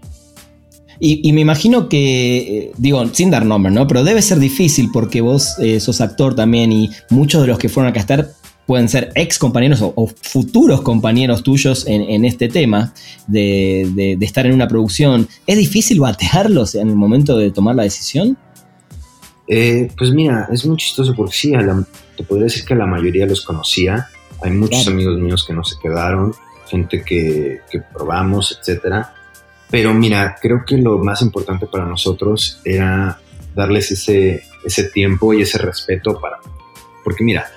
Y, 1.04 1.34
me 1.34 1.42
imagino 1.42 1.90
que, 1.90 2.38
eh, 2.38 2.72
digo, 2.78 3.04
sin 3.12 3.32
dar 3.32 3.44
nombre, 3.44 3.72
¿no? 3.72 3.88
Pero 3.88 4.04
debe 4.04 4.22
ser 4.22 4.38
difícil 4.38 4.92
porque 4.94 5.22
vos 5.22 5.58
eh, 5.58 5.80
sos 5.80 6.00
actor 6.00 6.36
también 6.36 6.72
y 6.72 6.92
muchos 7.10 7.42
de 7.42 7.48
los 7.48 7.58
que 7.58 7.70
fueron 7.70 7.90
a 7.90 7.94
castar 7.94 8.30
pueden 8.68 8.88
ser 8.88 9.12
ex 9.16 9.40
compañeros 9.40 9.82
o, 9.82 10.08
futuros 10.22 10.84
compañeros 10.84 11.42
tuyos 11.42 11.86
en, 11.88 12.24
este 12.24 12.50
tema 12.50 12.94
de, 13.26 14.16
estar 14.22 14.46
en 14.46 14.54
una 14.54 14.68
producción. 14.68 15.28
¿Es 15.48 15.58
difícil 15.58 16.00
batearlos 16.00 16.76
en 16.76 16.90
el 16.90 16.96
momento 16.96 17.36
de 17.36 17.50
tomar 17.50 17.76
la 17.76 17.82
decisión? 17.82 18.38
Eh, 19.48 19.90
pues 19.98 20.12
mira, 20.12 20.50
es 20.52 20.68
muy 20.68 20.78
chistoso 20.78 21.16
porque 21.16 21.34
sí, 21.34 21.52
te 22.16 22.24
podría 22.24 22.44
decir 22.44 22.64
que 22.64 22.76
la 22.76 22.86
mayoría 22.86 23.26
los 23.26 23.42
conocía. 23.44 24.08
Hay 24.44 24.52
muchos 24.52 24.88
amigos 24.88 25.18
míos 25.18 25.44
que 25.48 25.54
no 25.56 25.64
se 25.64 25.80
quedaron, 25.82 26.36
gente 26.68 27.04
que, 27.04 27.62
que 27.72 27.80
probamos, 27.80 28.56
etcétera 28.60 29.16
pero 29.72 29.94
mira, 29.94 30.38
creo 30.40 30.66
que 30.66 30.78
lo 30.78 30.98
más 31.00 31.22
importante 31.22 31.66
para 31.66 31.86
nosotros 31.86 32.60
era 32.66 33.20
darles 33.56 33.92
ese, 33.92 34.44
ese 34.66 34.84
tiempo 34.90 35.34
y 35.34 35.42
ese 35.42 35.58
respeto 35.58 36.20
para... 36.20 36.40
Porque 37.04 37.24
mira, 37.24 37.50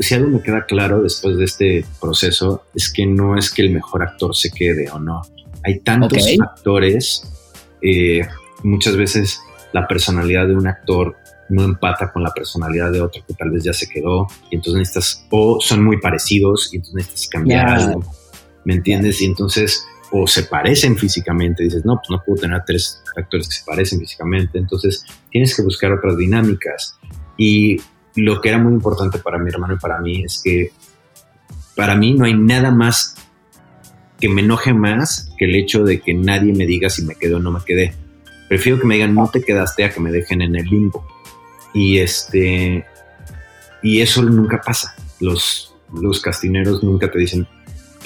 si 0.00 0.14
algo 0.14 0.28
me 0.28 0.42
queda 0.42 0.66
claro 0.66 1.02
después 1.02 1.36
de 1.36 1.44
este 1.44 1.84
proceso 2.00 2.64
es 2.74 2.92
que 2.92 3.06
no 3.06 3.38
es 3.38 3.50
que 3.50 3.62
el 3.62 3.70
mejor 3.70 4.02
actor 4.02 4.34
se 4.34 4.50
quede 4.50 4.90
o 4.90 4.98
no. 4.98 5.22
Hay 5.64 5.80
tantos 5.80 6.26
actores, 6.40 7.22
eh, 7.80 8.22
muchas 8.62 8.96
veces 8.96 9.40
la 9.72 9.86
personalidad 9.86 10.46
de 10.48 10.56
un 10.56 10.66
actor 10.66 11.16
no 11.48 11.62
empata 11.62 12.12
con 12.12 12.24
la 12.24 12.32
personalidad 12.32 12.90
de 12.90 13.00
otro 13.00 13.22
que 13.26 13.34
tal 13.34 13.50
vez 13.50 13.62
ya 13.62 13.72
se 13.72 13.88
quedó 13.88 14.26
y 14.50 14.56
entonces 14.56 14.80
necesitas, 14.80 15.26
o 15.30 15.60
son 15.60 15.84
muy 15.84 16.00
parecidos 16.00 16.70
y 16.72 16.76
entonces 16.76 17.06
necesitas 17.06 17.28
cambiar 17.28 17.68
algo, 17.68 18.04
¿me 18.64 18.74
entiendes? 18.74 19.20
Y 19.22 19.26
entonces 19.26 19.86
o 20.10 20.26
se 20.26 20.44
parecen 20.44 20.96
físicamente, 20.96 21.64
dices, 21.64 21.84
no, 21.84 21.96
pues 21.96 22.10
no 22.10 22.22
puedo 22.24 22.40
tener 22.40 22.62
tres 22.66 23.02
actores 23.16 23.48
que 23.48 23.54
se 23.54 23.64
parecen 23.64 23.98
físicamente, 23.98 24.58
entonces 24.58 25.04
tienes 25.30 25.54
que 25.54 25.62
buscar 25.62 25.92
otras 25.92 26.16
dinámicas. 26.16 26.98
Y 27.36 27.80
lo 28.14 28.40
que 28.40 28.48
era 28.48 28.58
muy 28.58 28.72
importante 28.72 29.18
para 29.18 29.38
mi 29.38 29.50
hermano 29.50 29.74
y 29.74 29.78
para 29.78 30.00
mí 30.00 30.24
es 30.24 30.40
que 30.42 30.72
para 31.74 31.94
mí 31.94 32.14
no 32.14 32.24
hay 32.24 32.34
nada 32.34 32.70
más 32.70 33.14
que 34.18 34.28
me 34.28 34.40
enoje 34.40 34.72
más 34.72 35.30
que 35.36 35.44
el 35.44 35.54
hecho 35.54 35.84
de 35.84 36.00
que 36.00 36.14
nadie 36.14 36.54
me 36.54 36.66
diga 36.66 36.88
si 36.88 37.04
me 37.04 37.14
quedé 37.14 37.34
o 37.34 37.38
no 37.38 37.50
me 37.50 37.60
quedé. 37.64 37.94
Prefiero 38.48 38.80
que 38.80 38.86
me 38.86 38.94
digan 38.94 39.14
no 39.14 39.28
te 39.28 39.42
quedaste 39.42 39.84
a 39.84 39.90
que 39.90 40.00
me 40.00 40.10
dejen 40.10 40.40
en 40.40 40.56
el 40.56 40.64
limbo. 40.64 41.06
Y 41.74 41.98
este 41.98 42.86
y 43.82 44.00
eso 44.00 44.22
nunca 44.22 44.62
pasa. 44.62 44.94
Los, 45.20 45.74
los 45.92 46.20
castineros 46.20 46.82
nunca 46.82 47.10
te 47.10 47.18
dicen 47.18 47.46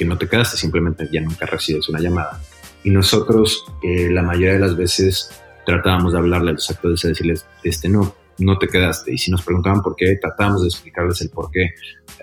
que 0.01 0.07
no 0.07 0.17
te 0.17 0.27
quedaste, 0.27 0.57
simplemente 0.57 1.07
ya 1.13 1.21
nunca 1.21 1.45
recibes 1.45 1.87
una 1.91 2.01
llamada. 2.01 2.41
Y 2.85 2.89
nosotros, 2.89 3.67
eh, 3.83 4.09
la 4.11 4.23
mayoría 4.23 4.55
de 4.55 4.59
las 4.59 4.75
veces, 4.75 5.31
tratábamos 5.67 6.15
de 6.15 6.19
hablarle 6.19 6.53
a 6.53 6.55
los 6.55 6.71
actores 6.71 7.05
y 7.05 7.09
decirles, 7.09 7.45
este 7.63 7.91
no, 7.91 8.15
no 8.39 8.57
te 8.57 8.67
quedaste. 8.67 9.13
Y 9.13 9.19
si 9.19 9.31
nos 9.31 9.43
preguntaban 9.43 9.83
por 9.83 9.97
qué, 9.97 10.17
tratábamos 10.17 10.63
de 10.63 10.69
explicarles 10.69 11.21
el 11.21 11.29
por 11.29 11.51
qué. 11.51 11.75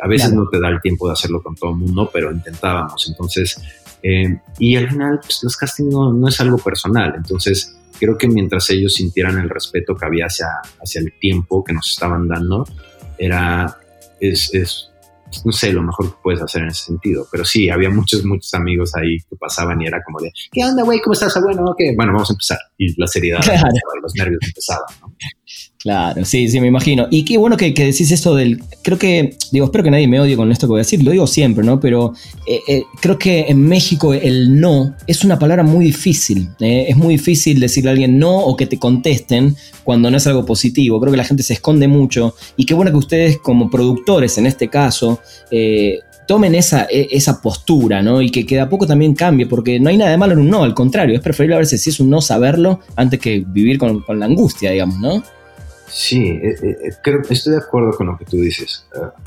A 0.01 0.07
veces 0.07 0.33
no 0.33 0.49
te 0.49 0.59
da 0.59 0.69
el 0.69 0.81
tiempo 0.81 1.05
de 1.05 1.13
hacerlo 1.13 1.43
con 1.43 1.53
todo 1.53 1.69
el 1.69 1.77
mundo, 1.77 2.09
pero 2.11 2.31
intentábamos. 2.31 3.07
Entonces, 3.07 3.61
eh, 4.01 4.41
y 4.57 4.75
al 4.75 4.89
final, 4.89 5.19
pues 5.21 5.41
los 5.43 5.55
castings 5.55 5.93
no, 5.93 6.11
no, 6.11 6.29
es 6.29 6.41
algo 6.41 6.57
personal. 6.57 7.13
Entonces, 7.15 7.77
creo 7.99 8.17
que 8.17 8.27
mientras 8.27 8.67
ellos 8.71 8.95
sintieran 8.95 9.37
el 9.37 9.51
respeto 9.51 9.95
que 9.95 10.03
había 10.03 10.25
hacia, 10.25 10.47
hacia 10.81 11.01
el 11.01 11.13
tiempo 11.19 11.63
que 11.63 11.73
nos 11.73 11.91
estaban 11.91 12.27
dando, 12.27 12.65
era, 13.19 13.77
es, 14.19 14.51
es 14.55 14.89
pues, 15.29 15.45
no 15.45 15.51
sé, 15.51 15.71
lo 15.73 15.83
mejor 15.83 16.09
que 16.09 16.17
puedes 16.23 16.41
hacer 16.41 16.63
en 16.63 16.69
ese 16.69 16.85
sentido. 16.85 17.27
Pero 17.31 17.45
sí, 17.45 17.69
había 17.69 17.89
muchos, 17.89 18.23
muchos 18.25 18.53
amigos 18.53 18.95
ahí 18.95 19.17
que 19.29 19.35
pasaban 19.35 19.81
y 19.81 19.87
era 19.87 20.01
como 20.03 20.19
de, 20.19 20.31
¿qué 20.51 20.63
onda, 20.63 20.83
güey? 20.83 20.99
¿Cómo 21.01 21.13
estás? 21.13 21.35
Ah, 21.37 21.41
bueno, 21.43 21.63
ok, 21.65 21.79
bueno, 21.95 22.13
vamos 22.13 22.29
a 22.29 22.33
empezar. 22.33 22.59
Y 22.77 22.99
la 22.99 23.07
seriedad, 23.07 23.39
los 24.01 24.13
nervios 24.15 24.39
empezaban, 24.43 24.85
¿no? 25.01 25.13
Claro, 25.87 26.25
sí, 26.25 26.49
sí, 26.49 26.59
me 26.59 26.67
imagino. 26.67 27.07
Y 27.09 27.23
qué 27.23 27.37
bueno 27.37 27.55
que, 27.55 27.71
decís 27.71 28.11
esto 28.11 28.35
del. 28.35 28.61
Creo 28.81 28.97
que. 28.97 29.37
Digo, 29.53 29.67
espero 29.67 29.85
que 29.85 29.91
nadie 29.91 30.05
me 30.05 30.19
odie 30.19 30.35
con 30.35 30.51
esto 30.51 30.67
que 30.67 30.71
voy 30.71 30.79
a 30.79 30.83
decir, 30.83 31.01
lo 31.01 31.11
digo 31.11 31.25
siempre, 31.27 31.63
¿no? 31.63 31.79
Pero 31.79 32.11
eh, 32.45 32.59
eh, 32.67 32.83
creo 32.99 33.17
que 33.17 33.45
en 33.47 33.61
México 33.61 34.13
el 34.13 34.59
no 34.59 34.93
es 35.07 35.23
una 35.23 35.39
palabra 35.39 35.63
muy 35.63 35.85
difícil. 35.85 36.49
¿eh? 36.59 36.87
Es 36.89 36.97
muy 36.97 37.13
difícil 37.13 37.61
decirle 37.61 37.91
a 37.91 37.93
alguien 37.93 38.19
no 38.19 38.37
o 38.37 38.57
que 38.57 38.65
te 38.65 38.77
contesten 38.77 39.55
cuando 39.85 40.11
no 40.11 40.17
es 40.17 40.27
algo 40.27 40.45
positivo. 40.45 40.99
Creo 40.99 41.11
que 41.11 41.17
la 41.17 41.23
gente 41.23 41.41
se 41.41 41.53
esconde 41.53 41.87
mucho. 41.87 42.35
Y 42.57 42.65
qué 42.65 42.73
bueno 42.73 42.91
que 42.91 42.97
ustedes, 42.97 43.37
como 43.37 43.69
productores 43.69 44.37
en 44.37 44.45
este 44.45 44.67
caso, 44.67 45.21
tomen 46.27 46.53
esa, 46.53 46.85
e, 46.91 47.07
esa 47.11 47.41
postura, 47.41 48.01
¿no? 48.01 48.21
Y 48.21 48.29
que, 48.29 48.45
que 48.45 48.59
a 48.59 48.67
poco 48.67 48.85
también 48.85 49.15
cambie, 49.15 49.45
porque 49.45 49.79
no 49.79 49.87
hay 49.87 49.95
nada 49.95 50.11
de 50.11 50.17
malo 50.17 50.33
en 50.33 50.39
un 50.39 50.49
no, 50.49 50.63
al 50.63 50.73
contrario, 50.73 51.15
es 51.15 51.21
preferible 51.21 51.55
a 51.55 51.59
veces 51.59 51.81
si 51.81 51.91
es 51.91 52.01
un 52.01 52.09
no 52.09 52.19
saberlo 52.19 52.81
antes 52.97 53.21
que 53.21 53.45
vivir 53.47 53.77
con, 53.77 54.01
con 54.01 54.19
la 54.19 54.25
angustia, 54.25 54.71
digamos, 54.71 54.99
¿no? 54.99 55.23
Sí, 55.87 56.27
eh, 56.29 56.55
eh, 56.61 56.77
eh, 56.83 56.89
creo, 57.01 57.21
estoy 57.29 57.53
de 57.53 57.59
acuerdo 57.59 57.91
con 57.91 58.07
lo 58.07 58.17
que 58.17 58.25
tú 58.25 58.37
dices. 58.37 58.85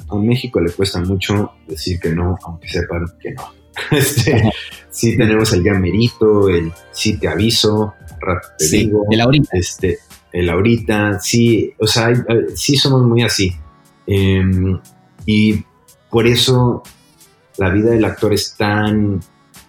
a 0.08 0.14
México 0.16 0.60
le 0.60 0.70
cuesta 0.70 1.00
mucho 1.00 1.52
decir 1.66 1.98
que 1.98 2.10
no, 2.10 2.36
aunque 2.44 2.68
sepan 2.68 3.06
que 3.20 3.32
no. 3.32 3.52
Este, 3.90 4.50
sí 4.90 5.16
tenemos 5.16 5.52
el 5.52 5.62
llamerito, 5.62 6.48
el 6.48 6.70
sí 6.92 7.18
te 7.18 7.28
aviso, 7.28 7.94
rato 8.20 8.48
te 8.58 8.68
digo. 8.68 9.06
El 9.10 9.20
ahorita. 9.20 9.48
Este, 9.56 9.98
el 10.32 10.50
ahorita, 10.50 11.18
sí, 11.20 11.72
o 11.78 11.86
sea, 11.86 12.12
sí 12.54 12.76
somos 12.76 13.02
muy 13.06 13.22
así. 13.22 13.54
Em, 14.06 14.78
y 15.24 15.64
por 16.10 16.26
eso 16.26 16.82
la 17.56 17.70
vida 17.70 17.90
del 17.90 18.04
actor 18.04 18.34
es 18.34 18.56
tan 18.56 19.20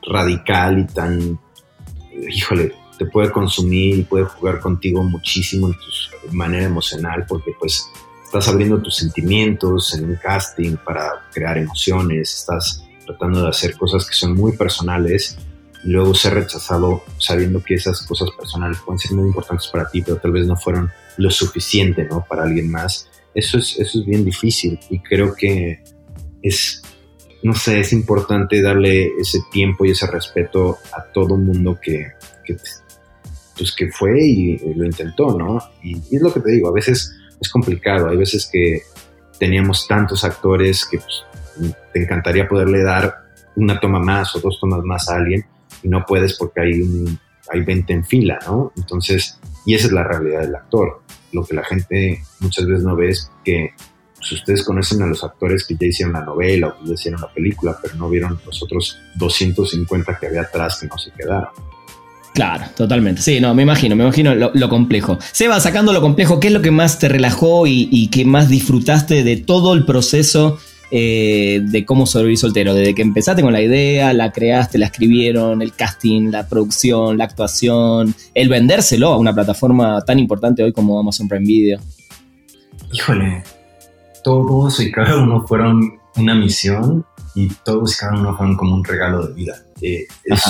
radical 0.07 0.79
y 0.79 0.93
tan, 0.93 1.39
híjole, 2.29 2.73
te 3.01 3.07
puede 3.07 3.31
consumir 3.31 3.97
y 3.97 4.03
puede 4.03 4.25
jugar 4.25 4.59
contigo 4.59 5.01
muchísimo 5.01 5.69
en 5.69 5.73
tu 5.73 6.35
manera 6.35 6.65
emocional 6.65 7.25
porque 7.27 7.51
pues 7.59 7.89
estás 8.23 8.47
abriendo 8.47 8.79
tus 8.79 8.97
sentimientos 8.97 9.95
en 9.95 10.05
un 10.05 10.17
casting 10.17 10.75
para 10.85 11.27
crear 11.33 11.57
emociones, 11.57 12.31
estás 12.31 12.83
tratando 13.07 13.41
de 13.41 13.49
hacer 13.49 13.75
cosas 13.75 14.07
que 14.07 14.13
son 14.13 14.35
muy 14.35 14.55
personales 14.55 15.35
y 15.83 15.89
luego 15.89 16.13
ser 16.13 16.35
rechazado 16.35 17.03
sabiendo 17.17 17.63
que 17.63 17.73
esas 17.73 18.03
cosas 18.03 18.29
personales 18.37 18.77
pueden 18.85 18.99
ser 18.99 19.13
muy 19.13 19.25
importantes 19.25 19.67
para 19.69 19.89
ti, 19.89 20.03
pero 20.03 20.17
tal 20.17 20.33
vez 20.33 20.45
no 20.45 20.55
fueron 20.55 20.91
lo 21.17 21.31
suficiente, 21.31 22.03
¿no? 22.03 22.23
Para 22.29 22.43
alguien 22.43 22.69
más. 22.69 23.09
Eso 23.33 23.57
es, 23.57 23.79
eso 23.79 23.99
es 23.99 24.05
bien 24.05 24.23
difícil 24.23 24.79
y 24.91 24.99
creo 24.99 25.33
que 25.33 25.81
es, 26.43 26.83
no 27.41 27.55
sé, 27.55 27.79
es 27.79 27.93
importante 27.93 28.61
darle 28.61 29.07
ese 29.19 29.39
tiempo 29.51 29.85
y 29.85 29.89
ese 29.89 30.05
respeto 30.05 30.77
a 30.93 31.01
todo 31.11 31.35
mundo 31.35 31.79
que, 31.81 32.11
que 32.45 32.57
pues 33.57 33.73
que 33.73 33.91
fue 33.91 34.19
y, 34.21 34.57
lo 34.75 34.85
intentó, 34.85 35.37
¿no? 35.37 35.59
Y, 35.83 35.97
es 36.15 36.21
lo 36.21 36.33
que 36.33 36.39
te 36.39 36.51
digo, 36.51 36.69
a 36.69 36.73
veces 36.73 37.15
es 37.39 37.49
complicado, 37.49 38.09
hay 38.09 38.17
veces 38.17 38.49
que 38.51 38.81
teníamos 39.39 39.87
tantos 39.87 40.23
actores 40.23 40.85
que 40.85 40.99
pues, 40.99 41.23
te 41.93 42.03
encantaría 42.03 42.47
poderle 42.47 42.83
dar 42.83 43.15
una 43.55 43.79
toma 43.79 43.99
más 43.99 44.35
o 44.35 44.39
dos 44.39 44.59
tomas 44.59 44.83
más 44.83 45.09
a 45.09 45.15
alguien 45.15 45.45
y 45.83 45.89
no 45.89 46.05
puedes 46.05 46.37
porque 46.37 46.61
hay, 46.61 46.81
un, 46.81 47.19
hay 47.49 47.61
20 47.61 47.93
en 47.93 48.05
fila, 48.05 48.39
¿no? 48.45 48.71
Entonces, 48.77 49.39
y 49.65 49.75
esa 49.75 49.87
es 49.87 49.93
la 49.93 50.03
realidad 50.03 50.41
del 50.41 50.55
actor. 50.55 51.01
Lo 51.33 51.45
que 51.45 51.55
la 51.55 51.63
gente 51.63 52.21
muchas 52.39 52.65
veces 52.65 52.83
no 52.83 52.95
ve 52.95 53.09
es 53.09 53.31
que 53.43 53.73
pues, 54.15 54.31
ustedes 54.33 54.63
conocen 54.63 55.01
a 55.01 55.07
los 55.07 55.23
actores 55.23 55.65
que 55.65 55.75
ya 55.75 55.87
hicieron 55.87 56.13
la 56.13 56.23
novela 56.23 56.67
o 56.67 56.79
que 56.79 56.89
ya 56.89 56.93
hicieron 56.93 57.21
la 57.21 57.33
película, 57.33 57.77
pero 57.81 57.95
no 57.95 58.09
vieron 58.09 58.39
los 58.45 58.61
otros 58.61 58.99
250 59.15 60.17
que 60.19 60.27
había 60.27 60.41
atrás 60.41 60.79
que 60.79 60.87
no 60.87 60.97
se 60.97 61.11
quedaron. 61.11 61.49
Claro, 62.33 62.65
totalmente. 62.75 63.21
Sí, 63.21 63.41
no, 63.41 63.53
me 63.53 63.63
imagino, 63.63 63.95
me 63.95 64.03
imagino 64.03 64.33
lo, 64.33 64.69
complejo. 64.69 65.17
Seba, 65.31 65.59
sacando 65.59 65.91
lo 65.91 66.01
complejo, 66.01 66.39
¿qué 66.39 66.47
es 66.47 66.53
lo 66.53 66.61
que 66.61 66.71
más 66.71 66.97
te 66.97 67.09
relajó 67.09 67.67
y, 67.67 67.89
y 67.91 68.07
que 68.07 68.23
más 68.23 68.47
disfrutaste 68.47 69.23
de 69.23 69.37
todo 69.37 69.73
el 69.73 69.85
proceso 69.85 70.57
eh, 70.91 71.61
de 71.63 71.85
cómo 71.85 72.05
sobrevivir 72.05 72.37
soltero? 72.37 72.73
Desde 72.73 72.95
que 72.95 73.01
empezaste 73.01 73.41
con 73.41 73.51
la 73.51 73.61
idea, 73.61 74.13
la 74.13 74.31
creaste, 74.31 74.77
la 74.77 74.85
escribieron, 74.85 75.61
el 75.61 75.73
casting, 75.73 76.31
la 76.31 76.47
producción, 76.47 77.17
la 77.17 77.25
actuación, 77.25 78.15
el 78.33 78.47
vendérselo 78.47 79.09
a 79.09 79.17
una 79.17 79.33
plataforma 79.33 80.01
tan 80.01 80.17
importante 80.17 80.63
hoy 80.63 80.71
como 80.71 80.99
Amazon 80.99 81.27
Prime 81.27 81.45
Video. 81.45 81.79
Híjole, 82.93 83.43
todos 84.23 84.79
y 84.79 84.89
cada 84.89 85.21
uno 85.21 85.45
fueron 85.45 85.99
una 86.15 86.35
misión 86.35 87.05
y 87.35 87.47
todos 87.65 87.93
y 87.93 87.97
cada 87.97 88.17
uno 88.17 88.37
fueron 88.37 88.55
como 88.55 88.75
un 88.75 88.83
regalo 88.85 89.27
de 89.27 89.33
vida. 89.33 89.55
Eh, 89.81 90.07
es, 90.23 90.43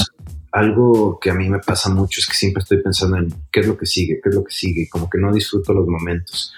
algo 0.52 1.20
que 1.20 1.30
a 1.30 1.34
mí 1.34 1.50
me 1.50 1.60
pasa 1.60 1.90
mucho 1.90 2.20
es 2.20 2.28
que 2.28 2.36
siempre 2.36 2.62
estoy 2.62 2.82
pensando 2.82 3.18
en 3.18 3.34
qué 3.52 3.62
es 3.62 3.68
lo 3.68 3.78
que 3.78 3.86
sigue, 3.86 4.20
qué 4.22 4.30
es 4.30 4.36
lo 4.36 4.44
que 4.44 4.54
sigue, 4.54 4.90
como 4.90 5.10
que 5.10 5.18
no 5.18 5.32
disfruto 5.32 5.74
los 5.74 5.88
momentos. 5.88 6.54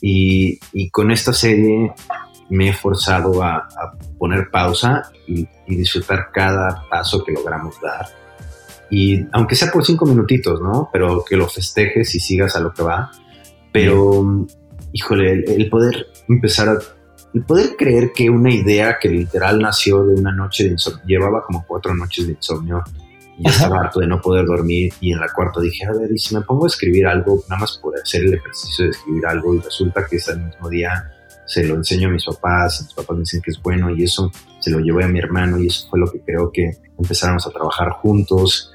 Y, 0.00 0.58
y 0.72 0.90
con 0.90 1.10
esta 1.10 1.32
serie 1.32 1.92
me 2.48 2.68
he 2.68 2.72
forzado 2.72 3.42
a, 3.42 3.68
poner 4.18 4.50
pausa 4.50 5.10
y, 5.26 5.46
disfrutar 5.66 6.30
cada 6.32 6.88
paso 6.88 7.24
que 7.24 7.32
logramos 7.32 7.80
dar. 7.80 8.06
Y 8.90 9.26
aunque 9.32 9.56
sea 9.56 9.70
por 9.70 9.84
cinco 9.84 10.06
minutitos, 10.06 10.60
¿no? 10.60 10.88
Pero 10.92 11.24
que 11.28 11.36
lo 11.36 11.48
festejes 11.48 12.14
y 12.14 12.20
sigas 12.20 12.54
a 12.54 12.60
lo 12.60 12.72
que 12.72 12.82
va. 12.82 13.10
Pero, 13.72 14.46
híjole, 14.92 15.32
el, 15.32 15.50
el 15.50 15.68
poder 15.68 16.06
empezar 16.28 16.68
a 16.68 16.78
el 17.34 17.44
poder 17.44 17.76
creer 17.76 18.12
que 18.14 18.30
una 18.30 18.50
idea 18.50 18.96
que 18.98 19.10
literal 19.10 19.58
nació 19.58 20.06
de 20.06 20.14
una 20.14 20.32
noche 20.32 20.64
de 20.64 20.70
insomnio, 20.70 21.04
llevaba 21.06 21.42
como 21.44 21.66
cuatro 21.66 21.94
noches 21.94 22.26
de 22.26 22.32
insomnio, 22.32 22.82
y 23.38 23.48
estaba 23.48 23.80
harto 23.80 24.00
de 24.00 24.06
no 24.06 24.20
poder 24.20 24.46
dormir 24.46 24.92
y 25.00 25.12
en 25.12 25.20
la 25.20 25.28
cuarta 25.34 25.60
dije, 25.60 25.84
a 25.84 25.92
ver, 25.92 26.10
y 26.10 26.18
si 26.18 26.34
me 26.34 26.40
pongo 26.40 26.64
a 26.64 26.68
escribir 26.68 27.06
algo, 27.06 27.42
nada 27.48 27.60
más 27.60 27.78
por 27.78 27.98
hacer 27.98 28.24
el 28.24 28.34
ejercicio 28.34 28.86
de 28.86 28.90
escribir 28.92 29.26
algo 29.26 29.54
y 29.54 29.60
resulta 29.60 30.06
que 30.06 30.16
ese 30.16 30.36
mismo 30.36 30.68
día 30.68 31.12
se 31.44 31.64
lo 31.64 31.74
enseño 31.74 32.08
a 32.08 32.12
mis 32.12 32.24
papás, 32.24 32.82
mis 32.82 32.94
papás 32.94 33.16
me 33.16 33.20
dicen 33.20 33.40
que 33.40 33.50
es 33.50 33.62
bueno 33.62 33.90
y 33.90 34.02
eso 34.04 34.30
se 34.58 34.70
lo 34.70 34.80
llevé 34.80 35.04
a 35.04 35.08
mi 35.08 35.18
hermano 35.18 35.58
y 35.58 35.66
eso 35.68 35.88
fue 35.88 35.98
lo 35.98 36.10
que 36.10 36.20
creo 36.20 36.50
que 36.52 36.70
empezáramos 36.98 37.46
a 37.46 37.50
trabajar 37.50 37.90
juntos. 37.90 38.72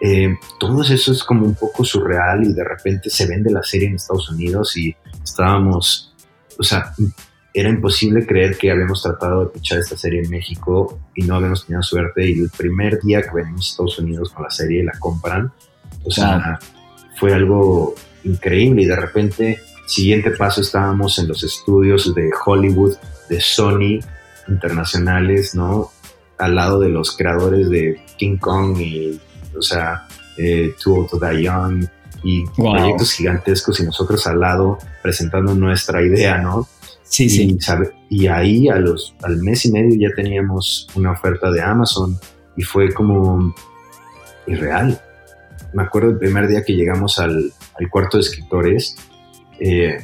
Eh, 0.00 0.34
todo 0.58 0.82
eso 0.82 1.12
es 1.12 1.24
como 1.24 1.44
un 1.44 1.54
poco 1.54 1.84
surreal 1.84 2.44
y 2.44 2.52
de 2.52 2.64
repente 2.64 3.10
se 3.10 3.26
vende 3.26 3.50
la 3.50 3.62
serie 3.62 3.88
en 3.88 3.96
Estados 3.96 4.30
Unidos 4.30 4.76
y 4.76 4.94
estábamos, 5.22 6.14
o 6.58 6.62
sea, 6.62 6.94
era 7.58 7.70
imposible 7.70 8.26
creer 8.26 8.58
que 8.58 8.70
habíamos 8.70 9.02
tratado 9.02 9.40
de 9.40 9.46
escuchar 9.46 9.78
esta 9.78 9.96
serie 9.96 10.20
en 10.22 10.28
México 10.28 11.00
y 11.14 11.22
no 11.24 11.36
habíamos 11.36 11.64
tenido 11.64 11.82
suerte. 11.82 12.28
Y 12.28 12.40
el 12.40 12.50
primer 12.50 13.00
día 13.00 13.22
que 13.22 13.30
venimos 13.32 13.62
a 13.62 13.70
Estados 13.70 13.98
Unidos 13.98 14.30
con 14.30 14.44
la 14.44 14.50
serie 14.50 14.84
la 14.84 14.92
compran, 15.00 15.50
o 16.04 16.10
sea, 16.10 16.58
fue 17.18 17.32
algo 17.32 17.94
increíble. 18.24 18.82
Y 18.82 18.84
de 18.84 18.96
repente, 18.96 19.58
siguiente 19.86 20.32
paso, 20.32 20.60
estábamos 20.60 21.18
en 21.18 21.28
los 21.28 21.42
estudios 21.44 22.14
de 22.14 22.28
Hollywood, 22.44 22.94
de 23.30 23.40
Sony 23.40 24.00
internacionales, 24.48 25.54
¿no? 25.54 25.92
Al 26.36 26.56
lado 26.56 26.78
de 26.78 26.90
los 26.90 27.16
creadores 27.16 27.70
de 27.70 28.04
King 28.18 28.36
Kong 28.36 28.78
y, 28.78 29.18
o 29.56 29.62
sea, 29.62 30.06
eh, 30.36 30.74
Too 30.84 31.08
to 31.10 31.18
Die 31.18 31.44
Young 31.44 31.86
y 32.22 32.44
proyectos 32.48 33.12
gigantescos 33.12 33.80
y 33.80 33.84
nosotros 33.84 34.26
al 34.26 34.40
lado 34.40 34.76
presentando 35.02 35.54
nuestra 35.54 36.02
idea, 36.02 36.36
¿no? 36.36 36.68
Sí, 37.08 37.30
sí. 37.30 37.56
Y 38.10 38.26
ahí 38.26 38.68
a 38.68 38.76
los, 38.76 39.14
al 39.22 39.38
mes 39.38 39.64
y 39.64 39.72
medio 39.72 39.96
ya 39.98 40.14
teníamos 40.14 40.88
una 40.94 41.12
oferta 41.12 41.50
de 41.50 41.62
Amazon 41.62 42.18
y 42.56 42.62
fue 42.62 42.92
como 42.92 43.54
irreal. 44.46 45.00
Me 45.72 45.82
acuerdo 45.82 46.10
el 46.10 46.18
primer 46.18 46.48
día 46.48 46.64
que 46.64 46.74
llegamos 46.74 47.18
al, 47.18 47.52
al 47.78 47.90
cuarto 47.90 48.16
de 48.16 48.22
escritores 48.22 48.96
eh, 49.60 49.98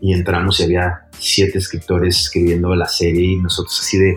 y 0.00 0.12
entramos 0.12 0.60
y 0.60 0.64
había 0.64 1.06
siete 1.18 1.58
escritores 1.58 2.18
escribiendo 2.18 2.74
la 2.74 2.88
serie 2.88 3.32
y 3.32 3.36
nosotros 3.36 3.78
así 3.80 3.98
de, 3.98 4.16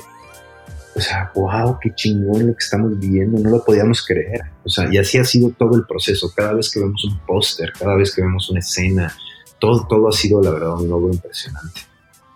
o 0.95 1.01
sea, 1.01 1.31
wow, 1.35 1.77
qué 1.81 1.93
chingón 1.93 2.47
lo 2.47 2.53
que 2.53 2.63
estamos 2.63 2.97
viendo, 2.97 3.39
no 3.39 3.49
lo 3.49 3.63
podíamos 3.63 4.05
creer. 4.05 4.41
O 4.63 4.69
sea, 4.69 4.91
y 4.91 4.97
así 4.97 5.17
ha 5.17 5.25
sido 5.25 5.49
todo 5.51 5.75
el 5.75 5.85
proceso. 5.85 6.31
Cada 6.35 6.53
vez 6.53 6.71
que 6.71 6.79
vemos 6.79 7.03
un 7.05 7.19
póster, 7.25 7.71
cada 7.77 7.95
vez 7.95 8.15
que 8.15 8.21
vemos 8.21 8.49
una 8.49 8.59
escena, 8.59 9.15
todo, 9.59 9.85
todo 9.87 10.07
ha 10.07 10.11
sido, 10.11 10.41
la 10.41 10.51
verdad, 10.51 10.75
un 10.79 10.89
logro 10.89 11.13
impresionante. 11.13 11.81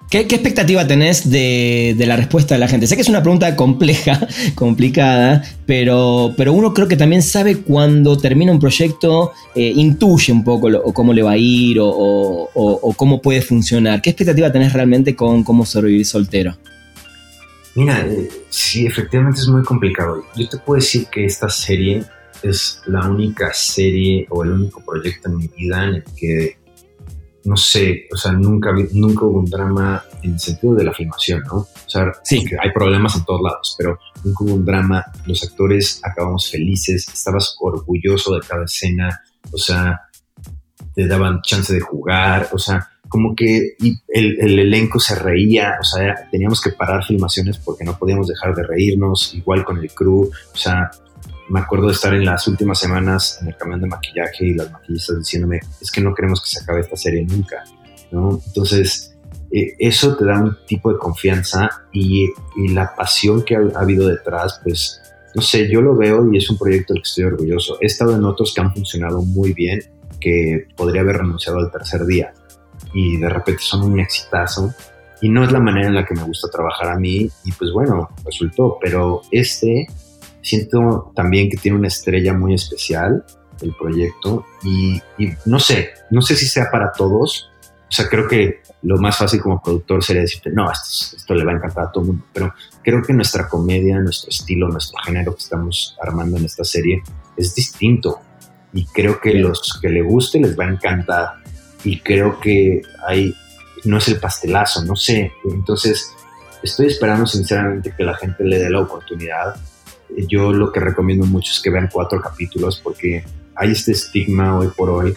¿Qué, 0.10 0.22
expectativa 0.22 0.88
tenés 0.88 1.30
de, 1.30 1.96
la 2.00 2.16
respuesta 2.16 2.56
de 2.56 2.60
la 2.60 2.68
gente? 2.68 2.88
Sé 2.88 2.96
que 2.96 3.04
es 3.04 3.10
una 3.10 3.22
pregunta 3.22 3.56
compleja, 3.56 4.28
complicada, 4.56 5.44
pero, 5.68 6.34
pero 6.36 6.52
uno 6.54 6.74
creo 6.74 6.88
que 6.88 6.98
también 6.98 7.22
sabe 7.22 7.58
cuando 7.58 8.18
termina 8.18 8.52
un 8.52 8.60
proyecto, 8.60 9.34
eh, 9.54 9.72
intuye 9.76 10.34
un 10.34 10.44
poco 10.44 10.68
cómo 10.94 11.14
le 11.14 11.22
va 11.22 11.34
a 11.34 11.38
ir 11.38 11.78
o, 11.80 12.50
cómo 12.98 13.22
puede 13.22 13.44
funcionar. 13.44 14.02
¿Qué 14.02 14.10
expectativa 14.10 14.52
tenés 14.52 14.74
realmente 14.74 15.16
con 15.16 15.44
cómo 15.44 15.64
sobrevivir 15.64 16.08
soltero? 16.08 16.58
Mira, 17.76 18.04
eh, 18.08 18.30
sí, 18.50 18.88
efectivamente 18.88 19.42
es 19.42 19.48
muy 19.48 19.62
complicado. 19.62 20.26
Yo 20.36 20.50
te 20.50 20.58
puedo 20.58 20.80
decir 20.82 21.06
que 21.12 21.26
esta 21.26 21.50
serie 21.50 22.04
es 22.42 22.82
la 22.88 23.08
única 23.08 23.54
serie 23.54 24.26
o 24.30 24.44
el 24.44 24.54
único 24.54 24.84
proyecto 24.84 25.30
en 25.30 25.38
mi 25.38 25.48
vida 25.56 25.84
en 25.84 25.96
el 25.96 26.04
que 26.16 26.58
no 27.50 27.58
sé, 27.58 28.08
o 28.14 28.16
sea, 28.16 28.32
nunca, 28.32 28.72
nunca 28.94 29.26
hubo 29.26 29.40
un 29.40 29.50
drama 29.50 30.04
en 30.22 30.34
el 30.34 30.40
sentido 30.40 30.76
de 30.76 30.84
la 30.84 30.94
filmación, 30.94 31.42
¿no? 31.48 31.56
O 31.56 31.68
sea, 31.88 32.12
sí, 32.24 32.46
que 32.46 32.56
hay 32.62 32.72
problemas 32.72 33.16
en 33.16 33.26
todos 33.26 33.42
lados, 33.42 33.76
pero 33.76 33.98
nunca 34.24 34.44
hubo 34.44 34.54
un 34.54 34.66
drama, 34.66 35.04
los 35.26 35.44
actores 35.44 36.00
acabamos 36.04 36.52
felices, 36.52 37.08
estabas 37.12 37.56
orgulloso 37.60 38.36
de 38.36 38.42
cada 38.48 38.66
escena, 38.66 39.20
o 39.52 39.58
sea, 39.58 40.00
te 40.94 41.08
daban 41.08 41.42
chance 41.42 41.74
de 41.74 41.80
jugar, 41.80 42.50
o 42.52 42.60
sea, 42.60 42.88
como 43.08 43.36
que 43.36 43.76
el, 43.80 44.38
el, 44.40 44.60
elenco 44.60 45.00
se 45.00 45.16
reía, 45.16 45.74
o 45.82 45.84
sea, 45.84 46.30
teníamos 46.30 46.62
que 46.62 46.70
parar 46.70 47.04
filmaciones 47.04 47.58
porque 47.58 47.84
no 47.84 47.98
podíamos 47.98 48.28
dejar 48.28 48.54
de 48.54 48.62
reírnos, 48.62 49.34
igual 49.34 49.66
con 49.66 49.80
el 49.80 49.92
crew, 49.92 50.30
o 50.54 50.56
sea, 50.56 50.92
me 51.50 51.60
acuerdo 51.60 51.88
de 51.88 51.94
estar 51.94 52.14
en 52.14 52.26
las 52.26 52.48
últimas 52.48 52.80
semanas 52.80 53.40
en 53.42 53.48
el 53.48 53.58
camión 53.58 53.82
de 53.82 53.88
maquillaje 53.88 54.46
y 54.46 54.54
las 54.54 54.72
maquillistas 54.72 55.18
diciéndome, 55.20 55.60
es 55.82 55.92
que 55.92 56.02
no 56.02 56.14
queremos 56.14 56.42
que 56.42 56.50
se 56.50 56.64
acabe 56.64 56.82
esta 56.82 56.96
serie 56.96 57.26
nunca, 57.26 57.64
¿no? 58.12 58.40
Entonces, 58.46 59.18
eh, 59.52 59.76
eso 59.80 60.16
te 60.16 60.26
da 60.26 60.42
un 60.42 60.58
tipo 60.68 60.94
de 60.94 61.00
confianza 61.00 61.70
y, 61.92 62.30
la 62.72 62.94
pasión 62.96 63.44
que 63.44 63.56
ha, 63.56 63.60
habido 63.76 64.08
detrás, 64.08 64.62
pues, 64.64 65.02
no 65.34 65.42
sé, 65.42 65.70
yo 65.70 65.82
lo 65.82 65.96
veo 65.96 66.32
y 66.32 66.38
es 66.38 66.50
un 66.50 66.58
proyecto 66.58 66.94
del 66.94 67.02
que 67.02 67.10
estoy 67.10 67.24
orgulloso. 67.24 67.78
He 67.82 67.88
estado 67.88 68.16
en 68.16 68.24
otros 68.26 68.54
que 68.54 68.62
han 68.62 68.74
funcionado 68.74 69.22
muy 69.22 69.54
bien, 69.54 69.80
que 70.20 70.68
podría 70.76 71.02
haber 71.02 71.18
renunciado 71.18 71.60
al 71.60 71.72
tercer 71.72 72.06
día 72.06 72.34
y 72.94 73.18
de 73.18 73.30
repente 73.30 73.62
son 73.64 73.84
un 73.84 74.00
exitazo 74.00 74.74
y 75.22 75.30
no 75.30 75.44
es 75.44 75.52
la 75.52 75.60
manera 75.60 75.88
en 75.88 75.96
la 75.96 76.06
que 76.06 76.16
me 76.16 76.24
gusta 76.24 76.50
trabajar 76.50 76.90
a 76.90 77.00
mí 77.00 77.30
y 77.46 77.52
pues 77.54 77.72
bueno, 77.72 78.10
resultó, 78.26 78.78
pero 78.82 79.22
este 79.32 79.88
Siento 80.50 81.12
también 81.16 81.48
que 81.48 81.58
tiene 81.58 81.78
una 81.78 81.90
estrella 81.90 82.34
muy 82.34 82.56
especial 82.56 83.24
el 83.62 83.76
proyecto 83.76 84.46
y, 84.64 85.00
no 85.46 85.60
sé, 85.60 85.92
no 86.10 86.24
sé 86.24 86.36
si 86.36 86.48
sea 86.48 86.72
para 86.72 86.92
todos. 86.92 87.52
O 87.88 87.92
sea, 87.92 88.08
creo 88.08 88.28
que 88.28 88.62
lo 88.82 88.98
más 88.98 89.16
fácil 89.16 89.42
como 89.42 89.62
productor 89.62 90.04
sería 90.04 90.24
decirte, 90.24 90.50
no, 90.50 90.72
esto, 90.72 91.18
esto 91.18 91.36
le 91.36 91.46
va 91.46 91.52
a 91.52 91.56
encantar 91.56 91.86
a 91.86 91.92
todo 91.92 92.04
el 92.04 92.08
mundo, 92.08 92.26
pero 92.34 92.52
creo 92.84 93.04
que 93.04 93.14
nuestra 93.14 93.48
comedia, 93.48 94.00
nuestro 94.00 94.32
estilo, 94.32 94.70
nuestro 94.70 94.98
género 95.04 95.36
que 95.36 95.44
estamos 95.44 95.96
armando 96.02 96.38
en 96.38 96.46
esta 96.46 96.64
serie 96.64 97.04
es 97.38 97.54
distinto. 97.54 98.22
y 98.74 98.86
creo 98.86 99.20
que 99.20 99.36
los 99.36 99.80
que 99.80 99.90
le 99.90 100.02
guste 100.02 100.40
les 100.40 100.58
va 100.58 100.66
a 100.66 100.70
encantar 100.70 101.34
y 101.84 102.00
creo 102.00 102.40
que 102.40 102.82
hay 103.08 103.36
no 103.86 103.98
es 103.98 104.08
el 104.08 104.20
pastelazo, 104.20 104.84
no 104.84 104.96
sé. 104.96 105.32
Entonces, 105.46 106.12
estoy 106.64 106.88
esperando 106.88 107.26
sinceramente 107.28 107.94
que 107.96 108.04
la 108.04 108.16
gente 108.16 108.44
le 108.44 108.60
dé 108.60 108.70
la 108.70 108.82
oportunidad. 108.82 109.56
Yo 110.28 110.52
lo 110.52 110.72
que 110.72 110.80
recomiendo 110.80 111.26
mucho 111.26 111.52
es 111.52 111.60
que 111.62 111.70
vean 111.70 111.90
cuatro 111.92 112.22
capítulos 112.22 112.82
porque 112.84 113.24
hay 113.56 113.72
este 113.72 113.92
estigma 113.92 114.58
hoy 114.58 114.70
por 114.76 114.90
hoy 114.90 115.16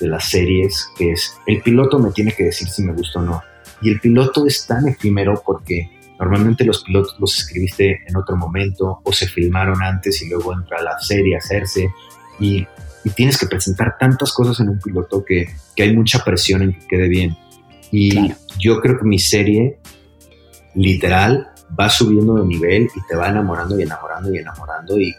de 0.00 0.08
las 0.08 0.28
series 0.28 0.88
que 0.96 1.12
es 1.12 1.36
el 1.46 1.62
piloto 1.62 1.98
me 1.98 2.10
tiene 2.10 2.32
que 2.32 2.44
decir 2.44 2.68
si 2.68 2.82
me 2.82 2.92
gusta 2.92 3.20
o 3.20 3.22
no. 3.22 3.42
Y 3.80 3.90
el 3.90 4.00
piloto 4.00 4.46
es 4.46 4.66
tan 4.66 4.88
efímero 4.88 5.42
porque 5.44 5.90
normalmente 6.18 6.64
los 6.64 6.84
pilotos 6.84 7.16
los 7.18 7.38
escribiste 7.38 8.00
en 8.06 8.16
otro 8.16 8.36
momento 8.36 9.00
o 9.02 9.12
se 9.12 9.26
filmaron 9.26 9.82
antes 9.82 10.22
y 10.22 10.28
luego 10.28 10.52
entra 10.54 10.82
la 10.82 10.98
serie 10.98 11.34
a 11.34 11.38
hacerse 11.38 11.92
y, 12.38 12.66
tienes 13.14 13.36
que 13.36 13.46
presentar 13.46 13.98
tantas 14.00 14.32
cosas 14.32 14.60
en 14.60 14.70
un 14.70 14.78
piloto 14.80 15.22
que, 15.26 15.46
que 15.76 15.82
hay 15.82 15.94
mucha 15.94 16.24
presión 16.24 16.62
en 16.62 16.72
que 16.72 16.86
quede 16.86 17.06
bien. 17.06 17.36
Y 17.92 18.32
yo 18.58 18.80
creo 18.80 18.98
que 18.98 19.04
mi 19.04 19.18
serie, 19.18 19.78
literal, 20.74 21.50
va 21.78 21.88
subiendo 21.88 22.34
de 22.34 22.46
nivel 22.46 22.88
y 22.94 23.06
te 23.08 23.16
va 23.16 23.28
enamorando 23.28 23.78
y 23.78 23.82
enamorando 23.82 24.34
y 24.34 24.38
enamorando. 24.38 24.98
Y, 24.98 25.14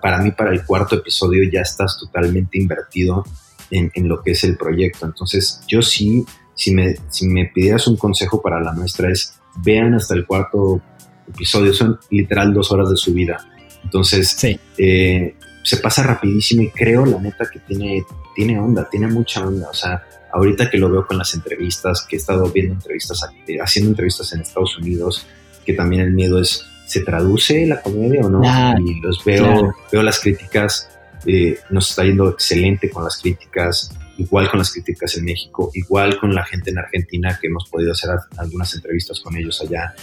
para 0.00 0.18
mí, 0.18 0.30
para 0.32 0.50
el 0.50 0.64
cuarto 0.64 0.96
episodio, 0.96 1.48
ya 1.50 1.60
estás 1.60 1.98
totalmente 1.98 2.58
invertido 2.58 3.24
en, 3.70 3.90
lo 4.08 4.22
que 4.22 4.32
es 4.32 4.44
el 4.44 4.56
proyecto. 4.56 5.06
Entonces, 5.06 5.62
yo 5.66 5.82
sí, 5.82 6.24
si 6.54 6.74
me, 6.74 6.96
si 7.08 7.26
me 7.26 7.46
pidieras 7.46 7.86
un 7.86 7.96
consejo 7.96 8.40
para 8.40 8.60
la 8.60 8.72
nuestra, 8.72 9.10
es 9.10 9.34
vean 9.56 9.94
hasta 9.94 10.14
el 10.14 10.26
cuarto 10.26 10.80
episodio. 11.28 11.72
Son 11.72 11.98
literal 12.10 12.52
dos 12.52 12.70
horas 12.72 12.90
de 12.90 12.96
su 12.96 13.12
vida. 13.12 13.38
Entonces, 13.82 14.36
eh, 14.78 15.34
se 15.62 15.76
pasa 15.78 16.02
rapidísimo 16.02 16.62
y 16.62 16.70
creo, 16.70 17.06
la 17.06 17.18
neta, 17.18 17.46
que 17.50 17.58
tiene, 17.60 18.04
tiene 18.34 18.58
onda, 18.58 18.88
tiene 18.88 19.08
mucha 19.08 19.46
onda. 19.46 19.68
O 19.70 19.74
sea, 19.74 20.02
ahorita 20.32 20.70
que 20.70 20.78
lo 20.78 20.90
veo 20.90 21.06
con 21.06 21.16
las 21.16 21.34
entrevistas, 21.34 22.06
que 22.08 22.16
he 22.16 22.18
estado 22.18 22.46
viendo 22.50 22.74
entrevistas, 22.74 23.26
eh, 23.46 23.58
haciendo 23.60 23.90
entrevistas 23.90 24.32
en 24.32 24.40
Estados 24.40 24.76
Unidos, 24.78 25.26
que 25.64 25.72
también 25.72 26.02
el 26.02 26.12
miedo 26.12 26.40
es, 26.40 26.66
¿se 26.86 27.00
traduce 27.00 27.66
la 27.66 27.80
comedia 27.80 28.20
o 28.22 28.30
no? 28.30 28.42
y 28.78 29.00
los 29.00 29.24
veo, 29.24 29.74
veo 29.90 30.02
las 30.02 30.20
críticas, 30.20 30.88
eh, 31.26 31.58
nos 31.70 31.90
está 31.90 32.04
yendo 32.04 32.28
excelente 32.28 32.90
con 32.90 33.04
las 33.04 33.18
críticas, 33.18 33.90
igual 34.18 34.50
con 34.50 34.58
las 34.58 34.72
críticas 34.72 35.16
en 35.16 35.24
México, 35.24 35.70
igual 35.74 36.18
con 36.18 36.34
la 36.34 36.44
gente 36.44 36.70
en 36.70 36.78
Argentina, 36.78 37.38
que 37.40 37.48
hemos 37.48 37.68
podido 37.68 37.92
hacer 37.92 38.10
algunas 38.36 38.74
entrevistas 38.74 39.20
con 39.20 39.36
ellos 39.36 39.60
allá. 39.60 39.94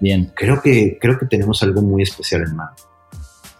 Bien. 0.00 0.30
Creo 0.34 0.60
que, 0.60 0.98
creo 1.00 1.18
que 1.18 1.26
tenemos 1.26 1.62
algo 1.62 1.82
muy 1.82 2.02
especial 2.02 2.42
en 2.42 2.56
mano. 2.56 2.72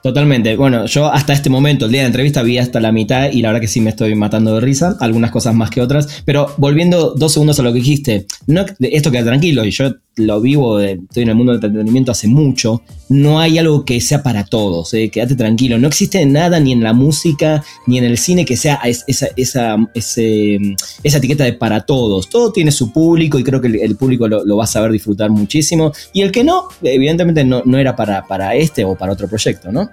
Totalmente. 0.06 0.54
Bueno, 0.56 0.86
yo 0.86 1.12
hasta 1.12 1.32
este 1.32 1.50
momento, 1.50 1.86
el 1.86 1.90
día 1.90 2.02
de 2.02 2.04
la 2.04 2.08
entrevista, 2.10 2.44
vi 2.44 2.58
hasta 2.58 2.78
la 2.78 2.92
mitad 2.92 3.28
y 3.32 3.42
la 3.42 3.48
verdad 3.48 3.60
que 3.60 3.66
sí 3.66 3.80
me 3.80 3.90
estoy 3.90 4.14
matando 4.14 4.54
de 4.54 4.60
risa, 4.60 4.96
algunas 5.00 5.32
cosas 5.32 5.52
más 5.52 5.68
que 5.68 5.80
otras. 5.80 6.22
Pero 6.24 6.54
volviendo 6.58 7.14
dos 7.16 7.32
segundos 7.32 7.58
a 7.58 7.64
lo 7.64 7.72
que 7.72 7.80
dijiste, 7.80 8.26
no, 8.46 8.64
esto 8.78 9.10
queda 9.10 9.24
tranquilo, 9.24 9.64
y 9.64 9.72
yo 9.72 9.94
lo 10.16 10.40
vivo, 10.40 10.80
estoy 10.80 11.24
en 11.24 11.28
el 11.28 11.34
mundo 11.34 11.52
del 11.52 11.62
entretenimiento 11.62 12.10
hace 12.10 12.26
mucho, 12.26 12.82
no 13.10 13.38
hay 13.38 13.58
algo 13.58 13.84
que 13.84 14.00
sea 14.00 14.22
para 14.22 14.44
todos, 14.44 14.94
eh, 14.94 15.10
quédate 15.10 15.36
tranquilo, 15.36 15.78
no 15.78 15.88
existe 15.88 16.24
nada 16.24 16.58
ni 16.58 16.72
en 16.72 16.82
la 16.82 16.94
música 16.94 17.62
ni 17.86 17.98
en 17.98 18.04
el 18.04 18.16
cine 18.16 18.46
que 18.46 18.56
sea 18.56 18.80
esa, 18.84 19.26
esa, 19.36 19.76
esa 19.94 21.18
etiqueta 21.18 21.44
de 21.44 21.52
para 21.52 21.82
todos, 21.82 22.30
todo 22.30 22.50
tiene 22.50 22.72
su 22.72 22.92
público 22.92 23.38
y 23.38 23.44
creo 23.44 23.60
que 23.60 23.68
el, 23.68 23.96
público 23.96 24.26
lo, 24.26 24.56
va 24.56 24.64
a 24.64 24.66
saber 24.66 24.90
disfrutar 24.90 25.28
muchísimo 25.28 25.92
y 26.14 26.22
el 26.22 26.32
que 26.32 26.44
no, 26.44 26.68
evidentemente 26.82 27.44
no, 27.44 27.62
no 27.66 27.76
era 27.76 27.94
para, 27.94 28.26
para 28.26 28.54
este 28.54 28.84
o 28.84 28.96
para 28.96 29.12
otro 29.12 29.28
proyecto, 29.28 29.70
¿no? 29.70 29.90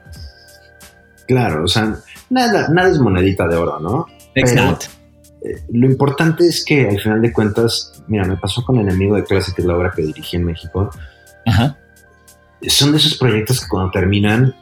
Claro, 1.28 1.65
o 1.65 1.67
sea, 1.67 1.97
nada, 2.30 2.69
nada 2.69 2.89
es 2.89 2.99
monedita 2.99 3.47
de 3.47 3.55
oro, 3.57 3.80
¿no? 3.80 4.07
Exacto. 4.36 5.02
Eh, 5.43 5.61
lo 5.71 5.87
importante 5.87 6.47
es 6.47 6.63
que 6.63 6.87
al 6.87 6.99
final 6.99 7.21
de 7.21 7.33
cuentas, 7.33 8.03
mira, 8.07 8.25
me 8.25 8.37
pasó 8.37 8.63
con 8.63 8.79
Enemigo 8.79 9.15
de 9.15 9.23
Clase, 9.23 9.53
que 9.53 9.61
es 9.61 9.67
la 9.67 9.75
obra 9.75 9.91
que 9.95 10.01
dirigí 10.01 10.37
en 10.37 10.45
México. 10.45 10.89
Ajá. 11.45 11.77
Son 12.67 12.91
de 12.91 12.97
esos 12.97 13.17
proyectos 13.17 13.61
que 13.61 13.67
cuando 13.67 13.91
terminan, 13.91 14.55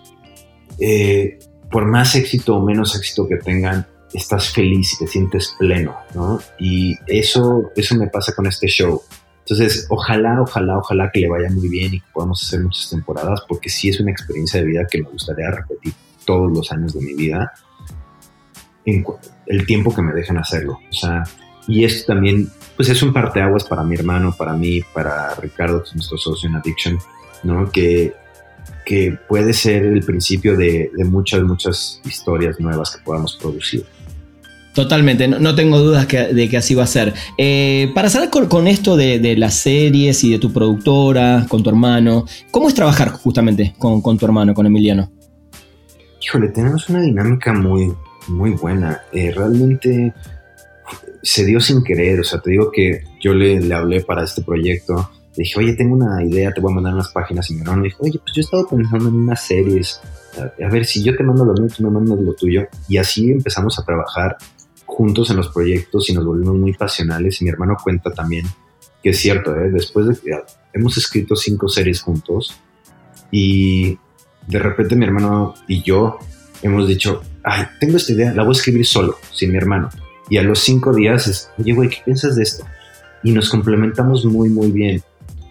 eh, 0.79 1.37
por 1.69 1.85
más 1.85 2.15
éxito 2.15 2.55
o 2.55 2.65
menos 2.65 2.95
éxito 2.95 3.27
que 3.27 3.37
tengan, 3.37 3.85
estás 4.11 4.49
feliz 4.49 4.93
y 4.93 5.05
te 5.05 5.07
sientes 5.07 5.55
pleno, 5.59 5.95
¿no? 6.15 6.39
Y 6.59 6.97
eso, 7.07 7.71
eso 7.75 7.95
me 7.95 8.07
pasa 8.07 8.33
con 8.33 8.47
este 8.47 8.67
show. 8.67 9.01
Entonces, 9.39 9.85
ojalá, 9.89 10.41
ojalá, 10.41 10.79
ojalá 10.79 11.11
que 11.13 11.19
le 11.19 11.29
vaya 11.29 11.49
muy 11.49 11.69
bien 11.69 11.93
y 11.93 11.99
que 11.99 12.07
podamos 12.11 12.43
hacer 12.43 12.61
muchas 12.61 12.89
temporadas, 12.89 13.41
porque 13.47 13.69
sí 13.69 13.89
es 13.89 13.99
una 13.99 14.11
experiencia 14.11 14.59
de 14.59 14.65
vida 14.65 14.87
que 14.89 15.01
me 15.01 15.09
gustaría 15.09 15.51
repetir 15.51 15.93
todos 16.25 16.51
los 16.51 16.71
años 16.71 16.93
de 16.93 17.01
mi 17.01 17.13
vida 17.13 17.53
en 18.85 19.05
el 19.47 19.65
tiempo 19.65 19.93
que 19.93 20.01
me 20.01 20.13
dejen 20.13 20.37
hacerlo. 20.37 20.79
O 20.89 20.93
sea, 20.93 21.23
y 21.67 21.83
esto 21.83 22.13
también, 22.13 22.49
pues 22.75 22.89
es 22.89 23.01
un 23.03 23.13
parteaguas 23.13 23.63
para 23.63 23.83
mi 23.83 23.95
hermano, 23.95 24.33
para 24.37 24.53
mí, 24.53 24.81
para 24.93 25.35
Ricardo, 25.35 25.83
que 25.83 25.89
es 25.89 25.95
nuestro 25.95 26.17
socio 26.17 26.49
en 26.49 26.55
Addiction, 26.55 26.97
¿no? 27.43 27.69
Que, 27.71 28.13
que 28.85 29.17
puede 29.27 29.53
ser 29.53 29.83
el 29.83 30.03
principio 30.03 30.57
de, 30.57 30.91
muchas, 31.05 31.43
muchas 31.43 32.01
historias 32.05 32.59
nuevas 32.59 32.95
que 32.95 33.03
podamos 33.03 33.35
producir. 33.35 33.85
Totalmente, 34.73 35.27
no, 35.27 35.53
tengo 35.53 35.79
dudas 35.79 36.07
de 36.07 36.49
que 36.49 36.57
así 36.57 36.75
va 36.75 36.83
a 36.83 36.87
ser. 36.87 37.13
Eh, 37.37 37.91
para 37.93 38.09
saber 38.09 38.29
con, 38.29 38.67
esto 38.67 38.95
de, 38.95 39.35
las 39.37 39.55
series 39.55 40.23
y 40.23 40.31
de 40.31 40.39
tu 40.39 40.53
productora, 40.53 41.45
con 41.49 41.61
tu 41.61 41.69
hermano, 41.69 42.25
¿cómo 42.51 42.69
es 42.69 42.73
trabajar 42.73 43.09
justamente 43.09 43.75
con, 43.77 44.01
con 44.01 44.17
tu 44.17 44.25
hermano, 44.25 44.53
con 44.53 44.65
Emiliano? 44.65 45.11
Híjole, 46.21 46.49
tenemos 46.49 46.87
una 46.87 47.01
dinámica 47.01 47.51
muy, 47.51 47.93
muy 48.27 48.51
buena. 48.51 49.01
Eh, 49.11 49.31
realmente 49.31 50.13
se 51.23 51.45
dio 51.45 51.59
sin 51.59 51.83
querer, 51.83 52.19
o 52.19 52.23
sea, 52.23 52.39
te 52.41 52.51
digo 52.51 52.71
que 52.71 53.03
yo 53.21 53.33
le, 53.33 53.73
hablé 53.73 54.01
para 54.01 54.23
este 54.23 54.41
proyecto, 54.41 55.09
le 55.35 55.43
dije, 55.43 55.59
oye, 55.59 55.73
tengo 55.73 55.95
una 55.95 56.23
idea, 56.23 56.53
te 56.53 56.61
voy 56.61 56.71
a 56.71 56.75
mandar 56.75 56.93
unas 56.93 57.11
páginas, 57.11 57.49
y 57.49 57.55
mi 57.55 57.61
hermano 57.61 57.81
me 57.81 57.87
dijo, 57.87 58.03
oye, 58.03 58.19
pues 58.19 58.33
yo 58.35 58.41
he 58.41 58.43
estado 58.43 58.67
pensando 58.67 59.09
en 59.09 59.15
unas 59.15 59.45
series, 59.45 60.01
a, 60.37 60.69
ver, 60.69 60.85
si 60.85 61.03
yo 61.03 61.15
te 61.15 61.23
mando 61.23 61.45
lo 61.45 61.53
mío, 61.53 61.67
tú 61.75 61.83
me 61.83 61.89
mandas 61.89 62.19
lo 62.19 62.33
tuyo, 62.33 62.67
y 62.87 62.97
así 62.97 63.31
empezamos 63.31 63.77
a 63.79 63.85
trabajar 63.85 64.37
juntos 64.85 65.29
en 65.29 65.37
los 65.37 65.49
proyectos 65.49 66.09
y 66.09 66.13
nos 66.13 66.25
volvimos 66.25 66.55
muy 66.55 66.73
pasionales, 66.73 67.41
y 67.41 67.45
mi 67.45 67.51
hermano 67.51 67.77
cuenta 67.81 68.11
también 68.11 68.45
que 69.03 69.09
es 69.09 69.19
cierto, 69.19 69.55
¿eh? 69.55 69.71
después 69.71 70.07
de 70.07 70.15
que 70.15 70.31
hemos 70.73 70.97
escrito 70.97 71.35
cinco 71.35 71.67
series 71.67 72.01
juntos, 72.01 72.59
y 73.31 73.97
de 74.47 74.59
repente 74.59 74.95
mi 74.95 75.05
hermano 75.05 75.53
y 75.67 75.81
yo 75.81 76.17
hemos 76.61 76.87
dicho, 76.87 77.21
ay, 77.43 77.65
tengo 77.79 77.97
esta 77.97 78.13
idea, 78.13 78.33
la 78.33 78.43
voy 78.43 78.51
a 78.51 78.57
escribir 78.57 78.85
solo, 78.85 79.17
sin 79.33 79.51
mi 79.51 79.57
hermano. 79.57 79.89
Y 80.29 80.37
a 80.37 80.43
los 80.43 80.59
cinco 80.59 80.93
días 80.93 81.27
es, 81.27 81.49
oye, 81.57 81.73
güey, 81.73 81.89
¿qué 81.89 81.97
piensas 82.05 82.35
de 82.35 82.43
esto? 82.43 82.65
Y 83.23 83.31
nos 83.31 83.49
complementamos 83.49 84.25
muy, 84.25 84.49
muy 84.49 84.71
bien. 84.71 85.01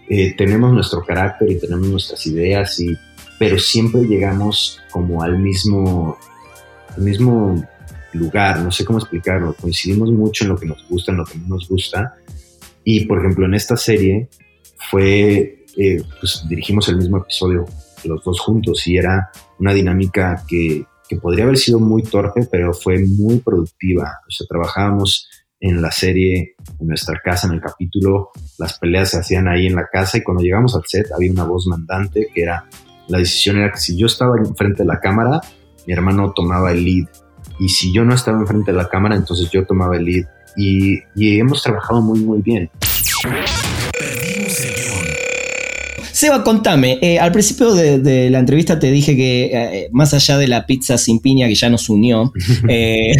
Eh, 0.09 0.35
tenemos 0.35 0.73
nuestro 0.73 1.03
carácter 1.05 1.51
y 1.51 1.59
tenemos 1.59 1.87
nuestras 1.87 2.25
ideas, 2.25 2.79
y, 2.79 2.97
pero 3.39 3.57
siempre 3.59 4.01
llegamos 4.01 4.81
como 4.91 5.23
al 5.23 5.39
mismo, 5.39 6.17
al 6.95 7.03
mismo 7.03 7.63
lugar, 8.13 8.59
no 8.59 8.71
sé 8.71 8.83
cómo 8.83 8.99
explicarlo, 8.99 9.53
coincidimos 9.53 10.11
mucho 10.11 10.43
en 10.43 10.49
lo 10.49 10.57
que 10.57 10.65
nos 10.65 10.85
gusta, 10.89 11.11
en 11.11 11.19
lo 11.19 11.25
que 11.25 11.37
no 11.37 11.47
nos 11.47 11.67
gusta. 11.67 12.15
Y 12.83 13.05
por 13.05 13.19
ejemplo, 13.19 13.45
en 13.45 13.53
esta 13.53 13.77
serie 13.77 14.27
fue, 14.89 15.65
eh, 15.77 16.03
pues 16.19 16.43
dirigimos 16.49 16.89
el 16.89 16.97
mismo 16.97 17.17
episodio 17.17 17.65
los 18.03 18.23
dos 18.23 18.39
juntos 18.39 18.87
y 18.87 18.97
era 18.97 19.29
una 19.59 19.73
dinámica 19.73 20.43
que, 20.47 20.85
que 21.11 21.17
podría 21.17 21.43
haber 21.43 21.57
sido 21.57 21.77
muy 21.77 22.03
torpe, 22.03 22.47
pero 22.49 22.71
fue 22.73 22.97
muy 23.05 23.39
productiva. 23.39 24.19
O 24.25 24.31
sea, 24.31 24.47
trabajábamos 24.47 25.27
en 25.59 25.81
la 25.81 25.91
serie, 25.91 26.55
en 26.79 26.87
nuestra 26.87 27.19
casa, 27.21 27.47
en 27.47 27.55
el 27.55 27.59
capítulo, 27.59 28.29
las 28.57 28.79
peleas 28.79 29.09
se 29.09 29.19
hacían 29.19 29.49
ahí 29.49 29.67
en 29.67 29.75
la 29.75 29.89
casa 29.91 30.19
y 30.19 30.23
cuando 30.23 30.41
llegamos 30.41 30.73
al 30.73 30.83
set 30.87 31.07
había 31.13 31.29
una 31.29 31.43
voz 31.43 31.67
mandante 31.67 32.29
que 32.33 32.43
era, 32.43 32.63
la 33.09 33.17
decisión 33.17 33.57
era 33.57 33.73
que 33.73 33.79
si 33.79 33.97
yo 33.97 34.05
estaba 34.05 34.37
enfrente 34.37 34.83
de 34.83 34.87
la 34.87 35.01
cámara, 35.01 35.41
mi 35.85 35.91
hermano 35.91 36.31
tomaba 36.33 36.71
el 36.71 36.85
lead 36.85 37.09
y 37.59 37.67
si 37.67 37.91
yo 37.91 38.05
no 38.05 38.15
estaba 38.15 38.39
enfrente 38.39 38.71
de 38.71 38.77
la 38.77 38.87
cámara, 38.87 39.17
entonces 39.17 39.51
yo 39.51 39.65
tomaba 39.65 39.97
el 39.97 40.05
lead 40.05 40.25
y, 40.55 40.97
y 41.13 41.39
hemos 41.41 41.61
trabajado 41.61 42.01
muy, 42.01 42.21
muy 42.21 42.41
bien. 42.41 42.71
Seba, 46.21 46.43
contame, 46.43 46.99
eh, 47.01 47.17
al 47.17 47.31
principio 47.31 47.73
de, 47.73 48.29
la 48.29 48.37
entrevista 48.37 48.77
te 48.77 48.91
dije 48.91 49.15
que 49.15 49.45
eh, 49.45 49.89
más 49.91 50.13
allá 50.13 50.37
de 50.37 50.47
la 50.47 50.67
pizza 50.67 50.99
sin 50.99 51.17
piña 51.17 51.47
que 51.47 51.55
ya 51.55 51.67
nos 51.67 51.89
unió, 51.89 52.31
eh, 52.69 53.15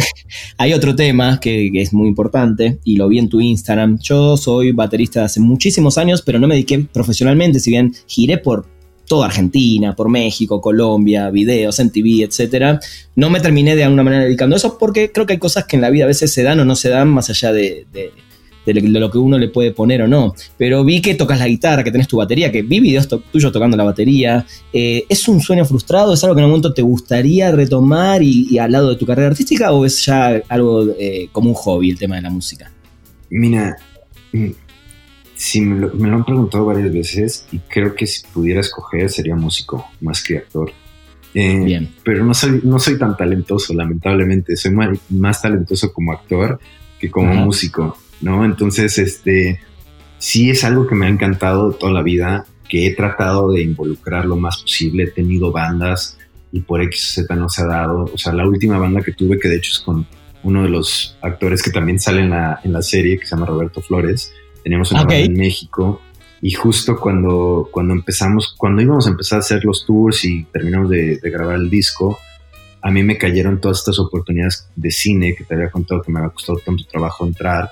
hay 0.56 0.72
otro 0.72 0.94
tema 0.94 1.40
que, 1.40 1.68
es 1.74 1.92
muy 1.92 2.06
importante 2.06 2.78
y 2.84 2.94
lo 2.94 3.08
vi 3.08 3.18
en 3.18 3.28
tu 3.28 3.40
Instagram. 3.40 3.98
Yo 4.00 4.36
soy 4.36 4.70
baterista 4.70 5.24
hace 5.24 5.40
muchísimos 5.40 5.98
años, 5.98 6.22
pero 6.22 6.38
no 6.38 6.46
me 6.46 6.54
dediqué 6.54 6.78
profesionalmente, 6.78 7.58
si 7.58 7.72
bien 7.72 7.92
giré 8.06 8.38
por 8.38 8.68
toda 9.08 9.26
Argentina, 9.26 9.96
por 9.96 10.08
México, 10.08 10.60
Colombia, 10.60 11.28
videos, 11.30 11.80
en 11.80 11.90
TV, 11.90 12.22
etc. 12.22 12.78
No 13.16 13.30
me 13.30 13.40
terminé 13.40 13.74
de 13.74 13.82
alguna 13.82 14.04
manera 14.04 14.22
dedicando 14.22 14.54
a 14.54 14.58
eso 14.58 14.78
porque 14.78 15.10
creo 15.10 15.26
que 15.26 15.32
hay 15.32 15.40
cosas 15.40 15.64
que 15.64 15.74
en 15.74 15.82
la 15.82 15.90
vida 15.90 16.04
a 16.04 16.06
veces 16.06 16.32
se 16.32 16.44
dan 16.44 16.60
o 16.60 16.64
no 16.64 16.76
se 16.76 16.88
dan 16.88 17.08
más 17.08 17.28
allá 17.30 17.52
de 17.52 17.84
de, 17.92 18.12
lo 18.66 19.10
que 19.10 19.18
uno 19.18 19.38
le 19.38 19.48
puede 19.48 19.72
poner 19.72 20.02
o 20.02 20.08
no. 20.08 20.34
Pero 20.56 20.84
vi 20.84 21.00
que 21.00 21.14
tocas 21.14 21.38
la 21.38 21.48
guitarra, 21.48 21.84
que 21.84 21.90
tenés 21.90 22.08
tu 22.08 22.16
batería, 22.16 22.52
que 22.52 22.62
vi 22.62 22.80
videos 22.80 23.08
tuyos 23.30 23.52
tocando 23.52 23.76
la 23.76 23.84
batería. 23.84 24.46
Eh, 24.72 25.04
¿Es 25.08 25.28
un 25.28 25.40
sueño 25.40 25.64
frustrado? 25.64 26.14
¿Es 26.14 26.22
algo 26.24 26.34
que 26.34 26.40
en 26.40 26.44
un 26.46 26.50
momento 26.50 26.72
te 26.72 26.82
gustaría 26.82 27.50
retomar 27.50 28.22
y, 28.22 28.58
al 28.58 28.72
lado 28.72 28.90
de 28.90 28.96
tu 28.96 29.06
carrera 29.06 29.28
artística? 29.28 29.72
¿O 29.72 29.84
es 29.84 30.04
ya 30.04 30.42
algo 30.48 30.86
eh, 30.98 31.28
como 31.32 31.50
un 31.50 31.54
hobby 31.54 31.90
el 31.90 31.98
tema 31.98 32.16
de 32.16 32.22
la 32.22 32.30
música? 32.30 32.70
Mira, 33.30 33.76
mm, 34.32 34.50
sí, 35.34 35.60
me 35.60 35.80
lo, 35.80 35.94
me 35.94 36.08
lo, 36.08 36.16
han 36.16 36.24
preguntado 36.24 36.66
varias 36.66 36.92
veces 36.92 37.46
y 37.50 37.58
creo 37.58 37.94
que 37.94 38.06
si 38.06 38.26
pudiera 38.26 38.60
escoger 38.60 39.10
sería 39.10 39.34
músico 39.34 39.86
más 40.00 40.22
que 40.22 40.38
actor. 40.38 40.72
Eh, 41.34 41.64
Bien. 41.64 41.94
Pero 42.04 42.24
no 42.24 42.34
soy, 42.34 42.60
no 42.62 42.78
soy 42.78 42.98
tan 42.98 43.16
talentoso, 43.16 43.72
lamentablemente. 43.74 44.56
Soy 44.56 44.72
más, 45.10 45.42
talentoso 45.42 45.92
como 45.92 46.12
actor 46.12 46.58
que 46.98 47.10
como 47.10 47.34
músico, 47.34 47.96
¿no? 48.22 48.44
Entonces, 48.44 48.98
este, 48.98 49.60
sí 50.18 50.50
es 50.50 50.64
algo 50.64 50.86
que 50.86 50.94
me 50.94 51.06
ha 51.06 51.10
encantado 51.10 51.72
toda 51.72 51.92
la 51.92 52.02
vida, 52.02 52.46
que 52.68 52.86
he 52.86 52.94
tratado 52.94 53.52
de 53.52 53.62
involucrar 53.62 54.24
lo 54.24 54.36
más 54.36 54.62
posible. 54.62 55.04
He 55.04 55.10
tenido 55.10 55.52
bandas 55.52 56.18
y 56.50 56.60
por 56.60 56.82
X 56.82 57.18
o 57.18 57.22
Z 57.22 57.36
no 57.36 57.48
se 57.48 57.62
ha 57.62 57.66
dado. 57.66 58.10
O 58.12 58.18
sea, 58.18 58.32
la 58.32 58.46
última 58.46 58.78
banda 58.78 59.02
que 59.02 59.12
tuve, 59.12 59.38
que 59.38 59.48
de 59.48 59.56
hecho 59.56 59.72
es 59.72 59.80
con 59.80 60.06
uno 60.42 60.62
de 60.62 60.70
los 60.70 61.16
actores 61.20 61.62
que 61.62 61.70
también 61.70 62.00
sale 62.00 62.22
en 62.22 62.30
la, 62.30 62.60
en 62.64 62.72
la 62.72 62.82
serie, 62.82 63.18
que 63.18 63.26
se 63.26 63.36
llama 63.36 63.46
Roberto 63.46 63.80
Flores 63.80 64.32
Teníamos 64.62 64.92
una 64.92 65.02
okay. 65.02 65.24
en 65.24 65.34
México 65.34 66.00
y 66.40 66.52
justo 66.52 66.98
cuando, 66.98 67.68
cuando 67.70 67.94
empezamos, 67.94 68.54
cuando 68.56 68.82
íbamos 68.82 69.06
a 69.06 69.10
empezar 69.10 69.36
a 69.36 69.40
hacer 69.40 69.64
los 69.64 69.86
tours 69.86 70.24
y 70.24 70.44
terminamos 70.44 70.90
de, 70.90 71.18
grabar 71.22 71.56
el 71.56 71.70
disco, 71.70 72.18
a 72.80 72.90
mí 72.90 73.02
me 73.02 73.18
cayeron 73.18 73.60
todas 73.60 73.78
estas 73.78 73.98
oportunidades 73.98 74.68
de 74.74 74.90
cine 74.90 75.34
que 75.34 75.44
te 75.44 75.54
había 75.54 75.70
contado 75.70 76.02
que 76.02 76.10
me 76.10 76.20
había 76.20 76.30
costado 76.30 76.58
tanto 76.64 76.84
trabajo 76.84 77.26
entrar 77.26 77.70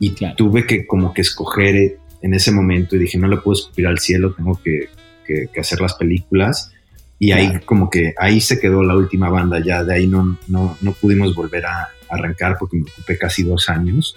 y 0.00 0.16
tuve 0.34 0.66
que 0.66 0.86
como 0.86 1.14
que 1.14 1.20
escoger 1.20 1.98
en 2.22 2.34
ese 2.34 2.50
momento 2.50 2.96
y 2.96 2.98
dije 2.98 3.18
no 3.18 3.28
le 3.28 3.36
puedo 3.36 3.56
escupir 3.56 3.86
al 3.86 4.00
cielo, 4.00 4.32
tengo 4.32 4.60
que, 4.62 4.88
que, 5.24 5.60
hacer 5.60 5.80
las 5.80 5.94
películas 5.94 6.72
y 7.20 7.30
ahí 7.30 7.60
como 7.64 7.88
que 7.88 8.14
ahí 8.18 8.40
se 8.40 8.58
quedó 8.58 8.82
la 8.82 8.96
última 8.96 9.28
banda 9.28 9.62
ya, 9.62 9.84
de 9.84 9.94
ahí 9.94 10.08
no, 10.08 10.36
no, 10.48 10.76
no 10.80 10.92
pudimos 10.92 11.36
volver 11.36 11.66
a 11.66 11.90
arrancar 12.08 12.56
porque 12.58 12.78
me 12.78 12.90
ocupé 12.90 13.16
casi 13.16 13.44
dos 13.44 13.68
años 13.68 14.16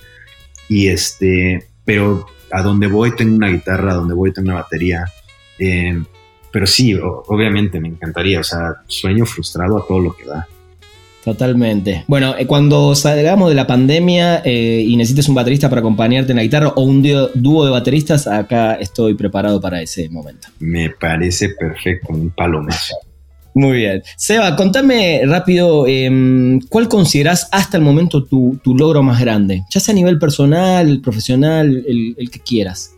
y 0.68 0.88
este 0.88 1.68
pero 1.86 2.26
a 2.54 2.62
donde 2.62 2.88
voy 2.88 3.16
tengo 3.16 3.36
una 3.36 3.50
guitarra, 3.50 3.92
a 3.92 3.96
donde 3.96 4.14
voy 4.14 4.32
tengo 4.32 4.52
una 4.52 4.62
batería. 4.62 5.06
Eh, 5.58 6.02
pero 6.52 6.68
sí, 6.68 6.94
obviamente 6.94 7.80
me 7.80 7.88
encantaría, 7.88 8.40
o 8.40 8.44
sea, 8.44 8.76
sueño 8.86 9.26
frustrado 9.26 9.78
a 9.78 9.88
todo 9.88 10.00
lo 10.00 10.16
que 10.16 10.26
da. 10.26 10.48
Totalmente. 11.24 12.04
Bueno, 12.08 12.36
eh, 12.38 12.46
cuando 12.46 12.94
salgamos 12.96 13.50
de 13.50 13.56
la 13.56 13.66
pandemia 13.66 14.42
eh, 14.44 14.84
y 14.86 14.96
necesites 14.98 15.30
un 15.30 15.36
baterista 15.36 15.70
para 15.70 15.80
acompañarte 15.80 16.34
en 16.34 16.38
la 16.38 16.44
guitarra 16.44 16.70
o 16.70 16.82
un 16.82 17.02
dúo 17.02 17.66
de 17.66 17.72
bateristas, 17.72 18.28
acá 18.28 18.76
estoy 18.76 19.14
preparado 19.14 19.62
para 19.62 19.82
ese 19.82 20.10
momento. 20.10 20.50
Me 20.60 20.90
parece 20.90 21.50
perfecto, 21.50 22.12
un 22.12 22.30
palomazo. 22.30 22.96
Muy 23.56 23.78
bien. 23.78 24.02
Seba, 24.18 24.56
contame 24.56 25.22
rápido, 25.26 25.86
em, 25.88 26.60
¿cuál 26.70 26.90
consideras 26.90 27.48
hasta 27.52 27.78
el 27.78 27.84
momento 27.84 28.24
tu, 28.24 28.60
logro 28.66 29.04
más 29.04 29.22
grande? 29.22 29.64
Ya 29.70 29.80
sea 29.80 29.94
a 29.94 29.96
nivel 29.96 30.18
personal, 30.18 31.02
profesional, 31.02 31.86
el, 31.88 32.30
que 32.32 32.40
quieras. 32.40 32.96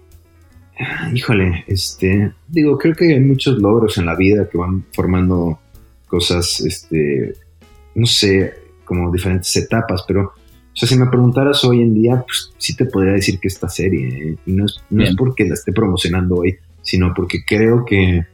Híjole, 1.14 1.64
este, 1.68 2.32
digo, 2.48 2.78
creo 2.78 2.96
que 2.96 3.14
hay 3.14 3.20
muchos 3.20 3.60
logros 3.60 3.98
en 3.98 4.06
la 4.06 4.16
vida 4.16 4.48
que 4.50 4.58
van 4.58 4.86
formando 4.94 5.60
cosas, 6.08 6.62
este, 6.62 7.34
no 7.96 8.06
sé, 8.06 8.54
como 8.84 9.12
diferentes 9.12 9.56
etapas, 9.56 10.04
pero, 10.08 10.22
o 10.22 10.76
sea, 10.76 10.88
si 10.88 10.98
me 10.98 11.08
preguntaras 11.08 11.64
hoy 11.64 11.82
en 11.82 11.94
día, 11.94 12.24
pues 12.26 12.52
sí 12.58 12.76
te 12.76 12.86
podría 12.86 13.14
decir 13.14 13.40
que 13.40 13.48
esta 13.48 13.70
serie, 13.70 14.08
¿eh? 14.08 14.38
y 14.46 14.52
no 14.52 14.66
es, 14.66 14.78
no 14.90 15.04
es 15.04 15.16
porque 15.16 15.46
la 15.46 15.54
esté 15.54 15.72
promocionando 15.72 16.36
hoy, 16.36 16.56
sino 16.82 17.14
porque 17.14 17.40
creo 17.46 17.84
que 17.86 18.26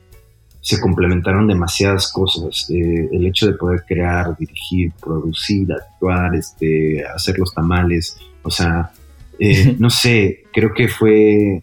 se 0.59 0.79
complementaron 0.79 1.47
demasiadas 1.47 2.11
cosas. 2.11 2.69
Eh, 2.69 3.09
el 3.11 3.25
hecho 3.25 3.47
de 3.47 3.53
poder 3.53 3.83
crear, 3.87 4.37
dirigir, 4.37 4.91
producir, 5.01 5.71
actuar, 5.73 6.35
este, 6.35 7.03
hacer 7.05 7.39
los 7.39 7.53
tamales, 7.53 8.17
o 8.43 8.49
sea, 8.51 8.91
eh, 9.39 9.75
no 9.79 9.89
sé, 9.89 10.43
creo 10.51 10.73
que 10.73 10.87
fue 10.87 11.61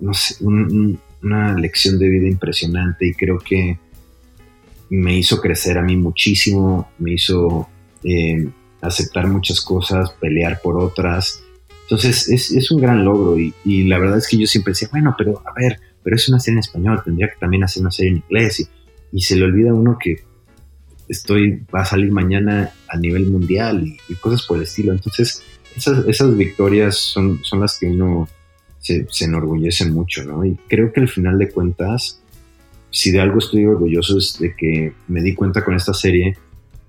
no 0.00 0.14
sé, 0.14 0.42
una 0.42 1.54
lección 1.54 1.98
de 1.98 2.08
vida 2.08 2.26
impresionante 2.26 3.06
y 3.06 3.14
creo 3.14 3.38
que 3.38 3.78
me 4.90 5.16
hizo 5.16 5.40
crecer 5.40 5.78
a 5.78 5.82
mí 5.82 5.96
muchísimo, 5.96 6.90
me 6.98 7.14
hizo 7.14 7.68
eh, 8.04 8.48
aceptar 8.80 9.26
muchas 9.28 9.60
cosas, 9.60 10.12
pelear 10.20 10.60
por 10.60 10.78
otras. 10.78 11.42
Entonces 11.82 12.28
es, 12.28 12.50
es 12.50 12.70
un 12.70 12.80
gran 12.80 13.04
logro 13.04 13.38
y, 13.38 13.54
y 13.64 13.84
la 13.84 13.98
verdad 13.98 14.18
es 14.18 14.28
que 14.28 14.38
yo 14.38 14.46
siempre 14.46 14.72
decía, 14.72 14.88
bueno, 14.92 15.14
pero 15.16 15.42
a 15.46 15.52
ver, 15.58 15.80
pero 16.02 16.16
es 16.16 16.28
una 16.28 16.40
serie 16.40 16.56
en 16.56 16.60
español, 16.60 17.02
tendría 17.04 17.28
que 17.28 17.38
también 17.38 17.64
hacer 17.64 17.82
una 17.82 17.90
serie 17.90 18.12
en 18.12 18.16
inglés 18.18 18.68
y, 19.12 19.20
se 19.20 19.36
le 19.36 19.44
olvida 19.44 19.70
a 19.70 19.74
uno 19.74 19.98
que 19.98 20.22
estoy, 21.08 21.64
va 21.74 21.82
a 21.82 21.84
salir 21.84 22.12
mañana 22.12 22.72
a 22.88 22.96
nivel 22.96 23.26
mundial 23.26 23.84
y, 24.08 24.14
cosas 24.14 24.46
por 24.46 24.56
el 24.58 24.62
estilo. 24.62 24.92
Entonces, 24.92 25.42
esas, 25.76 26.06
esas 26.06 26.36
victorias 26.36 26.96
son, 26.96 27.42
son 27.42 27.60
las 27.60 27.78
que 27.78 27.86
uno 27.86 28.28
se, 28.78 29.06
se, 29.10 29.24
enorgullece 29.24 29.90
mucho, 29.90 30.24
¿no? 30.24 30.44
Y 30.44 30.56
creo 30.68 30.92
que 30.92 31.00
al 31.00 31.08
final 31.08 31.38
de 31.38 31.50
cuentas, 31.50 32.19
si 32.90 33.10
de 33.10 33.20
algo 33.20 33.38
estoy 33.38 33.64
orgulloso 33.66 34.18
es 34.18 34.38
de 34.38 34.54
que 34.54 34.92
me 35.08 35.22
di 35.22 35.34
cuenta 35.34 35.64
con 35.64 35.74
esta 35.74 35.94
serie 35.94 36.36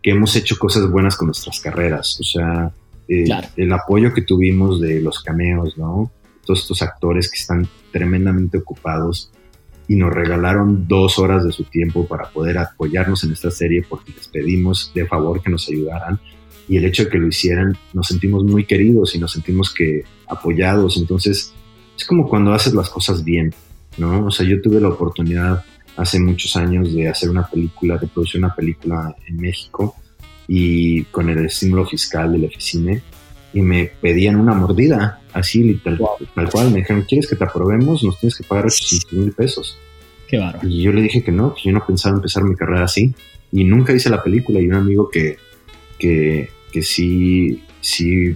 que 0.01 0.11
hemos 0.11 0.35
hecho 0.35 0.57
cosas 0.57 0.89
buenas 0.89 1.15
con 1.15 1.27
nuestras 1.27 1.59
carreras. 1.59 2.19
O 2.19 2.23
sea, 2.23 2.71
eh, 3.07 3.25
el 3.55 3.73
apoyo 3.73 4.13
que 4.13 4.23
tuvimos 4.23 4.81
de 4.81 4.99
los 4.99 5.21
cameos, 5.21 5.77
¿no? 5.77 6.11
todos 6.45 6.61
estos 6.61 6.81
actores 6.81 7.29
que 7.29 7.39
están 7.39 7.67
tremendamente 7.91 8.57
ocupados 8.57 9.31
y 9.87 9.95
nos 9.95 10.13
regalaron 10.13 10.87
dos 10.87 11.19
horas 11.19 11.43
de 11.43 11.51
su 11.51 11.63
tiempo 11.65 12.07
para 12.07 12.29
poder 12.29 12.57
apoyarnos 12.57 13.23
en 13.23 13.33
esta 13.33 13.51
serie 13.51 13.85
porque 13.87 14.13
les 14.15 14.27
pedimos 14.27 14.91
de 14.93 15.05
favor 15.05 15.41
que 15.41 15.49
nos 15.49 15.67
ayudaran 15.69 16.19
y 16.67 16.77
el 16.77 16.85
hecho 16.85 17.03
de 17.03 17.09
que 17.09 17.17
lo 17.17 17.27
hicieran 17.27 17.77
nos 17.93 18.07
sentimos 18.07 18.43
muy 18.43 18.65
queridos 18.65 19.15
y 19.15 19.19
nos 19.19 19.33
sentimos 19.33 19.73
que 19.73 20.03
apoyados 20.27 20.97
entonces 20.97 21.53
es 21.97 22.05
como 22.05 22.27
cuando 22.27 22.53
haces 22.53 22.73
las 22.73 22.89
cosas 22.89 23.23
bien 23.23 23.53
no 23.97 24.25
o 24.25 24.31
sea 24.31 24.47
yo 24.47 24.61
tuve 24.61 24.79
la 24.79 24.89
oportunidad 24.89 25.63
hace 25.97 26.19
muchos 26.19 26.55
años 26.55 26.93
de 26.93 27.07
hacer 27.07 27.29
una 27.29 27.47
película 27.47 27.97
de 27.97 28.07
producir 28.07 28.39
una 28.39 28.55
película 28.55 29.15
en 29.27 29.37
México 29.37 29.95
y 30.47 31.03
con 31.05 31.29
el 31.29 31.45
estímulo 31.45 31.85
fiscal 31.85 32.31
del 32.31 32.45
oficina 32.45 33.01
y 33.53 33.61
me 33.61 33.91
pedían 34.01 34.37
una 34.37 34.53
mordida, 34.53 35.21
así 35.33 35.79
tal, 35.83 35.99
tal 36.33 36.49
cual. 36.49 36.71
Me 36.71 36.79
dijeron, 36.79 37.03
¿quieres 37.07 37.29
que 37.29 37.35
te 37.35 37.43
aprobemos? 37.43 38.03
Nos 38.03 38.19
tienes 38.19 38.37
que 38.37 38.43
pagar 38.43 38.65
800 38.65 39.13
mil 39.13 39.31
pesos. 39.33 39.77
Qué 40.27 40.37
bárbaro. 40.37 40.67
Y 40.67 40.81
yo 40.81 40.91
le 40.91 41.01
dije 41.01 41.23
que 41.23 41.31
no, 41.31 41.53
que 41.53 41.63
yo 41.65 41.71
no 41.71 41.85
pensaba 41.85 42.15
empezar 42.15 42.43
mi 42.43 42.55
carrera 42.55 42.85
así. 42.85 43.13
Y 43.51 43.65
nunca 43.65 43.93
hice 43.93 44.09
la 44.09 44.23
película. 44.23 44.61
Y 44.61 44.67
un 44.67 44.75
amigo 44.75 45.09
que, 45.09 45.37
que, 45.99 46.49
que 46.71 46.81
sí, 46.81 47.63
sí, 47.81 48.35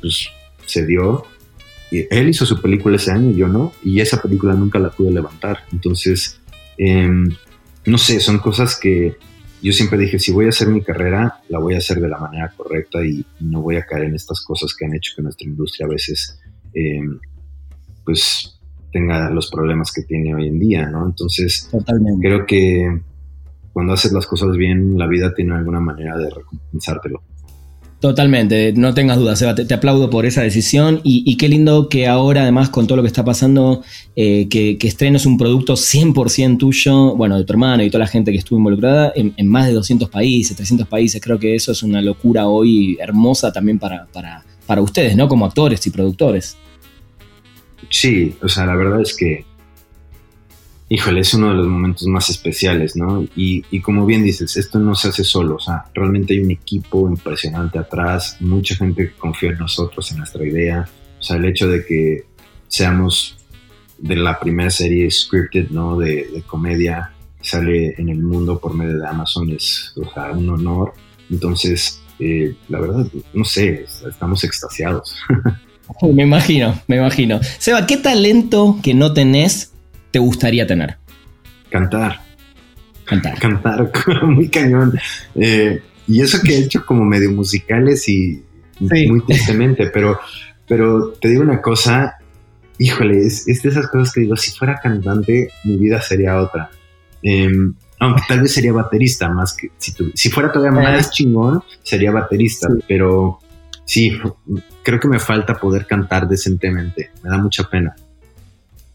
pues 0.00 0.28
se 0.64 0.84
dio. 0.84 1.24
Y 1.92 2.06
él 2.10 2.28
hizo 2.28 2.44
su 2.44 2.60
película 2.60 2.96
ese 2.96 3.12
año, 3.12 3.30
yo 3.30 3.46
no. 3.46 3.72
Y 3.84 4.00
esa 4.00 4.20
película 4.20 4.54
nunca 4.54 4.80
la 4.80 4.90
pude 4.90 5.12
levantar. 5.12 5.64
Entonces, 5.72 6.40
em, 6.78 7.28
no 7.86 7.98
sé, 7.98 8.20
son 8.20 8.38
cosas 8.38 8.78
que, 8.78 9.16
yo 9.62 9.72
siempre 9.72 9.98
dije, 9.98 10.18
si 10.18 10.32
voy 10.32 10.46
a 10.46 10.50
hacer 10.50 10.68
mi 10.68 10.82
carrera, 10.82 11.40
la 11.48 11.58
voy 11.58 11.74
a 11.74 11.78
hacer 11.78 12.00
de 12.00 12.08
la 12.08 12.18
manera 12.18 12.52
correcta 12.56 13.04
y, 13.04 13.24
no 13.40 13.62
voy 13.62 13.76
a 13.76 13.86
caer 13.86 14.04
en 14.04 14.14
estas 14.14 14.40
cosas 14.42 14.74
que 14.74 14.86
han 14.86 14.94
hecho 14.94 15.12
que 15.16 15.22
nuestra 15.22 15.48
industria 15.48 15.86
a 15.86 15.90
veces, 15.90 16.38
eh, 16.74 17.00
pues, 18.04 18.60
tenga 18.92 19.30
los 19.30 19.50
problemas 19.50 19.92
que 19.92 20.02
tiene 20.02 20.34
hoy 20.34 20.48
en 20.48 20.58
día, 20.58 20.88
¿no? 20.88 21.04
Entonces, 21.06 21.68
creo 22.20 22.46
que 22.46 23.02
cuando 23.72 23.92
haces 23.92 24.12
las 24.12 24.26
cosas 24.26 24.56
bien, 24.56 24.96
la 24.96 25.06
vida 25.06 25.34
tiene 25.34 25.54
alguna 25.54 25.80
manera 25.80 26.16
de 26.16 26.30
recompensártelo. 26.30 27.22
Totalmente, 28.00 28.74
no 28.74 28.92
tengas 28.92 29.16
dudas, 29.16 29.38
Seba, 29.38 29.54
te, 29.54 29.72
aplaudo 29.72 30.10
por 30.10 30.26
esa 30.26 30.42
decisión 30.42 31.00
y, 31.02 31.34
qué 31.38 31.48
lindo 31.48 31.88
que 31.88 32.06
ahora 32.06 32.42
además 32.42 32.68
con 32.68 32.86
todo 32.86 32.96
lo 32.96 33.02
que 33.02 33.06
está 33.06 33.24
pasando, 33.24 33.82
eh, 34.16 34.48
que, 34.50 34.76
que, 34.76 34.86
estrenes 34.86 35.24
un 35.24 35.38
producto 35.38 35.74
100% 35.74 36.58
tuyo, 36.58 37.16
bueno, 37.16 37.38
de 37.38 37.44
tu 37.44 37.54
hermano 37.54 37.82
y 37.82 37.88
toda 37.88 38.04
la 38.04 38.06
gente 38.06 38.32
que 38.32 38.38
estuvo 38.38 38.58
involucrada 38.58 39.14
en, 39.16 39.48
más 39.48 39.66
de 39.66 39.72
200 39.72 40.10
países, 40.10 40.54
300 40.54 40.86
países, 40.86 41.22
creo 41.22 41.38
que 41.38 41.54
eso 41.54 41.72
es 41.72 41.82
una 41.82 42.02
locura 42.02 42.46
hoy 42.46 42.98
hermosa 43.00 43.50
también 43.50 43.78
para, 43.78 44.06
para, 44.12 44.44
para 44.66 44.82
ustedes, 44.82 45.16
¿no? 45.16 45.26
Como 45.26 45.46
actores 45.46 45.86
y 45.86 45.90
productores. 45.90 46.58
Sí, 47.88 48.34
o 48.42 48.48
sea, 48.48 48.66
la 48.66 48.76
verdad 48.76 49.00
es 49.00 49.16
que 49.16 49.46
híjole, 50.88 51.20
es 51.20 51.34
uno 51.34 51.50
de 51.50 51.54
los 51.54 51.66
momentos 51.66 52.06
más 52.06 52.30
especiales, 52.30 52.96
¿no? 52.96 53.24
Y, 53.34 53.80
como 53.80 54.06
bien 54.06 54.22
dices, 54.22 54.56
esto 54.56 54.78
no 54.78 54.94
se 54.94 55.08
hace 55.08 55.24
solo, 55.24 55.56
o 55.56 55.60
sea, 55.60 55.84
realmente 55.94 56.34
hay 56.34 56.40
un 56.40 56.50
equipo 56.50 57.08
impresionante 57.08 57.78
atrás, 57.78 58.36
mucha 58.40 58.76
gente 58.76 59.08
que 59.08 59.14
confía 59.14 59.50
en 59.50 59.58
nosotros, 59.58 60.10
en 60.12 60.18
nuestra 60.18 60.46
idea, 60.46 60.88
o 61.18 61.22
sea, 61.22 61.36
el 61.36 61.44
hecho 61.46 61.68
de 61.68 61.84
que 61.84 62.24
seamos 62.68 63.36
de 63.98 64.16
la 64.16 64.38
primera 64.38 64.70
serie 64.70 65.10
scripted, 65.10 65.70
¿no? 65.70 65.98
De, 65.98 66.42
comedia, 66.46 67.12
sale 67.40 67.94
en 67.98 68.08
el 68.08 68.18
mundo 68.18 68.58
por 68.58 68.74
medio 68.74 68.98
de 68.98 69.06
Amazon, 69.06 69.50
es 69.50 69.92
o 69.96 70.12
sea, 70.12 70.32
un 70.32 70.48
honor. 70.50 70.92
Entonces, 71.30 72.02
eh, 72.18 72.54
la 72.68 72.80
verdad, 72.80 73.06
no 73.32 73.44
sé, 73.44 73.86
estamos 74.08 74.44
extasiados. 74.44 75.16
Me 76.02 76.24
imagino, 76.24 76.80
me 76.88 76.96
imagino. 76.96 77.38
Seba, 77.58 77.86
¿qué 77.86 77.96
talento 77.96 78.76
que 78.82 78.92
no 78.92 79.12
tenés 79.12 79.72
te 80.16 80.20
gustaría 80.20 80.66
tener? 80.66 80.96
Cantar. 81.68 82.22
Cantar. 83.04 83.38
Cantar, 83.38 83.92
muy 84.22 84.48
cañón. 84.48 84.98
Eh, 85.34 85.82
y 86.08 86.22
eso 86.22 86.40
que 86.42 86.54
he 86.54 86.60
hecho 86.60 86.86
como 86.86 87.04
medio 87.04 87.30
musicales 87.32 88.08
y 88.08 88.42
muy 88.80 89.20
tristemente, 89.26 89.90
pero, 89.92 90.18
pero 90.66 91.10
te 91.20 91.28
digo 91.28 91.42
una 91.42 91.60
cosa, 91.60 92.16
híjole, 92.78 93.26
es, 93.26 93.44
de 93.44 93.52
esas 93.52 93.88
cosas 93.88 94.10
que 94.10 94.22
digo, 94.22 94.36
si 94.36 94.52
fuera 94.52 94.80
cantante, 94.82 95.50
mi 95.64 95.76
vida 95.76 96.00
sería 96.00 96.40
otra. 96.40 96.70
Em, 97.22 97.74
aunque 98.00 98.22
tal 98.26 98.40
vez 98.40 98.54
sería 98.54 98.72
baterista 98.72 99.28
más 99.28 99.54
que 99.54 99.68
si, 99.76 99.92
si 100.14 100.30
fuera 100.30 100.50
todavía 100.50 100.80
más 100.80 101.10
chingón, 101.10 101.62
sería 101.82 102.10
baterista, 102.10 102.68
pero 102.88 103.38
sí, 103.84 104.18
creo 104.82 104.98
que 104.98 105.08
me 105.08 105.18
falta 105.18 105.56
poder 105.56 105.86
cantar 105.86 106.26
decentemente, 106.26 107.10
me 107.22 107.28
da 107.28 107.36
mucha 107.36 107.64
pena. 107.64 107.94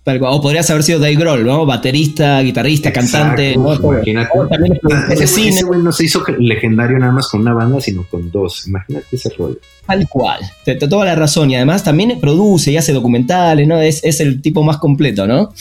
O 0.03 0.41
podrías 0.41 0.67
haber 0.71 0.81
sido 0.81 0.99
Dave 0.99 1.15
Grohl, 1.15 1.45
¿no? 1.45 1.63
Baterista, 1.65 2.41
guitarrista, 2.41 2.91
cantante. 2.91 3.55
¿no? 3.55 3.75
Imagínate. 3.75 4.31
ese, 5.11 5.63
güey 5.63 5.79
no 5.81 5.91
se 5.91 6.05
hizo 6.05 6.23
legendario 6.39 6.97
nada 6.97 7.11
más 7.11 7.27
con 7.27 7.41
una 7.41 7.53
banda, 7.53 7.79
sino 7.79 8.03
con 8.09 8.31
dos. 8.31 8.67
Imagínate 8.67 9.05
ese 9.11 9.29
rollo. 9.37 9.59
Tal 9.85 10.07
cual. 10.09 10.39
Te, 10.65 10.73
te 10.73 10.87
toda 10.87 11.05
la 11.05 11.15
razón. 11.15 11.51
Y 11.51 11.55
además 11.55 11.83
también 11.83 12.19
produce 12.19 12.71
y 12.71 12.77
hace 12.77 12.93
documentales, 12.93 13.67
¿no? 13.67 13.79
Es, 13.79 14.03
es 14.03 14.19
el 14.21 14.41
tipo 14.41 14.63
más 14.63 14.77
completo, 14.77 15.27
¿no? 15.27 15.53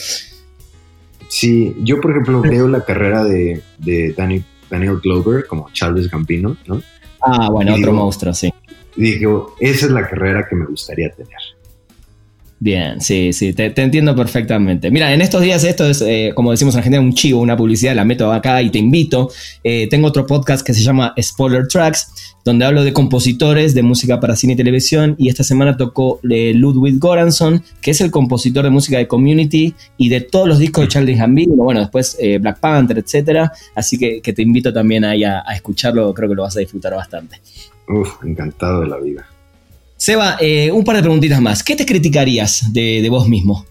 Sí, 1.27 1.75
yo 1.83 2.01
por 2.01 2.11
ejemplo 2.11 2.41
veo 2.41 2.67
la 2.67 2.83
carrera 2.83 3.23
de, 3.23 3.61
de 3.77 4.13
Daniel 4.13 4.99
Glover 5.01 5.45
como 5.47 5.69
Charles 5.71 6.09
Gambino, 6.09 6.57
¿no? 6.65 6.81
Ah, 7.21 7.49
bueno, 7.49 7.75
otro 7.75 7.93
monstruo, 7.93 8.33
sí. 8.33 8.51
digo, 8.95 9.55
esa 9.59 9.85
es 9.85 9.91
la 9.91 10.09
carrera 10.09 10.45
que 10.49 10.55
me 10.55 10.65
gustaría 10.65 11.09
tener. 11.11 11.37
Bien, 12.63 13.01
sí, 13.01 13.33
sí, 13.33 13.53
te, 13.53 13.73
entiendo 13.81 14.15
perfectamente. 14.15 14.91
Mira, 14.91 15.11
en 15.11 15.21
estos 15.21 15.41
días 15.41 15.63
esto 15.63 15.83
es, 15.83 15.99
eh, 16.03 16.31
como 16.35 16.51
decimos 16.51 16.75
en 16.75 16.77
Argentina, 16.77 17.01
un 17.01 17.15
chivo, 17.15 17.41
una 17.41 17.57
publicidad, 17.57 17.95
la 17.95 18.05
meto 18.05 18.31
acá 18.31 18.61
y 18.61 18.69
te 18.69 18.77
invito. 18.77 19.31
Eh, 19.63 19.87
tengo 19.89 20.07
otro 20.07 20.27
podcast 20.27 20.63
que 20.63 20.75
se 20.75 20.83
llama 20.83 21.15
Spoiler 21.19 21.67
Tracks, 21.67 22.35
donde 22.45 22.63
hablo 22.65 22.83
de 22.83 22.93
compositores 22.93 23.73
de 23.73 23.81
música 23.81 24.19
para 24.19 24.35
cine 24.35 24.53
y 24.53 24.55
televisión 24.57 25.15
y 25.17 25.29
esta 25.29 25.43
semana 25.43 25.75
tocó 25.75 26.19
eh, 26.29 26.53
Ludwig 26.53 26.99
Goranson, 26.99 27.63
que 27.81 27.89
es 27.89 28.01
el 28.01 28.11
compositor 28.11 28.63
de 28.63 28.69
música 28.69 28.99
de 28.99 29.07
Community 29.07 29.73
y 29.97 30.09
de 30.09 30.21
todos 30.21 30.47
los 30.47 30.59
discos 30.59 30.83
de 30.83 30.87
Charlie 30.89 31.15
Gambino, 31.15 31.63
bueno, 31.63 31.79
después 31.79 32.15
Black 32.41 32.59
Panther, 32.59 32.99
etcétera. 32.99 33.51
Así 33.73 33.97
que, 33.97 34.21
te 34.21 34.41
invito 34.43 34.71
también 34.71 35.03
ahí 35.03 35.23
a, 35.23 35.41
a 35.43 35.55
escucharlo, 35.55 36.13
creo 36.13 36.29
que 36.29 36.35
lo 36.35 36.43
vas 36.43 36.57
a 36.57 36.59
disfrutar 36.59 36.93
bastante. 36.93 37.41
Uf, 37.87 38.23
encantado 38.23 38.81
de 38.81 38.87
la 38.87 38.99
vida. 38.99 39.25
Seba, 40.01 40.35
eh, 40.39 40.71
un 40.71 40.83
par 40.83 40.95
de 40.95 41.03
preguntitas 41.03 41.39
más. 41.39 41.63
¿Qué 41.63 41.75
te 41.75 41.85
criticarías 41.85 42.73
de, 42.73 43.07
vos 43.07 43.29
mismo? 43.29 43.67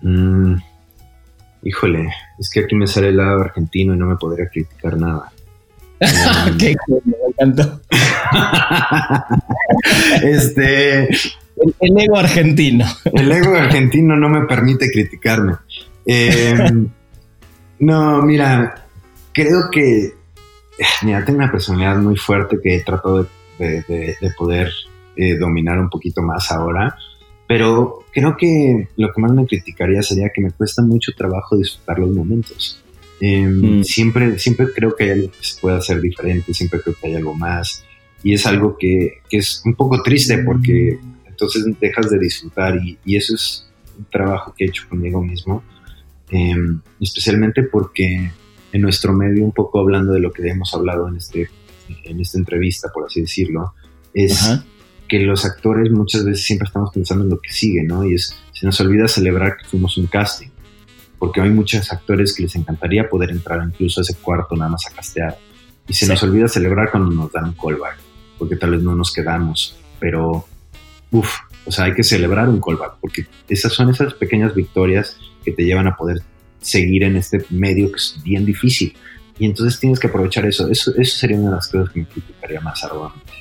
Mm, 0.00 0.54
híjole, 1.62 2.08
es 2.38 2.48
que 2.48 2.60
aquí 2.60 2.74
me 2.74 2.86
sale 2.86 3.08
el 3.08 3.18
lado 3.18 3.42
argentino 3.42 3.94
y 3.94 3.98
no 3.98 4.06
me 4.06 4.16
podría 4.16 4.48
criticar 4.48 4.96
nada. 4.96 5.30
Qué 6.58 6.74
me 6.88 7.16
encantó. 7.28 7.82
este. 10.22 11.10
El, 11.80 11.98
ego 11.98 12.16
argentino. 12.16 12.86
El 13.12 13.30
ego 13.30 13.56
argentino 13.56 14.16
no 14.16 14.30
me 14.30 14.46
permite 14.46 14.90
criticarme. 14.90 15.56
Em, 16.06 16.88
no, 17.80 18.22
mira, 18.22 18.86
creo 19.34 19.68
que. 19.70 20.14
Mira, 21.02 21.22
tengo 21.26 21.40
una 21.40 21.52
personalidad 21.52 21.98
muy 21.98 22.16
fuerte 22.16 22.56
que 22.62 22.76
he 22.76 22.80
tratado 22.80 23.24
de 23.24 23.37
de, 23.58 24.16
poder 24.36 24.70
eh, 25.16 25.36
dominar 25.36 25.78
un 25.78 25.90
poquito 25.90 26.22
más 26.22 26.50
ahora. 26.50 26.96
Pero 27.46 28.04
creo 28.12 28.36
que 28.36 28.88
lo 28.96 29.12
que 29.12 29.20
más 29.20 29.32
me 29.32 29.46
criticaría 29.46 30.02
sería 30.02 30.30
que 30.34 30.42
me 30.42 30.50
cuesta 30.50 30.82
mucho 30.82 31.12
trabajo 31.16 31.56
disfrutar 31.56 31.98
los 31.98 32.10
momentos. 32.10 32.82
Em, 33.20 33.80
mm. 33.80 33.84
siempre, 33.84 34.38
siempre 34.38 34.66
creo 34.74 34.94
que 34.94 35.04
hay 35.04 35.10
algo 35.10 35.30
que 35.30 35.44
se 35.44 35.60
puede 35.60 35.76
hacer 35.76 36.00
diferente, 36.00 36.54
siempre 36.54 36.80
creo 36.80 36.94
que 37.00 37.06
hay 37.08 37.14
algo 37.16 37.34
más. 37.34 37.84
Y 38.22 38.34
es 38.34 38.46
algo 38.46 38.76
que, 38.76 39.18
que 39.30 39.38
es 39.38 39.62
un 39.64 39.74
poco 39.74 40.02
triste 40.02 40.38
porque 40.38 40.98
entonces 41.26 41.64
dejas 41.80 42.10
de 42.10 42.18
disfrutar 42.18 42.76
y, 42.76 42.98
y, 43.04 43.16
eso 43.16 43.34
es 43.34 43.70
un 43.96 44.04
trabajo 44.06 44.52
que 44.56 44.64
he 44.64 44.68
hecho 44.68 44.88
conmigo 44.88 45.22
mismo. 45.22 45.62
Em, 46.30 46.80
especialmente 47.00 47.62
porque 47.62 48.30
en 48.72 48.82
nuestro 48.82 49.12
medio, 49.12 49.44
un 49.44 49.52
poco 49.52 49.80
hablando 49.80 50.12
de 50.12 50.20
lo 50.20 50.32
que 50.32 50.46
hemos 50.46 50.74
hablado 50.74 51.08
en 51.08 51.16
este 51.16 51.48
en 52.04 52.20
esta 52.20 52.38
entrevista, 52.38 52.90
por 52.92 53.06
así 53.06 53.20
decirlo, 53.20 53.74
es 54.14 54.60
que 55.08 55.20
los 55.20 55.44
actores 55.44 55.90
muchas 55.90 56.24
veces 56.24 56.44
siempre 56.44 56.66
estamos 56.66 56.90
pensando 56.92 57.24
en 57.24 57.30
lo 57.30 57.40
que 57.40 57.52
sigue, 57.52 57.82
¿no? 57.82 58.04
Y 58.04 58.14
es, 58.14 58.36
se 58.52 58.66
nos 58.66 58.80
olvida 58.80 59.08
celebrar 59.08 59.56
que 59.56 59.64
fuimos 59.66 59.96
un 59.96 60.06
casting, 60.06 60.48
porque 61.18 61.40
hay 61.40 61.50
muchos 61.50 61.90
actores 61.92 62.34
que 62.34 62.42
les 62.44 62.54
encantaría 62.54 63.08
poder 63.08 63.30
entrar 63.30 63.62
incluso 63.64 64.00
a 64.00 64.02
ese 64.02 64.14
cuarto 64.14 64.54
nada 64.56 64.70
más 64.70 64.86
a 64.86 64.94
castear. 64.94 65.38
Y 65.88 65.94
se 65.94 66.06
nos 66.06 66.22
olvida 66.22 66.48
celebrar 66.48 66.90
cuando 66.90 67.10
nos 67.10 67.32
dan 67.32 67.46
un 67.46 67.52
callback, 67.54 67.98
porque 68.38 68.56
tal 68.56 68.72
vez 68.72 68.82
no 68.82 68.94
nos 68.94 69.12
quedamos, 69.12 69.76
pero, 69.98 70.44
uff, 71.10 71.38
o 71.64 71.72
sea, 71.72 71.86
hay 71.86 71.94
que 71.94 72.04
celebrar 72.04 72.48
un 72.48 72.60
callback, 72.60 72.98
porque 73.00 73.26
esas 73.48 73.72
son 73.72 73.90
esas 73.90 74.14
pequeñas 74.14 74.54
victorias 74.54 75.18
que 75.44 75.52
te 75.52 75.64
llevan 75.64 75.86
a 75.86 75.96
poder 75.96 76.22
seguir 76.60 77.04
en 77.04 77.16
este 77.16 77.44
medio 77.50 77.90
que 77.90 77.96
es 77.96 78.20
bien 78.22 78.44
difícil. 78.44 78.94
Y 79.38 79.46
entonces 79.46 79.78
tienes 79.78 79.98
que 79.98 80.08
aprovechar 80.08 80.46
eso. 80.46 80.68
Eso, 80.68 80.92
eso 80.96 81.18
sería 81.18 81.36
una 81.36 81.50
de 81.50 81.56
las 81.56 81.68
cosas 81.68 81.90
que 81.92 82.00
me 82.00 82.06
criticaría 82.06 82.60
más 82.60 82.82
arduamente. 82.84 83.32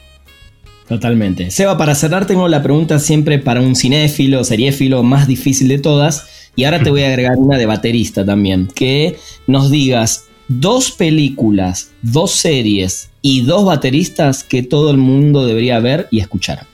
Totalmente. 0.88 1.52
Seba, 1.52 1.78
para 1.78 1.96
cerrar 1.96 2.26
tengo 2.26 2.48
la 2.48 2.64
pregunta 2.64 3.00
siempre 3.00 3.40
para 3.40 3.62
un 3.62 3.76
cinéfilo, 3.76 4.44
seriéfilo 4.44 5.04
más 5.04 5.28
difícil 5.28 5.68
de 5.68 5.80
todas. 5.80 6.52
Y 6.56 6.64
ahora 6.64 6.82
te 6.82 6.90
voy 6.90 7.04
a 7.04 7.08
agregar 7.08 7.34
una 7.38 7.58
de 7.58 7.66
baterista 7.66 8.26
también. 8.26 8.68
Que 8.68 9.18
nos 9.48 9.70
digas 9.70 10.26
dos 10.48 10.92
películas, 10.92 11.92
dos 12.02 12.32
series 12.32 13.10
y 13.22 13.42
dos 13.42 13.66
bateristas 13.66 14.44
que 14.44 14.64
todo 14.64 14.90
el 14.92 14.98
mundo 14.98 15.46
debería 15.46 15.80
ver 15.80 16.08
y 16.10 16.20
escuchar. 16.20 16.66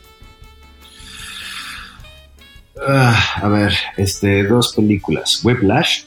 Ah, 2.87 3.41
a 3.41 3.47
ver, 3.47 3.73
este, 3.97 4.43
dos 4.43 4.73
películas. 4.73 5.41
Whiplash 5.43 6.03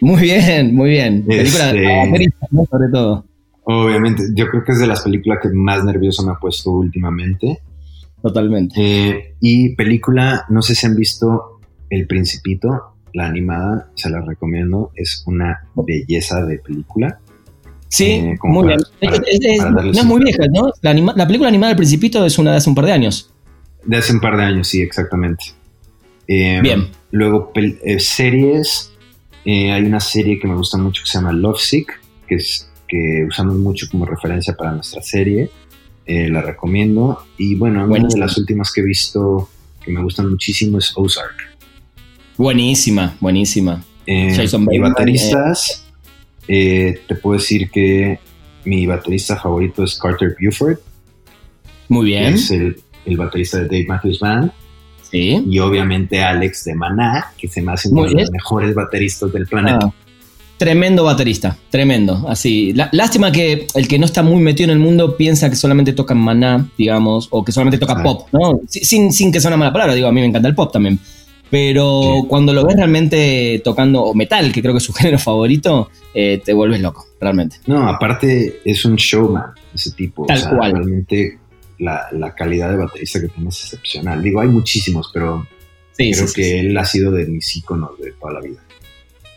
muy 0.00 0.22
bien, 0.22 0.74
muy 0.74 0.90
bien. 0.90 1.24
Película 1.24 1.70
este, 1.70 2.32
sobre 2.70 2.88
todo. 2.92 3.24
Obviamente, 3.64 4.24
yo 4.34 4.48
creo 4.48 4.64
que 4.64 4.72
es 4.72 4.80
de 4.80 4.86
las 4.86 5.02
películas 5.02 5.38
que 5.42 5.50
más 5.50 5.84
nervioso 5.84 6.24
me 6.24 6.32
ha 6.32 6.36
puesto 6.36 6.70
últimamente. 6.70 7.60
Totalmente. 8.22 8.74
Eh, 8.76 9.34
y 9.40 9.74
película, 9.76 10.44
no 10.48 10.62
sé 10.62 10.74
si 10.74 10.86
han 10.86 10.96
visto 10.96 11.60
El 11.88 12.06
Principito, 12.06 12.96
la 13.14 13.26
animada, 13.26 13.90
se 13.94 14.10
la 14.10 14.20
recomiendo. 14.20 14.90
Es 14.94 15.22
una 15.26 15.68
belleza 15.74 16.44
de 16.44 16.58
película. 16.58 17.18
Sí, 17.88 18.04
eh, 18.04 18.38
muy 18.42 18.68
bien. 18.68 18.80
no 19.00 19.90
es 19.90 20.04
muy 20.04 20.22
vieja, 20.22 20.44
¿no? 20.52 20.72
La, 20.82 21.26
película 21.26 21.48
animada 21.48 21.72
El 21.72 21.76
Principito 21.76 22.24
es 22.24 22.38
una 22.38 22.52
de 22.52 22.58
hace 22.58 22.68
un 22.68 22.74
par 22.74 22.86
de 22.86 22.92
años. 22.92 23.32
De 23.84 23.96
hace 23.96 24.12
un 24.12 24.20
par 24.20 24.36
de 24.36 24.44
años, 24.44 24.68
sí, 24.68 24.80
exactamente. 24.80 25.44
Eh, 26.28 26.60
bien. 26.62 26.88
Luego, 27.10 27.52
series, 27.98 28.92
eh, 29.44 29.72
hay 29.72 29.82
una 29.82 30.00
serie 30.00 30.38
que 30.38 30.46
me 30.46 30.54
gusta 30.54 30.78
mucho 30.78 31.02
que 31.02 31.10
se 31.10 31.18
llama 31.18 31.32
Love 31.32 31.60
Sick, 31.60 32.00
que 32.28 32.36
es 32.36 32.70
que 32.86 33.24
usamos 33.28 33.56
mucho 33.56 33.86
como 33.90 34.04
referencia 34.04 34.54
para 34.54 34.72
nuestra 34.72 35.02
serie. 35.02 35.50
Eh, 36.06 36.28
la 36.28 36.42
recomiendo. 36.42 37.22
Y 37.38 37.54
bueno, 37.54 37.84
una 37.84 38.08
de 38.08 38.18
las 38.18 38.36
últimas 38.36 38.72
que 38.72 38.80
he 38.80 38.84
visto 38.84 39.48
que 39.84 39.92
me 39.92 40.02
gustan 40.02 40.28
muchísimo 40.28 40.78
es 40.78 40.92
Ozark. 40.96 41.36
Buenísima, 42.36 43.16
buenísima. 43.20 43.84
Eh, 44.06 44.36
y 44.72 44.78
bateristas, 44.78 45.86
te 46.46 47.14
puedo 47.22 47.38
decir 47.38 47.70
que 47.70 48.18
mi 48.64 48.86
baterista 48.86 49.36
favorito 49.36 49.84
es 49.84 49.98
Carter 49.98 50.36
Buford. 50.40 50.78
Muy 51.88 52.06
bien. 52.06 52.34
Es 52.34 52.50
el, 52.50 52.80
el 53.04 53.16
baterista 53.16 53.58
de 53.58 53.64
Dave 53.64 53.86
Matthews 53.86 54.18
Band. 54.18 54.52
Y 55.12 55.58
obviamente 55.58 56.22
Alex 56.22 56.64
de 56.64 56.74
Maná, 56.74 57.32
que 57.36 57.48
se 57.48 57.62
me 57.62 57.72
hace 57.72 57.88
uno 57.88 58.04
de 58.04 58.12
los 58.12 58.30
mejores 58.30 58.74
bateristas 58.74 59.32
del 59.32 59.46
planeta. 59.46 59.78
Ah, 59.82 59.92
tremendo 60.56 61.04
baterista, 61.04 61.56
tremendo. 61.70 62.26
Así, 62.28 62.74
lástima 62.92 63.32
que 63.32 63.66
el 63.74 63.88
que 63.88 63.98
no 63.98 64.04
está 64.04 64.22
muy 64.22 64.42
metido 64.42 64.70
en 64.70 64.76
el 64.76 64.78
mundo 64.78 65.16
piensa 65.16 65.50
que 65.50 65.56
solamente 65.56 65.92
toca 65.92 66.14
Maná, 66.14 66.68
digamos, 66.76 67.28
o 67.30 67.44
que 67.44 67.50
solamente 67.50 67.78
toca 67.78 68.02
pop, 68.02 68.28
¿no? 68.32 68.60
Sin, 68.68 69.12
sin 69.12 69.32
que 69.32 69.40
sea 69.40 69.48
una 69.48 69.56
mala 69.56 69.72
palabra, 69.72 69.94
digo, 69.94 70.06
a 70.06 70.12
mí 70.12 70.20
me 70.20 70.26
encanta 70.26 70.48
el 70.48 70.54
pop 70.54 70.72
también. 70.72 70.98
Pero 71.50 72.26
cuando 72.28 72.52
lo 72.52 72.64
ves 72.64 72.76
realmente 72.76 73.60
tocando 73.64 74.14
metal, 74.14 74.52
que 74.52 74.62
creo 74.62 74.72
que 74.72 74.78
es 74.78 74.84
su 74.84 74.92
género 74.94 75.18
favorito, 75.18 75.90
eh, 76.14 76.40
te 76.44 76.52
vuelves 76.52 76.80
loco, 76.80 77.06
realmente. 77.20 77.56
No, 77.66 77.88
aparte 77.88 78.60
es 78.64 78.84
un 78.84 78.94
showman, 78.94 79.46
ese 79.74 79.90
tipo. 79.90 80.26
Tal 80.26 80.48
cual. 80.48 80.72
Realmente 80.72 81.39
la, 81.80 82.34
calidad 82.36 82.70
de 82.70 82.76
baterista 82.76 83.20
que 83.20 83.28
tiene 83.28 83.48
es 83.48 83.60
excepcional. 83.62 84.22
Digo, 84.22 84.40
hay 84.40 84.48
muchísimos, 84.48 85.10
pero 85.12 85.46
creo 85.96 86.32
que 86.34 86.60
él 86.60 86.76
ha 86.76 86.84
sido 86.84 87.10
de 87.10 87.26
mis 87.26 87.56
íconos 87.56 87.98
de 87.98 88.12
toda 88.12 88.34
la 88.34 88.40
vida. 88.40 88.60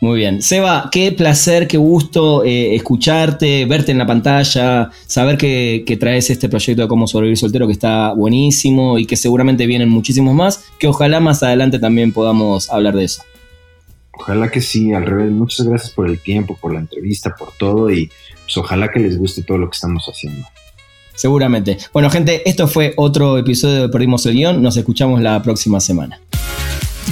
Muy 0.00 0.18
bien. 0.18 0.42
Seba, 0.42 0.90
qué 0.92 1.12
placer, 1.12 1.66
qué 1.66 1.78
gusto 1.78 2.44
eh, 2.44 2.74
escucharte, 2.74 3.64
verte 3.64 3.92
en 3.92 3.98
la 3.98 4.06
pantalla, 4.06 4.90
saber 5.06 5.38
que, 5.38 5.96
traes 5.98 6.28
este 6.28 6.48
proyecto 6.48 6.82
de 6.82 6.88
cómo 6.88 7.06
sobrevivir 7.06 7.38
soltero 7.38 7.66
que 7.66 7.72
está 7.72 8.12
buenísimo 8.12 8.98
y 8.98 9.06
que 9.06 9.16
seguramente 9.16 9.66
vienen 9.66 9.88
muchísimos 9.88 10.34
más, 10.34 10.64
que 10.78 10.88
ojalá 10.88 11.20
más 11.20 11.42
adelante 11.42 11.78
también 11.78 12.12
podamos 12.12 12.68
hablar 12.70 12.94
de 12.94 13.04
eso. 13.04 13.22
Ojalá 14.12 14.50
que 14.50 14.60
sí, 14.60 14.92
al 14.92 15.06
revés. 15.06 15.30
Muchas 15.30 15.66
gracias 15.66 15.92
por 15.92 16.08
el 16.08 16.20
tiempo, 16.20 16.56
por 16.60 16.74
la 16.74 16.80
entrevista, 16.80 17.34
por 17.34 17.52
todo 17.56 17.90
y 17.90 18.10
pues 18.44 18.56
ojalá 18.58 18.90
que 18.90 19.00
les 19.00 19.16
guste 19.16 19.42
todo 19.42 19.56
lo 19.56 19.70
que 19.70 19.74
estamos 19.74 20.04
haciendo. 20.04 20.46
Seguramente. 21.14 21.78
Bueno, 21.92 22.10
gente, 22.10 22.48
esto 22.48 22.68
fue 22.68 22.92
otro 22.96 23.38
episodio 23.38 23.82
de 23.82 23.88
Perdimos 23.88 24.26
el 24.26 24.34
Guión. 24.34 24.62
Nos 24.62 24.76
escuchamos 24.76 25.20
la 25.20 25.42
próxima 25.42 25.80
semana. 25.80 26.20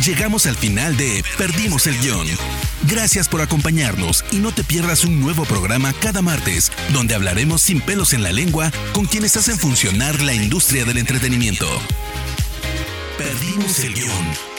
Llegamos 0.04 0.46
al 0.46 0.56
final 0.56 0.96
de 0.96 1.22
Perdimos 1.38 1.86
el 1.86 1.96
Guión. 1.98 2.26
Gracias 2.88 3.28
por 3.28 3.40
acompañarnos 3.40 4.24
y 4.32 4.36
no 4.36 4.50
te 4.50 4.64
pierdas 4.64 5.04
un 5.04 5.20
nuevo 5.20 5.44
programa 5.44 5.92
cada 6.00 6.22
martes, 6.22 6.72
donde 6.92 7.14
hablaremos 7.14 7.62
sin 7.62 7.80
pelos 7.80 8.12
en 8.12 8.22
la 8.22 8.32
lengua 8.32 8.72
con 8.92 9.04
quienes 9.04 9.36
hacen 9.36 9.56
funcionar 9.56 10.20
la 10.22 10.34
industria 10.34 10.84
del 10.84 10.98
entretenimiento. 10.98 11.66
Perdimos 13.16 13.78
el 13.80 13.94
Guión. 13.94 14.51